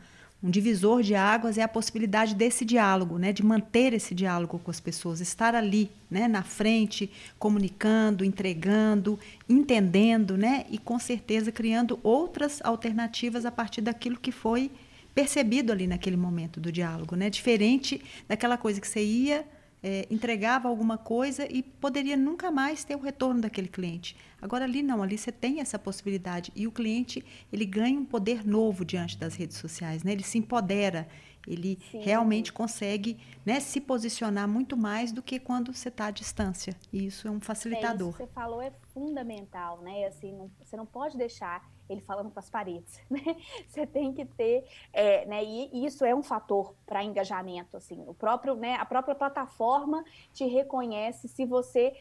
um 0.43 0.49
divisor 0.49 1.01
de 1.01 1.15
águas 1.15 1.57
é 1.57 1.61
a 1.61 1.67
possibilidade 1.67 2.35
desse 2.35 2.65
diálogo, 2.65 3.17
né, 3.17 3.31
de 3.31 3.43
manter 3.43 3.93
esse 3.93 4.13
diálogo 4.13 4.59
com 4.59 4.69
as 4.69 4.79
pessoas, 4.79 5.21
estar 5.21 5.55
ali, 5.55 5.89
né, 6.09 6.27
na 6.27 6.43
frente, 6.43 7.11
comunicando, 7.39 8.25
entregando, 8.25 9.19
entendendo, 9.47 10.35
né, 10.35 10.65
e 10.69 10.77
com 10.77 10.99
certeza 10.99 11.51
criando 11.51 11.99
outras 12.03 12.59
alternativas 12.63 13.45
a 13.45 13.51
partir 13.51 13.81
daquilo 13.81 14.17
que 14.17 14.31
foi 14.31 14.69
percebido 15.13 15.71
ali 15.71 15.87
naquele 15.87 16.17
momento 16.17 16.59
do 16.59 16.71
diálogo, 16.71 17.15
né? 17.15 17.29
Diferente 17.29 18.01
daquela 18.27 18.57
coisa 18.57 18.81
que 18.81 18.87
você 18.87 19.03
ia, 19.03 19.45
é, 19.83 20.07
entregava 20.09 20.69
alguma 20.69 20.97
coisa 20.97 21.45
e 21.51 21.61
poderia 21.61 22.15
nunca 22.15 22.49
mais 22.49 22.83
ter 22.85 22.95
o 22.95 22.99
retorno 22.99 23.41
daquele 23.41 23.67
cliente. 23.67 24.15
Agora 24.41 24.63
ali 24.63 24.81
não, 24.81 25.03
ali 25.03 25.17
você 25.17 25.31
tem 25.31 25.59
essa 25.59 25.77
possibilidade 25.77 26.51
e 26.55 26.65
o 26.65 26.71
cliente 26.71 27.23
ele 27.51 27.65
ganha 27.65 27.99
um 27.99 28.05
poder 28.05 28.45
novo 28.45 28.85
diante 28.85 29.17
das 29.17 29.35
redes 29.35 29.57
sociais, 29.57 30.03
né? 30.03 30.13
Ele 30.13 30.23
se 30.23 30.37
empodera, 30.37 31.07
ele 31.45 31.77
Sim. 31.91 31.99
realmente 31.99 32.53
consegue 32.53 33.17
né, 33.45 33.59
se 33.59 33.81
posicionar 33.81 34.47
muito 34.47 34.77
mais 34.77 35.11
do 35.11 35.21
que 35.21 35.37
quando 35.37 35.73
você 35.73 35.89
está 35.89 36.07
à 36.07 36.11
distância. 36.11 36.75
E 36.91 37.05
isso 37.05 37.27
é 37.27 37.31
um 37.31 37.41
facilitador. 37.41 38.07
É, 38.07 38.11
isso 38.11 38.17
que 38.17 38.23
você 38.23 38.31
falou 38.33 38.61
é 38.61 38.71
fundamental, 38.93 39.81
né? 39.81 40.05
Assim, 40.05 40.31
não, 40.31 40.49
você 40.61 40.77
não 40.77 40.85
pode 40.85 41.17
deixar 41.17 41.61
ele 41.93 42.01
falando 42.01 42.31
com 42.31 42.39
as 42.39 42.49
paredes, 42.49 43.01
né? 43.09 43.37
Você 43.67 43.85
tem 43.87 44.13
que 44.13 44.25
ter, 44.25 44.65
é, 44.91 45.25
né? 45.25 45.43
E 45.43 45.85
isso 45.85 46.03
é 46.03 46.13
um 46.13 46.23
fator 46.23 46.75
para 46.85 47.03
engajamento, 47.03 47.77
assim. 47.77 48.03
O 48.07 48.13
próprio, 48.13 48.55
né? 48.55 48.75
A 48.75 48.85
própria 48.85 49.15
plataforma 49.15 50.03
te 50.33 50.45
reconhece 50.45 51.27
se 51.27 51.45
você 51.45 51.93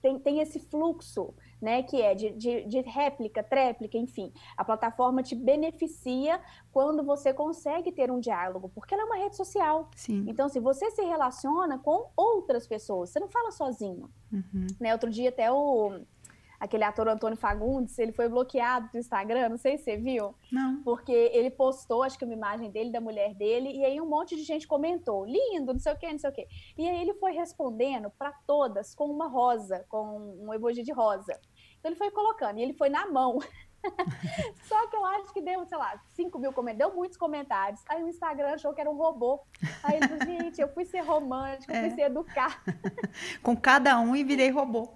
tem, 0.00 0.18
tem 0.18 0.40
esse 0.40 0.58
fluxo, 0.60 1.34
né, 1.60 1.82
que 1.82 2.00
é 2.00 2.14
de, 2.14 2.30
de, 2.30 2.64
de, 2.64 2.80
réplica, 2.82 3.42
tréplica, 3.42 3.98
enfim. 3.98 4.32
A 4.56 4.64
plataforma 4.64 5.22
te 5.22 5.34
beneficia 5.34 6.40
quando 6.70 7.02
você 7.02 7.32
consegue 7.32 7.90
ter 7.90 8.10
um 8.10 8.20
diálogo, 8.20 8.70
porque 8.74 8.94
ela 8.94 9.02
é 9.02 9.06
uma 9.06 9.16
rede 9.16 9.36
social. 9.36 9.90
Sim. 9.96 10.24
Então, 10.28 10.48
se 10.48 10.60
você 10.60 10.90
se 10.90 11.02
relaciona 11.02 11.78
com 11.78 12.10
outras 12.16 12.66
pessoas, 12.66 13.10
você 13.10 13.18
não 13.18 13.28
fala 13.28 13.50
sozinho. 13.50 14.08
Uhum. 14.32 14.66
Né, 14.78 14.92
outro 14.92 15.10
dia 15.10 15.30
até 15.30 15.50
o 15.50 16.00
aquele 16.58 16.84
ator 16.84 17.08
Antônio 17.08 17.36
Fagundes, 17.36 17.98
ele 17.98 18.12
foi 18.12 18.28
bloqueado 18.28 18.90
do 18.92 18.98
Instagram, 18.98 19.50
não 19.50 19.56
sei 19.56 19.78
se 19.78 19.84
você 19.84 19.96
viu. 19.96 20.34
Não. 20.50 20.82
Porque 20.82 21.12
ele 21.12 21.50
postou, 21.50 22.02
acho 22.02 22.18
que 22.18 22.24
uma 22.24 22.34
imagem 22.34 22.70
dele, 22.70 22.90
da 22.90 23.00
mulher 23.00 23.34
dele, 23.34 23.70
e 23.70 23.84
aí 23.84 24.00
um 24.00 24.08
monte 24.08 24.36
de 24.36 24.42
gente 24.42 24.66
comentou, 24.66 25.24
lindo, 25.24 25.72
não 25.72 25.80
sei 25.80 25.92
o 25.92 25.98
quê, 25.98 26.10
não 26.10 26.18
sei 26.18 26.30
o 26.30 26.32
quê. 26.32 26.48
E 26.76 26.88
aí 26.88 27.00
ele 27.00 27.14
foi 27.14 27.32
respondendo 27.32 28.10
para 28.10 28.32
todas 28.46 28.94
com 28.94 29.06
uma 29.06 29.28
rosa, 29.28 29.84
com 29.88 30.36
um 30.40 30.52
emoji 30.52 30.82
de 30.82 30.92
rosa. 30.92 31.38
Então 31.78 31.90
ele 31.90 31.96
foi 31.96 32.10
colocando, 32.10 32.58
e 32.58 32.62
ele 32.62 32.74
foi 32.74 32.88
na 32.88 33.06
mão. 33.06 33.38
Só 34.64 34.86
que 34.88 34.96
eu 34.96 35.04
acho 35.04 35.32
que 35.32 35.40
deu, 35.40 35.64
sei 35.66 35.78
lá, 35.78 36.00
5 36.14 36.38
mil 36.38 36.52
comentários, 36.52 36.90
deu 36.90 36.96
muitos 36.96 37.16
comentários. 37.16 37.80
Aí 37.88 38.02
o 38.02 38.08
Instagram 38.08 38.54
achou 38.54 38.72
que 38.72 38.80
era 38.80 38.90
um 38.90 38.96
robô. 38.96 39.40
Aí 39.82 39.96
ele 39.96 40.08
falou, 40.08 40.24
gente, 40.24 40.60
eu 40.60 40.68
fui 40.68 40.84
ser 40.84 41.00
romântico, 41.00 41.72
é. 41.72 41.80
fui 41.80 41.90
ser 41.90 42.02
educar. 42.02 42.62
Com 43.42 43.56
cada 43.56 43.98
um 44.00 44.14
e 44.14 44.24
virei 44.24 44.50
robô. 44.50 44.94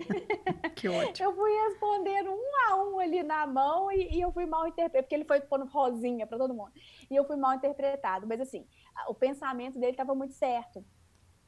que 0.74 0.88
ótimo. 0.88 1.28
Eu 1.28 1.34
fui 1.34 1.50
respondendo 1.68 2.30
um 2.30 2.70
a 2.70 2.84
um 2.84 2.98
ali 2.98 3.22
na 3.22 3.46
mão 3.46 3.90
e, 3.90 4.16
e 4.16 4.20
eu 4.20 4.32
fui 4.32 4.46
mal 4.46 4.66
interpretado, 4.66 5.04
porque 5.04 5.14
ele 5.14 5.24
foi 5.24 5.40
pondo 5.40 5.66
rosinha 5.66 6.26
para 6.26 6.38
todo 6.38 6.54
mundo. 6.54 6.72
E 7.10 7.14
eu 7.14 7.24
fui 7.24 7.36
mal 7.36 7.54
interpretado. 7.54 8.26
Mas 8.26 8.40
assim, 8.40 8.66
o 9.08 9.14
pensamento 9.14 9.78
dele 9.78 9.92
estava 9.92 10.14
muito 10.14 10.34
certo. 10.34 10.84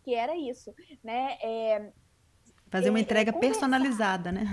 Que 0.02 0.14
era 0.14 0.36
isso, 0.36 0.72
né? 1.02 1.36
É, 1.42 1.90
Fazer 2.68 2.90
uma 2.90 3.00
entrega 3.00 3.32
personalizada, 3.32 4.30
né? 4.30 4.44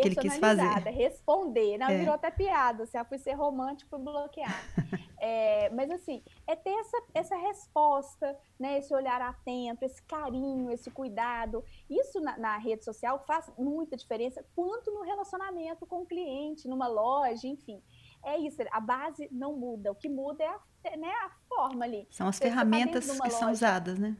Que 0.00 0.08
ele 0.08 0.16
quis 0.16 0.38
fazer. 0.38 0.90
responder. 0.90 1.78
Não, 1.78 1.88
é. 1.88 1.98
virou 1.98 2.14
até 2.14 2.30
piada. 2.30 2.86
Se 2.86 2.98
eu 2.98 3.04
fui 3.04 3.18
ser 3.18 3.32
romântico, 3.32 3.90
fui 3.90 3.98
bloquear. 3.98 4.64
é, 5.20 5.70
mas 5.70 5.90
assim, 5.90 6.22
é 6.46 6.56
ter 6.56 6.70
essa, 6.70 7.02
essa 7.14 7.36
resposta, 7.36 8.36
né? 8.58 8.78
Esse 8.78 8.94
olhar 8.94 9.20
atento, 9.22 9.84
esse 9.84 10.02
carinho, 10.02 10.70
esse 10.70 10.90
cuidado. 10.90 11.64
Isso 11.88 12.20
na, 12.20 12.36
na, 12.36 12.56
rede 12.58 12.84
social 12.84 13.22
faz 13.26 13.50
muita 13.56 13.96
diferença, 13.96 14.44
quanto 14.54 14.90
no 14.90 15.02
relacionamento 15.02 15.86
com 15.86 16.02
o 16.02 16.06
cliente, 16.06 16.68
numa 16.68 16.88
loja, 16.88 17.46
enfim. 17.46 17.82
É 18.24 18.38
isso, 18.38 18.62
a 18.70 18.80
base 18.80 19.28
não 19.30 19.54
muda. 19.54 19.92
O 19.92 19.94
que 19.94 20.08
muda 20.08 20.42
é 20.42 20.48
a, 20.48 20.96
né, 20.96 21.10
a 21.10 21.30
forma 21.48 21.84
ali. 21.84 22.08
São 22.10 22.26
as 22.26 22.36
Você 22.36 22.44
ferramentas 22.44 23.06
tá 23.06 23.12
que 23.12 23.18
loja, 23.18 23.30
são 23.30 23.52
usadas, 23.52 23.98
né? 23.98 24.16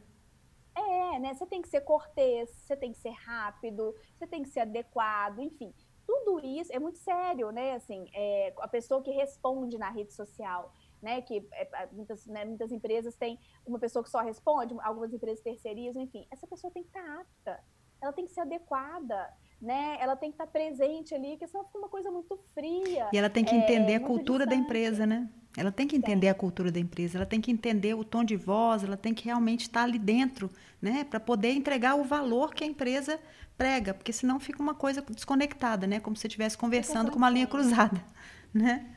É, 0.77 1.19
né? 1.19 1.33
Você 1.33 1.45
tem 1.45 1.61
que 1.61 1.69
ser 1.69 1.81
cortês, 1.81 2.49
você 2.49 2.75
tem 2.75 2.91
que 2.91 2.97
ser 2.97 3.11
rápido, 3.11 3.95
você 4.13 4.27
tem 4.27 4.43
que 4.43 4.49
ser 4.49 4.61
adequado, 4.61 5.39
enfim. 5.39 5.73
Tudo 6.05 6.39
isso 6.45 6.71
é 6.73 6.79
muito 6.79 6.99
sério, 6.99 7.49
né? 7.51 7.73
Assim, 7.73 8.09
é, 8.13 8.53
a 8.59 8.67
pessoa 8.67 9.01
que 9.01 9.11
responde 9.11 9.77
na 9.77 9.89
rede 9.89 10.13
social, 10.13 10.73
né? 11.01 11.21
Que 11.21 11.47
é, 11.53 11.87
muitas, 11.91 12.25
né, 12.27 12.45
muitas 12.45 12.71
empresas 12.71 13.15
têm 13.15 13.39
uma 13.65 13.79
pessoa 13.79 14.03
que 14.03 14.09
só 14.09 14.19
responde, 14.19 14.75
algumas 14.83 15.13
empresas 15.13 15.41
terceirizam, 15.41 16.01
enfim. 16.01 16.27
Essa 16.29 16.45
pessoa 16.45 16.71
tem 16.71 16.83
que 16.83 16.89
estar 16.89 17.21
apta, 17.21 17.63
ela 18.05 18.13
tem 18.13 18.25
que 18.25 18.31
ser 18.31 18.41
adequada, 18.41 19.29
né? 19.61 19.97
Ela 19.99 20.15
tem 20.15 20.29
que 20.29 20.35
estar 20.35 20.47
presente 20.47 21.13
ali, 21.13 21.31
porque 21.31 21.47
senão 21.47 21.65
fica 21.65 21.77
uma 21.77 21.89
coisa 21.89 22.11
muito 22.11 22.39
fria. 22.53 23.09
E 23.11 23.17
ela 23.17 23.29
tem 23.29 23.43
que 23.43 23.55
entender 23.55 23.93
é, 23.93 23.95
a 23.95 23.99
cultura 23.99 24.45
distante. 24.45 24.49
da 24.49 24.55
empresa, 24.55 25.05
né? 25.05 25.29
Ela 25.57 25.71
tem 25.71 25.87
que 25.87 25.95
entender 25.95 26.27
a 26.27 26.33
cultura 26.33 26.71
da 26.71 26.79
empresa, 26.79 27.17
ela 27.17 27.25
tem 27.25 27.39
que 27.39 27.49
entender 27.49 27.93
o 27.93 28.03
tom 28.03 28.25
de 28.25 28.35
voz, 28.35 28.83
ela 28.83 28.97
tem 28.97 29.13
que 29.13 29.23
realmente 29.25 29.61
estar 29.61 29.83
ali 29.83 29.97
dentro, 29.97 30.51
né, 30.81 31.05
para 31.05 31.17
poder 31.17 31.53
entregar 31.53 31.95
o 31.95 32.03
valor 32.03 32.53
que 32.53 32.61
a 32.61 32.67
empresa 32.67 33.17
prega, 33.57 33.93
porque 33.93 34.11
senão 34.11 34.37
fica 34.37 34.61
uma 34.61 34.75
coisa 34.75 35.01
desconectada, 35.01 35.87
né, 35.87 36.01
como 36.01 36.13
se 36.17 36.27
estivesse 36.27 36.57
conversando 36.57 37.09
com 37.09 37.17
uma 37.17 37.29
linha 37.29 37.47
cruzada, 37.47 38.03
né? 38.53 38.93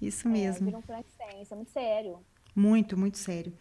Isso 0.00 0.28
mesmo. 0.28 0.68
É, 0.68 0.72
vira 0.72 0.78
um 0.78 1.40
isso 1.40 1.54
é 1.54 1.56
muito 1.56 1.70
sério. 1.70 2.18
Muito, 2.54 2.98
muito 2.98 3.16
sério. 3.16 3.54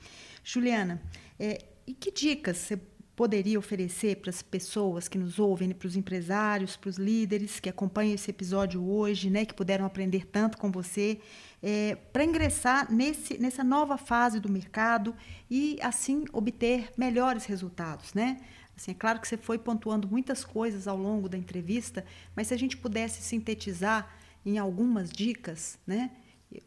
Juliana, 0.43 1.01
é, 1.39 1.63
e 1.87 1.93
que 1.93 2.11
dicas 2.11 2.57
você 2.57 2.79
poderia 3.15 3.59
oferecer 3.59 4.17
para 4.17 4.29
as 4.29 4.41
pessoas 4.41 5.07
que 5.07 5.17
nos 5.17 5.37
ouvem, 5.37 5.69
para 5.71 5.87
os 5.87 5.95
empresários, 5.95 6.75
para 6.75 6.89
os 6.89 6.97
líderes 6.97 7.59
que 7.59 7.69
acompanham 7.69 8.15
esse 8.15 8.31
episódio 8.31 8.83
hoje, 8.83 9.29
né, 9.29 9.45
que 9.45 9.53
puderam 9.53 9.85
aprender 9.85 10.25
tanto 10.25 10.57
com 10.57 10.71
você, 10.71 11.19
é, 11.61 11.95
para 12.11 12.23
ingressar 12.23 12.91
nesse, 12.91 13.37
nessa 13.37 13.63
nova 13.63 13.97
fase 13.97 14.39
do 14.39 14.49
mercado 14.49 15.15
e 15.49 15.77
assim 15.81 16.25
obter 16.33 16.91
melhores 16.97 17.45
resultados, 17.45 18.13
né? 18.13 18.41
Assim, 18.75 18.91
é 18.91 18.95
claro 18.95 19.19
que 19.19 19.27
você 19.27 19.37
foi 19.37 19.59
pontuando 19.59 20.07
muitas 20.07 20.43
coisas 20.43 20.87
ao 20.87 20.97
longo 20.97 21.29
da 21.29 21.37
entrevista, 21.37 22.03
mas 22.35 22.47
se 22.47 22.55
a 22.55 22.57
gente 22.57 22.75
pudesse 22.75 23.21
sintetizar 23.21 24.11
em 24.43 24.57
algumas 24.57 25.11
dicas, 25.11 25.77
né? 25.85 26.09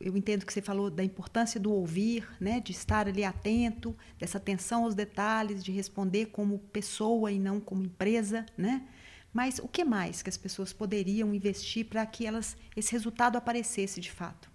Eu 0.00 0.16
entendo 0.16 0.44
que 0.44 0.52
você 0.52 0.62
falou 0.62 0.90
da 0.90 1.04
importância 1.04 1.60
do 1.60 1.72
ouvir, 1.72 2.28
né, 2.40 2.60
de 2.60 2.72
estar 2.72 3.06
ali 3.08 3.24
atento, 3.24 3.96
dessa 4.18 4.38
atenção 4.38 4.84
aos 4.84 4.94
detalhes, 4.94 5.62
de 5.62 5.72
responder 5.72 6.26
como 6.26 6.58
pessoa 6.58 7.30
e 7.30 7.38
não 7.38 7.60
como 7.60 7.84
empresa, 7.84 8.44
né? 8.56 8.88
Mas 9.32 9.58
o 9.58 9.68
que 9.68 9.84
mais 9.84 10.22
que 10.22 10.30
as 10.30 10.36
pessoas 10.36 10.72
poderiam 10.72 11.34
investir 11.34 11.86
para 11.86 12.04
que 12.06 12.26
elas 12.26 12.56
esse 12.74 12.92
resultado 12.92 13.36
aparecesse 13.36 14.00
de 14.00 14.10
fato? 14.10 14.50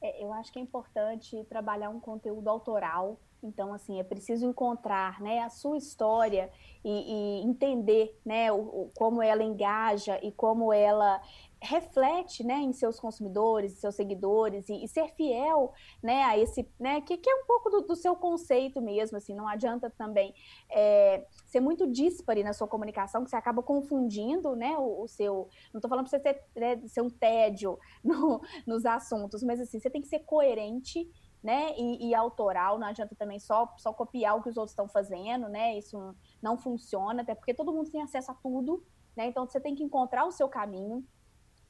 É, 0.00 0.22
eu 0.22 0.32
acho 0.34 0.52
que 0.52 0.58
é 0.58 0.62
importante 0.62 1.44
trabalhar 1.48 1.90
um 1.90 1.98
conteúdo 1.98 2.48
autoral. 2.48 3.18
Então, 3.44 3.72
assim, 3.72 4.00
é 4.00 4.02
preciso 4.02 4.46
encontrar 4.46 5.20
né, 5.20 5.40
a 5.40 5.50
sua 5.50 5.76
história 5.76 6.50
e, 6.84 6.90
e 6.90 7.42
entender 7.44 8.18
né, 8.24 8.50
o, 8.50 8.56
o, 8.56 8.90
como 8.94 9.22
ela 9.22 9.42
engaja 9.42 10.18
e 10.22 10.32
como 10.32 10.72
ela 10.72 11.20
reflete 11.64 12.44
né, 12.44 12.56
em 12.56 12.72
seus 12.72 13.00
consumidores, 13.00 13.72
seus 13.72 13.94
seguidores 13.94 14.68
e, 14.68 14.84
e, 14.84 14.88
ser 14.88 15.08
fiel 15.14 15.72
né, 16.02 16.22
a 16.22 16.38
esse, 16.38 16.68
né, 16.78 17.00
que, 17.00 17.16
que 17.16 17.28
é 17.28 17.34
um 17.34 17.46
pouco 17.46 17.70
do, 17.70 17.80
do, 17.82 17.96
seu 17.96 18.14
conceito 18.14 18.82
mesmo, 18.82 19.16
assim, 19.16 19.34
não 19.34 19.48
adianta 19.48 19.88
também 19.88 20.34
é, 20.70 21.26
ser 21.46 21.60
muito 21.60 21.90
díspare 21.90 22.44
na 22.44 22.52
sua 22.52 22.68
comunicação, 22.68 23.24
que 23.24 23.30
você 23.30 23.36
acaba 23.36 23.62
confundindo 23.62 24.54
né, 24.54 24.76
o, 24.76 25.04
o 25.04 25.08
seu, 25.08 25.48
não 25.72 25.78
estou 25.78 25.88
falando 25.88 26.08
para 26.08 26.18
você 26.18 26.20
ter, 26.20 26.42
né, 26.54 26.80
ser 26.86 27.00
um 27.00 27.10
tédio 27.10 27.78
no, 28.04 28.42
nos 28.66 28.84
assuntos, 28.84 29.42
mas 29.42 29.58
assim, 29.58 29.80
você 29.80 29.88
tem 29.88 30.02
que 30.02 30.08
ser 30.08 30.20
coerente 30.20 31.10
né, 31.44 31.74
e, 31.76 32.08
e, 32.08 32.14
autoral, 32.14 32.78
não 32.78 32.86
adianta 32.86 33.14
também 33.14 33.38
só, 33.38 33.70
só 33.76 33.92
copiar 33.92 34.34
o 34.34 34.42
que 34.42 34.48
os 34.48 34.56
outros 34.56 34.72
estão 34.72 34.88
fazendo, 34.88 35.46
né, 35.46 35.76
isso 35.76 36.16
não, 36.40 36.56
funciona, 36.56 37.20
até 37.20 37.34
porque 37.34 37.52
todo 37.52 37.70
mundo 37.70 37.90
tem 37.90 38.00
acesso 38.00 38.30
a 38.30 38.34
tudo, 38.34 38.82
né, 39.14 39.26
então 39.26 39.46
você 39.46 39.60
tem 39.60 39.74
que 39.74 39.84
encontrar 39.84 40.24
o 40.24 40.32
seu 40.32 40.48
caminho, 40.48 41.06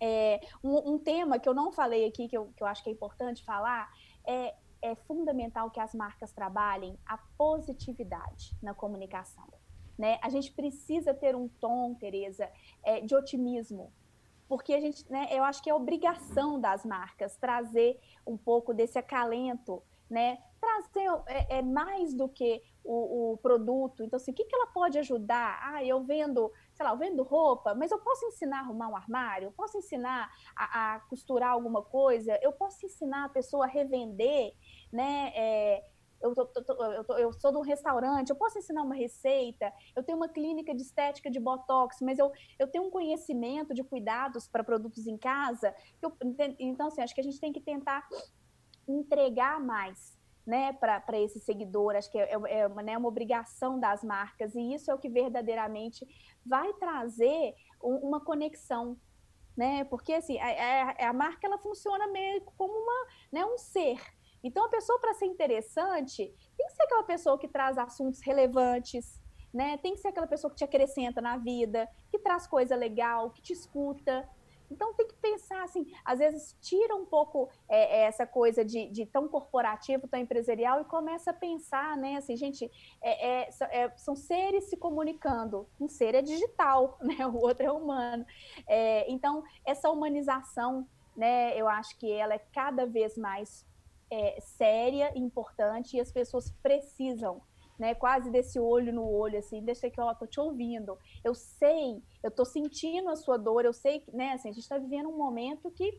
é, 0.00 0.40
um, 0.62 0.92
um, 0.92 0.98
tema 0.98 1.40
que 1.40 1.48
eu 1.48 1.54
não 1.54 1.72
falei 1.72 2.06
aqui, 2.06 2.28
que 2.28 2.38
eu, 2.38 2.52
que 2.56 2.62
eu 2.62 2.68
acho 2.68 2.84
que 2.84 2.90
é 2.90 2.92
importante 2.92 3.44
falar, 3.44 3.90
é, 4.24 4.54
é 4.80 4.94
fundamental 4.94 5.70
que 5.70 5.80
as 5.80 5.92
marcas 5.92 6.30
trabalhem 6.30 6.96
a 7.04 7.18
positividade 7.36 8.56
na 8.62 8.74
comunicação. 8.74 9.48
Né? 9.98 10.18
A 10.22 10.28
gente 10.28 10.52
precisa 10.52 11.14
ter 11.14 11.34
um 11.34 11.48
tom, 11.48 11.94
Tereza, 11.94 12.48
é, 12.82 13.00
de 13.00 13.14
otimismo, 13.14 13.92
porque 14.54 14.72
a 14.72 14.80
gente, 14.80 15.04
né, 15.10 15.26
eu 15.32 15.42
acho 15.42 15.60
que 15.60 15.68
é 15.68 15.74
obrigação 15.74 16.60
das 16.60 16.84
marcas 16.84 17.36
trazer 17.36 17.98
um 18.24 18.36
pouco 18.36 18.72
desse 18.72 18.96
acalento, 18.96 19.82
né? 20.08 20.38
Trazer 20.60 21.10
é, 21.26 21.58
é 21.58 21.62
mais 21.62 22.14
do 22.14 22.28
que 22.28 22.62
o, 22.84 23.32
o, 23.32 23.36
produto. 23.38 24.04
Então, 24.04 24.16
assim, 24.16 24.30
o 24.30 24.34
que, 24.34 24.44
que 24.44 24.54
ela 24.54 24.68
pode 24.68 24.96
ajudar? 24.96 25.58
Ah, 25.60 25.84
eu 25.84 26.04
vendo 26.04 26.52
sei 26.72 26.86
lá, 26.86 26.92
eu 26.92 26.96
vendo 26.96 27.24
roupa, 27.24 27.74
mas 27.74 27.90
eu 27.90 27.98
posso 27.98 28.26
ensinar 28.26 28.58
a 28.58 28.60
arrumar 28.60 28.88
um 28.88 28.96
armário, 28.96 29.46
eu 29.46 29.52
posso 29.52 29.76
ensinar 29.76 30.30
a, 30.54 30.94
a 30.94 31.00
costurar 31.00 31.50
alguma 31.50 31.82
coisa, 31.82 32.38
eu 32.40 32.52
posso 32.52 32.86
ensinar 32.86 33.24
a 33.24 33.28
pessoa 33.28 33.64
a 33.64 33.68
revender, 33.68 34.54
né? 34.92 35.32
É, 35.34 35.84
eu, 36.20 36.34
tô, 36.34 36.46
tô, 36.46 36.84
eu, 36.84 37.04
tô, 37.04 37.16
eu, 37.16 37.32
sou 37.32 37.50
de 37.50 37.58
um 37.58 37.62
restaurante, 37.62 38.30
eu 38.30 38.36
posso 38.36 38.58
ensinar 38.58 38.82
uma 38.82 38.94
receita, 38.94 39.72
eu 39.94 40.02
tenho 40.02 40.16
uma 40.16 40.28
clínica 40.28 40.74
de 40.74 40.82
estética 40.82 41.30
de 41.30 41.38
botox, 41.38 41.98
mas 42.00 42.18
eu, 42.18 42.32
eu 42.58 42.66
tenho 42.66 42.84
um 42.84 42.90
conhecimento 42.90 43.74
de 43.74 43.84
cuidados 43.84 44.48
para 44.48 44.64
produtos 44.64 45.06
em 45.06 45.16
casa. 45.16 45.74
Eu, 46.00 46.12
então, 46.58 46.88
assim, 46.88 47.02
acho 47.02 47.14
que 47.14 47.20
a 47.20 47.24
gente 47.24 47.40
tem 47.40 47.52
que 47.52 47.60
tentar 47.60 48.06
entregar 48.88 49.60
mais 49.60 50.18
né, 50.46 50.74
para 50.74 51.18
esse 51.18 51.40
seguidor, 51.40 51.96
acho 51.96 52.10
que 52.10 52.18
é, 52.18 52.32
é, 52.32 52.58
é 52.58 52.66
uma, 52.66 52.82
né, 52.82 52.98
uma 52.98 53.08
obrigação 53.08 53.80
das 53.80 54.04
marcas, 54.04 54.54
e 54.54 54.74
isso 54.74 54.90
é 54.90 54.94
o 54.94 54.98
que 54.98 55.08
verdadeiramente 55.08 56.06
vai 56.44 56.70
trazer 56.74 57.54
um, 57.82 57.94
uma 58.08 58.20
conexão, 58.20 58.98
né, 59.56 59.84
porque 59.84 60.12
assim, 60.12 60.38
a, 60.38 61.06
a, 61.06 61.08
a, 61.08 61.12
marca 61.12 61.46
ela 61.46 61.56
funciona 61.58 62.06
meio 62.08 62.42
como 62.56 62.74
uma, 62.74 63.06
né, 63.32 63.44
um 63.46 63.56
ser, 63.56 63.98
então 64.44 64.64
a 64.66 64.68
pessoa 64.68 65.00
para 65.00 65.14
ser 65.14 65.26
interessante 65.26 66.32
tem 66.56 66.66
que 66.66 66.72
ser 66.72 66.82
aquela 66.84 67.02
pessoa 67.02 67.38
que 67.38 67.48
traz 67.48 67.76
assuntos 67.76 68.20
relevantes, 68.20 69.20
né, 69.52 69.76
tem 69.78 69.94
que 69.94 70.00
ser 70.00 70.08
aquela 70.08 70.26
pessoa 70.26 70.50
que 70.50 70.56
te 70.56 70.64
acrescenta 70.64 71.20
na 71.20 71.36
vida, 71.36 71.88
que 72.10 72.18
traz 72.18 72.46
coisa 72.46 72.76
legal, 72.76 73.30
que 73.30 73.40
te 73.42 73.52
escuta, 73.52 74.28
então 74.70 74.94
tem 74.94 75.06
que 75.06 75.14
pensar 75.14 75.62
assim, 75.62 75.86
às 76.04 76.18
vezes 76.18 76.56
tira 76.60 76.94
um 76.94 77.04
pouco 77.04 77.48
é, 77.68 78.00
é, 78.00 78.04
essa 78.04 78.26
coisa 78.26 78.64
de, 78.64 78.88
de, 78.88 79.06
tão 79.06 79.28
corporativo, 79.28 80.08
tão 80.08 80.18
empresarial 80.18 80.80
e 80.80 80.84
começa 80.84 81.30
a 81.30 81.34
pensar, 81.34 81.96
né? 81.96 82.16
Assim, 82.16 82.36
gente, 82.36 82.70
é, 83.00 83.44
é, 83.44 83.48
é 83.70 83.96
são 83.96 84.16
seres 84.16 84.64
se 84.64 84.76
comunicando. 84.76 85.68
Um 85.80 85.88
ser 85.88 86.14
é 86.14 86.22
digital, 86.22 86.98
né? 87.02 87.26
O 87.26 87.36
outro 87.36 87.66
é 87.66 87.72
humano. 87.72 88.24
É, 88.66 89.10
então 89.10 89.44
essa 89.64 89.90
humanização, 89.90 90.86
né? 91.16 91.56
Eu 91.56 91.68
acho 91.68 91.96
que 91.98 92.10
ela 92.10 92.34
é 92.34 92.38
cada 92.52 92.86
vez 92.86 93.16
mais 93.16 93.66
séria, 94.40 95.12
importante 95.16 95.96
e 95.96 96.00
as 96.00 96.12
pessoas 96.12 96.50
precisam 96.62 97.42
né? 97.78 97.94
Quase 97.94 98.30
desse 98.30 98.58
olho 98.58 98.92
no 98.92 99.08
olho, 99.08 99.38
assim, 99.38 99.62
deixa 99.62 99.90
que 99.90 100.00
eu 100.00 100.14
tô 100.14 100.26
te 100.26 100.40
ouvindo. 100.40 100.96
Eu 101.22 101.34
sei, 101.34 102.02
eu 102.22 102.30
tô 102.30 102.44
sentindo 102.44 103.08
a 103.10 103.16
sua 103.16 103.36
dor, 103.36 103.64
eu 103.64 103.72
sei 103.72 104.00
que, 104.00 104.14
né, 104.14 104.32
assim, 104.32 104.48
a 104.48 104.52
gente 104.52 104.62
está 104.62 104.78
vivendo 104.78 105.08
um 105.08 105.16
momento 105.16 105.70
que 105.70 105.98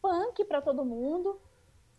punk 0.00 0.44
para 0.44 0.60
todo 0.60 0.84
mundo, 0.84 1.40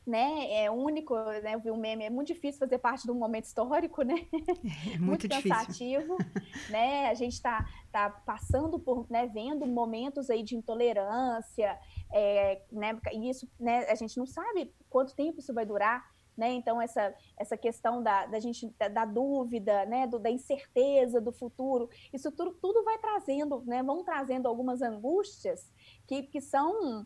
né? 0.05 0.63
É 0.63 0.69
único, 0.69 1.15
né? 1.15 1.55
Eu 1.55 1.59
vi 1.59 1.71
um 1.71 1.77
meme, 1.77 2.03
é 2.03 2.09
muito 2.09 2.27
difícil 2.27 2.59
fazer 2.59 2.77
parte 2.77 3.03
de 3.03 3.11
um 3.11 3.15
momento 3.15 3.45
histórico, 3.45 4.01
né? 4.03 4.15
É 4.33 4.97
muito, 4.99 5.27
muito 5.27 5.29
cansativo, 5.29 6.17
né? 6.69 7.07
A 7.09 7.13
gente 7.13 7.33
está 7.33 7.65
tá 7.91 8.09
passando 8.09 8.79
por, 8.79 9.05
né, 9.09 9.27
vendo 9.27 9.65
momentos 9.65 10.29
aí 10.29 10.43
de 10.43 10.55
intolerância, 10.55 11.79
é, 12.11 12.61
né? 12.71 12.99
E 13.13 13.29
isso, 13.29 13.49
né? 13.59 13.89
A 13.89 13.95
gente 13.95 14.17
não 14.17 14.25
sabe 14.25 14.73
quanto 14.89 15.15
tempo 15.15 15.39
isso 15.39 15.53
vai 15.53 15.65
durar, 15.65 16.03
né? 16.35 16.51
Então, 16.51 16.81
essa, 16.81 17.13
essa 17.37 17.55
questão 17.55 18.03
da, 18.03 18.25
da 18.25 18.39
gente 18.39 18.67
da, 18.77 18.87
da 18.89 19.05
dúvida, 19.05 19.85
né? 19.85 20.05
Do, 20.05 20.19
da 20.19 20.29
incerteza 20.29 21.21
do 21.21 21.31
futuro, 21.31 21.89
isso 22.11 22.31
tudo, 22.31 22.51
tudo 22.61 22.83
vai 22.83 22.97
trazendo, 22.97 23.63
né? 23.65 23.81
vão 23.81 24.03
trazendo 24.03 24.47
algumas 24.47 24.81
angústias 24.81 25.71
que, 26.05 26.23
que 26.23 26.41
são 26.41 27.05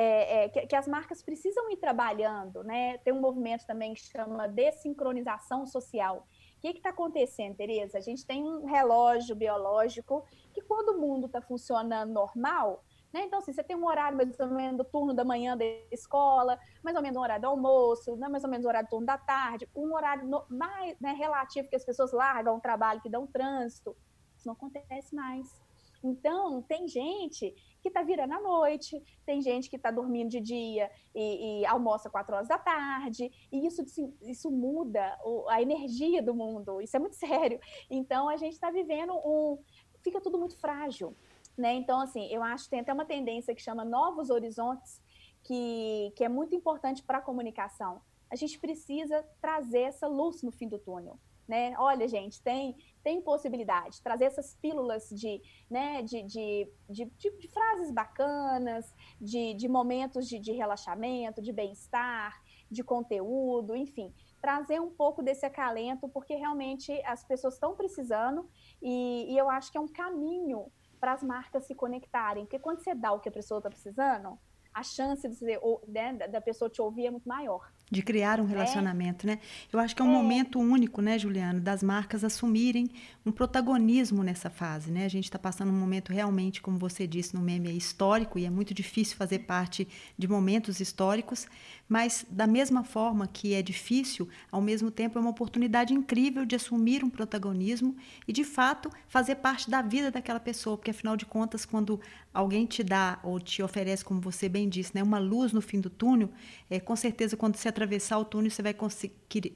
é, 0.00 0.44
é, 0.44 0.48
que, 0.48 0.64
que, 0.64 0.76
as 0.76 0.86
marcas 0.86 1.20
precisam 1.22 1.68
ir 1.72 1.76
trabalhando, 1.76 2.62
né? 2.62 2.98
Tem 2.98 3.12
um 3.12 3.20
movimento 3.20 3.66
também 3.66 3.94
que 3.94 4.00
chama 4.00 4.46
desincronização 4.46 5.66
social. 5.66 6.24
O 6.56 6.60
que 6.60 6.68
está 6.68 6.90
acontecendo, 6.90 7.56
Tereza? 7.56 7.98
A 7.98 8.00
gente 8.00 8.24
tem 8.24 8.44
um 8.44 8.64
relógio 8.64 9.34
biológico 9.34 10.24
que, 10.54 10.62
quando 10.62 10.90
o 10.90 11.00
mundo 11.00 11.26
está 11.26 11.40
funcionando 11.40 12.12
normal, 12.12 12.84
né? 13.12 13.24
Então, 13.24 13.40
assim, 13.40 13.52
você 13.52 13.64
tem 13.64 13.74
um 13.74 13.84
horário 13.84 14.16
mais 14.16 14.38
ou 14.38 14.46
menos 14.46 14.76
do 14.76 14.84
turno 14.84 15.12
da 15.12 15.24
manhã 15.24 15.56
da 15.56 15.64
escola, 15.90 16.56
mais 16.80 16.96
ou 16.96 17.02
menos 17.02 17.16
um 17.16 17.22
horário 17.22 17.42
do 17.42 17.48
almoço, 17.48 18.14
né? 18.14 18.28
mais 18.28 18.44
ou 18.44 18.50
menos 18.50 18.64
um 18.64 18.68
horário 18.68 18.86
do 18.86 18.90
turno 18.90 19.06
da 19.06 19.18
tarde, 19.18 19.68
um 19.74 19.94
horário 19.94 20.28
no, 20.28 20.44
mais 20.48 20.96
né, 21.00 21.12
relativo 21.12 21.68
que 21.68 21.74
as 21.74 21.84
pessoas 21.84 22.12
largam 22.12 22.56
o 22.56 22.60
trabalho, 22.60 23.00
que 23.00 23.10
dão 23.10 23.26
trânsito. 23.26 23.96
Isso 24.36 24.46
não 24.46 24.54
acontece 24.54 25.12
mais. 25.12 25.67
Então, 26.02 26.62
tem 26.62 26.86
gente 26.86 27.54
que 27.80 27.88
está 27.88 28.02
virando 28.02 28.34
à 28.34 28.40
noite, 28.40 29.02
tem 29.24 29.40
gente 29.40 29.68
que 29.68 29.76
está 29.76 29.90
dormindo 29.90 30.30
de 30.30 30.40
dia 30.40 30.90
e, 31.14 31.60
e, 31.60 31.66
almoça 31.66 32.10
quatro 32.10 32.34
horas 32.34 32.48
da 32.48 32.58
tarde, 32.58 33.30
e 33.50 33.66
isso, 33.66 33.84
isso 34.22 34.50
muda 34.50 35.18
a 35.48 35.60
energia 35.60 36.22
do 36.22 36.34
mundo, 36.34 36.80
isso 36.80 36.96
é 36.96 37.00
muito 37.00 37.16
sério. 37.16 37.60
Então, 37.90 38.28
a 38.28 38.36
gente 38.36 38.54
está 38.54 38.70
vivendo 38.70 39.12
um. 39.12 39.58
Fica 40.02 40.20
tudo 40.20 40.38
muito 40.38 40.56
frágil. 40.58 41.16
Né? 41.56 41.74
Então, 41.74 42.00
assim, 42.00 42.28
eu 42.32 42.42
acho 42.42 42.64
que 42.64 42.70
tem 42.70 42.80
até 42.80 42.92
uma 42.92 43.04
tendência 43.04 43.52
que 43.52 43.60
chama 43.60 43.84
novos 43.84 44.30
horizontes, 44.30 45.02
que, 45.42 46.12
que 46.14 46.22
é 46.22 46.28
muito 46.28 46.54
importante 46.54 47.02
para 47.02 47.18
a 47.18 47.20
comunicação. 47.22 48.00
A 48.30 48.36
gente 48.36 48.58
precisa 48.60 49.26
trazer 49.40 49.80
essa 49.80 50.06
luz 50.06 50.42
no 50.42 50.52
fim 50.52 50.68
do 50.68 50.78
túnel. 50.78 51.18
Né? 51.48 51.74
Olha, 51.78 52.06
gente, 52.06 52.42
tem, 52.42 52.76
tem 53.02 53.22
possibilidade, 53.22 54.02
trazer 54.02 54.26
essas 54.26 54.54
pílulas 54.56 55.08
de, 55.08 55.40
né, 55.70 56.02
de, 56.02 56.22
de, 56.22 56.70
de, 56.90 57.06
de, 57.06 57.48
frases 57.48 57.90
bacanas, 57.90 58.94
de, 59.18 59.54
de 59.54 59.66
momentos 59.66 60.28
de, 60.28 60.38
de 60.38 60.52
relaxamento, 60.52 61.40
de 61.40 61.50
bem-estar, 61.50 62.38
de 62.70 62.84
conteúdo, 62.84 63.74
enfim, 63.74 64.12
trazer 64.42 64.78
um 64.78 64.90
pouco 64.90 65.22
desse 65.22 65.46
acalento, 65.46 66.06
porque 66.06 66.34
realmente 66.34 66.92
as 67.06 67.24
pessoas 67.24 67.54
estão 67.54 67.74
precisando 67.74 68.46
e, 68.82 69.32
e 69.32 69.38
eu 69.38 69.48
acho 69.48 69.72
que 69.72 69.78
é 69.78 69.80
um 69.80 69.88
caminho 69.88 70.70
para 71.00 71.14
as 71.14 71.22
marcas 71.22 71.64
se 71.64 71.74
conectarem. 71.74 72.44
Porque 72.44 72.58
quando 72.58 72.80
você 72.80 72.94
dá 72.94 73.10
o 73.12 73.20
que 73.20 73.28
a 73.30 73.32
pessoa 73.32 73.58
está 73.58 73.70
precisando, 73.70 74.38
a 74.74 74.82
chance 74.82 75.26
de 75.26 75.58
né, 75.88 76.12
da 76.28 76.42
pessoa 76.42 76.68
te 76.68 76.82
ouvir 76.82 77.06
é 77.06 77.10
muito 77.10 77.26
maior 77.26 77.72
de 77.90 78.02
criar 78.02 78.40
um 78.40 78.44
é. 78.44 78.48
relacionamento, 78.48 79.26
é. 79.26 79.30
né? 79.30 79.38
Eu 79.72 79.78
acho 79.78 79.94
que 79.94 80.02
é 80.02 80.04
um 80.04 80.10
é. 80.10 80.12
momento 80.12 80.58
único, 80.58 81.00
né, 81.00 81.18
Juliano, 81.18 81.60
das 81.60 81.82
marcas 81.82 82.24
assumirem 82.24 82.90
um 83.24 83.32
protagonismo 83.32 84.22
nessa 84.22 84.50
fase, 84.50 84.90
né? 84.90 85.04
A 85.04 85.08
gente 85.08 85.24
está 85.24 85.38
passando 85.38 85.70
um 85.70 85.78
momento 85.78 86.12
realmente, 86.12 86.60
como 86.60 86.78
você 86.78 87.06
disse 87.06 87.34
no 87.34 87.40
meme, 87.40 87.76
histórico 87.76 88.38
e 88.38 88.44
é 88.44 88.50
muito 88.50 88.72
difícil 88.72 89.16
fazer 89.16 89.40
parte 89.40 89.86
de 90.16 90.28
momentos 90.28 90.80
históricos, 90.80 91.46
mas 91.88 92.24
da 92.28 92.46
mesma 92.46 92.84
forma 92.84 93.26
que 93.26 93.54
é 93.54 93.62
difícil, 93.62 94.28
ao 94.50 94.60
mesmo 94.60 94.90
tempo 94.90 95.18
é 95.18 95.20
uma 95.20 95.30
oportunidade 95.30 95.94
incrível 95.94 96.44
de 96.44 96.56
assumir 96.56 97.04
um 97.04 97.10
protagonismo 97.10 97.96
e 98.26 98.32
de 98.32 98.44
fato 98.44 98.90
fazer 99.08 99.36
parte 99.36 99.70
da 99.70 99.82
vida 99.82 100.10
daquela 100.10 100.40
pessoa, 100.40 100.76
porque 100.76 100.90
afinal 100.90 101.16
de 101.16 101.26
contas, 101.26 101.64
quando 101.64 102.00
alguém 102.38 102.66
te 102.66 102.84
dá 102.84 103.18
ou 103.24 103.40
te 103.40 103.62
oferece, 103.62 104.04
como 104.04 104.20
você 104.20 104.48
bem 104.48 104.68
disse, 104.68 104.94
né, 104.94 105.02
uma 105.02 105.18
luz 105.18 105.52
no 105.52 105.60
fim 105.60 105.80
do 105.80 105.90
túnel, 105.90 106.30
é 106.70 106.78
com 106.78 106.94
certeza 106.94 107.36
quando 107.36 107.56
você 107.56 107.68
atravessar 107.68 108.16
o 108.18 108.24
túnel, 108.24 108.48
você 108.48 108.62
vai 108.62 108.74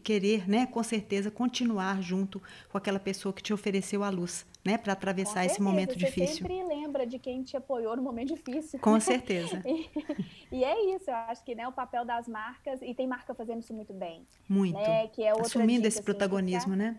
querer, 0.03 0.49
né, 0.49 0.67
com 0.67 0.83
certeza, 0.83 1.31
continuar 1.31 2.03
junto 2.03 2.43
com 2.71 2.77
aquela 2.77 2.99
pessoa 2.99 3.33
que 3.33 3.41
te 3.41 3.53
ofereceu 3.53 4.03
a 4.03 4.11
luz, 4.11 4.45
né, 4.65 4.77
para 4.77 4.95
atravessar 4.95 5.45
esse 5.45 5.63
momento 5.63 5.97
difícil. 5.97 6.27
Você 6.27 6.49
sempre 6.49 6.65
lembra 6.65 7.07
de 7.07 7.21
quem 7.21 7.45
te 7.45 7.57
apoiou 7.57 7.97
no 7.97 8.03
momento 8.03 8.35
difícil. 8.35 8.81
Com 8.81 8.99
certeza. 9.01 9.63
e, 9.65 9.89
e, 10.51 10.65
é 10.65 10.97
isso, 10.97 11.09
eu 11.09 11.15
acho 11.15 11.45
que 11.45 11.55
né, 11.55 11.69
o 11.69 11.73
papel 11.73 12.05
das 12.05 12.27
marcas, 12.27 12.83
e 12.83 12.93
tem 12.95 13.07
marca 13.07 13.33
fazendo 13.33 13.61
isso 13.61 13.73
muito 13.73 13.95
bem. 13.95 14.27
Muito. 14.49 14.77
Né, 14.77 15.07
que 15.07 15.23
é 15.23 15.31
Assumindo 15.31 15.83
dica, 15.83 15.89
esse 15.89 15.99
assim, 15.99 16.05
protagonismo, 16.05 16.73
ficar, 16.73 16.77
né? 16.77 16.99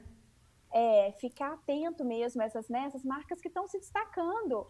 É, 0.74 1.12
ficar 1.20 1.54
atento 1.54 2.06
mesmo 2.06 2.42
a 2.42 2.46
essas, 2.46 2.70
né, 2.70 2.86
essas 2.88 3.04
marcas 3.04 3.42
que 3.42 3.48
estão 3.48 3.68
se 3.68 3.78
destacando 3.78 4.66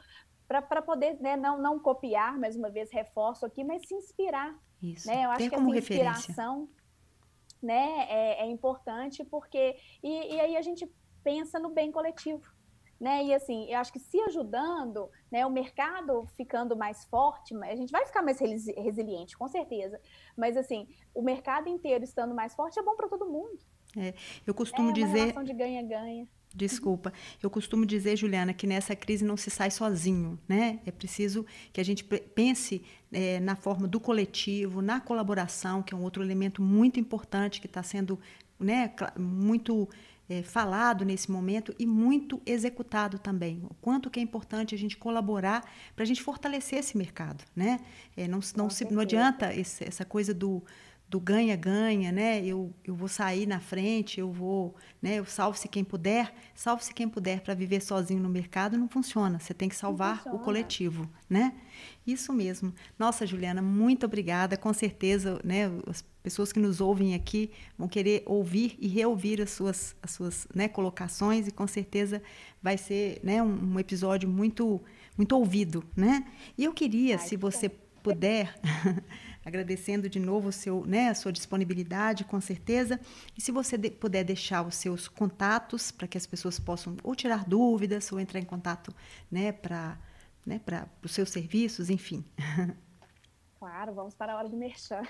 para 0.62 0.82
poder 0.82 1.20
né, 1.22 1.36
não, 1.36 1.62
não 1.62 1.80
copiar, 1.80 2.38
mais 2.38 2.56
uma 2.56 2.70
vez, 2.70 2.92
reforço 2.92 3.46
aqui, 3.46 3.64
mas 3.64 3.88
se 3.88 3.94
inspirar. 3.96 4.58
Isso. 4.82 5.08
Né? 5.08 5.26
Eu 5.26 5.30
acho 5.30 5.40
Ter 5.40 5.50
que 5.50 5.56
como 5.56 5.70
essa 5.70 5.80
inspiração 5.80 6.62
referência. 6.62 6.84
né, 7.62 8.06
é, 8.10 8.44
é, 8.44 8.50
importante 8.50 9.24
porque. 9.24 9.78
E, 10.04 10.36
e 10.36 10.40
aí 10.40 10.58
a 10.58 10.62
gente 10.62 10.90
pensa 11.24 11.60
no 11.60 11.70
bem 11.70 11.92
coletivo. 11.92 12.44
Né? 13.00 13.26
E 13.26 13.34
assim, 13.34 13.70
eu 13.70 13.80
acho 13.80 13.92
que 13.92 14.00
se 14.00 14.20
ajudando, 14.22 15.10
né, 15.30 15.46
o 15.46 15.50
mercado 15.50 16.26
ficando 16.38 16.76
mais 16.76 17.04
forte, 17.06 17.54
a 17.56 17.76
gente 17.76 17.92
vai 17.92 18.06
ficar 18.06 18.22
mais 18.22 18.40
resiliente, 18.40 19.38
com 19.38 19.48
certeza. 19.48 20.00
Mas 20.38 20.56
assim, 20.56 20.88
o 21.14 21.22
mercado 21.22 21.68
inteiro 21.68 22.04
estando 22.04 22.34
mais 22.34 22.56
forte 22.56 22.80
é 22.80 22.84
bom 22.84 22.96
para 22.96 23.10
todo 23.10 23.30
mundo. 23.30 23.60
É, 23.98 24.14
eu 24.46 24.54
costumo 24.54 24.92
é 24.92 24.94
dizer. 24.94 25.20
relação 25.20 25.44
de 25.44 25.54
ganha-ganha. 25.54 26.28
Desculpa. 26.56 27.12
Eu 27.42 27.50
costumo 27.50 27.84
dizer, 27.84 28.16
Juliana, 28.16 28.54
que 28.54 28.68
nessa 28.68 28.96
crise 28.96 29.26
não 29.26 29.36
se 29.36 29.50
sai 29.50 29.72
sozinho, 29.72 30.38
né? 30.48 30.80
É 30.86 30.92
preciso 30.92 31.46
que 31.72 31.82
a 31.82 31.84
gente 31.84 32.04
pense 32.04 32.84
é, 33.12 33.40
na 33.40 33.56
forma 33.56 33.88
do 33.88 34.00
coletivo, 34.00 34.80
na 34.82 35.00
colaboração, 35.00 35.82
que 35.82 35.96
é 35.96 35.98
um 35.98 36.04
outro 36.04 36.22
elemento 36.22 36.62
muito 36.62 37.00
importante 37.00 37.60
que 37.60 37.66
está 37.66 37.82
sendo 37.82 38.20
né, 38.60 38.94
muito 39.18 39.90
é, 40.30 40.42
falado 40.44 41.04
nesse 41.04 41.32
momento 41.32 41.74
e 41.80 41.86
muito 41.86 42.42
executado 42.46 43.18
também. 43.18 43.62
O 43.70 43.74
quanto 43.76 44.10
que 44.10 44.20
é 44.20 44.24
importante 44.24 44.76
a 44.76 44.78
gente 44.78 44.96
colaborar 44.96 45.64
para 45.96 46.04
a 46.04 46.06
gente 46.06 46.22
fortalecer 46.22 46.80
esse 46.80 46.98
mercado, 46.98 47.44
né? 47.56 47.80
É, 48.16 48.28
não, 48.28 48.40
não, 48.56 48.70
se, 48.70 48.86
não 48.92 49.02
adianta 49.02 49.54
esse, 49.54 49.84
essa 49.84 50.06
coisa 50.06 50.34
do 50.34 50.64
do 51.14 51.20
ganha-ganha, 51.20 52.12
né? 52.12 52.44
Eu, 52.44 52.74
eu 52.84 52.96
vou 52.96 53.08
sair 53.08 53.46
na 53.46 53.60
frente, 53.60 54.20
eu 54.20 54.32
vou, 54.32 54.76
né? 55.00 55.20
Eu 55.20 55.26
salve-se 55.26 55.68
quem 55.68 55.84
puder, 55.84 56.34
salve-se 56.56 56.92
quem 56.92 57.08
puder 57.08 57.42
para 57.42 57.54
viver 57.54 57.82
sozinho 57.82 58.20
no 58.20 58.28
mercado 58.28 58.80
não 58.80 58.90
funciona. 58.90 59.38
Você 59.38 59.54
tem 59.54 59.70
que 59.70 59.76
salvar 59.76 60.24
o 60.26 60.40
coletivo, 60.40 61.08
né? 61.30 61.54
Isso 62.06 62.34
mesmo. 62.34 62.74
Nossa, 62.98 63.28
Juliana, 63.28 63.62
muito 63.62 64.08
obrigada. 64.08 64.58
Com 64.58 64.74
certeza, 64.74 65.40
né? 65.44 65.70
As 65.86 66.04
pessoas 66.24 66.52
que 66.52 66.60
nos 66.60 66.82
ouvem 66.82 67.14
aqui 67.14 67.52
vão 67.78 67.88
querer 67.88 68.24
ouvir 68.26 68.76
e 68.80 68.88
reouvir 68.88 69.40
as 69.40 69.52
suas, 69.52 69.96
as 70.02 70.10
suas 70.10 70.48
né, 70.56 70.68
colocações 70.68 71.48
e 71.48 71.52
com 71.52 71.68
certeza 71.68 72.24
vai 72.60 72.76
ser 72.76 73.20
né, 73.22 73.44
um, 73.44 73.74
um 73.74 73.80
episódio 73.80 74.28
muito, 74.28 74.82
muito 75.16 75.36
ouvido, 75.36 75.84
né? 75.96 76.26
E 76.58 76.64
eu 76.64 76.74
queria, 76.74 77.18
Ai, 77.18 77.22
se 77.22 77.38
você 77.38 77.70
puder 77.70 78.60
agradecendo 79.46 80.10
de 80.10 80.20
novo 80.20 80.52
seu, 80.52 80.86
né, 80.86 81.10
a 81.10 81.16
sua 81.16 81.32
disponibilidade, 81.32 82.24
com 82.24 82.40
certeza. 82.40 83.00
E 83.38 83.42
se 83.42 83.52
você 83.52 83.78
de, 83.78 83.92
puder 83.92 84.24
deixar 84.24 84.66
os 84.66 84.76
seus 84.76 85.08
contatos 85.08 85.92
para 85.92 86.08
que 86.08 86.18
as 86.18 86.26
pessoas 86.26 86.60
possam 86.60 86.96
ou 87.04 87.16
tirar 87.16 87.46
dúvidas 87.46 88.12
ou 88.12 88.20
entrar 88.20 88.40
em 88.40 88.46
contato 88.46 88.94
né, 89.32 89.52
para 89.52 89.98
né, 90.46 90.60
os 91.04 91.12
seus 91.12 91.30
serviços, 91.30 91.90
enfim. 91.90 92.24
Claro, 93.64 93.94
vamos 93.94 94.14
para 94.14 94.34
a 94.34 94.38
hora 94.38 94.50
do 94.50 94.58
merchan. 94.58 95.04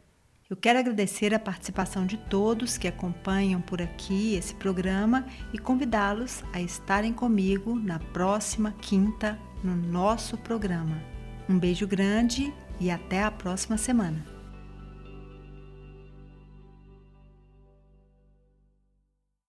Eu 0.52 0.56
quero 0.56 0.78
agradecer 0.78 1.32
a 1.32 1.38
participação 1.38 2.04
de 2.04 2.18
todos 2.18 2.76
que 2.76 2.86
acompanham 2.86 3.58
por 3.58 3.80
aqui 3.80 4.34
esse 4.34 4.54
programa 4.54 5.24
e 5.50 5.58
convidá-los 5.58 6.44
a 6.52 6.60
estarem 6.60 7.10
comigo 7.10 7.74
na 7.74 7.98
próxima 7.98 8.70
quinta 8.72 9.38
no 9.64 9.74
nosso 9.74 10.36
programa. 10.36 11.02
Um 11.48 11.58
beijo 11.58 11.86
grande 11.86 12.52
e 12.78 12.90
até 12.90 13.24
a 13.24 13.30
próxima 13.30 13.78
semana. 13.78 14.31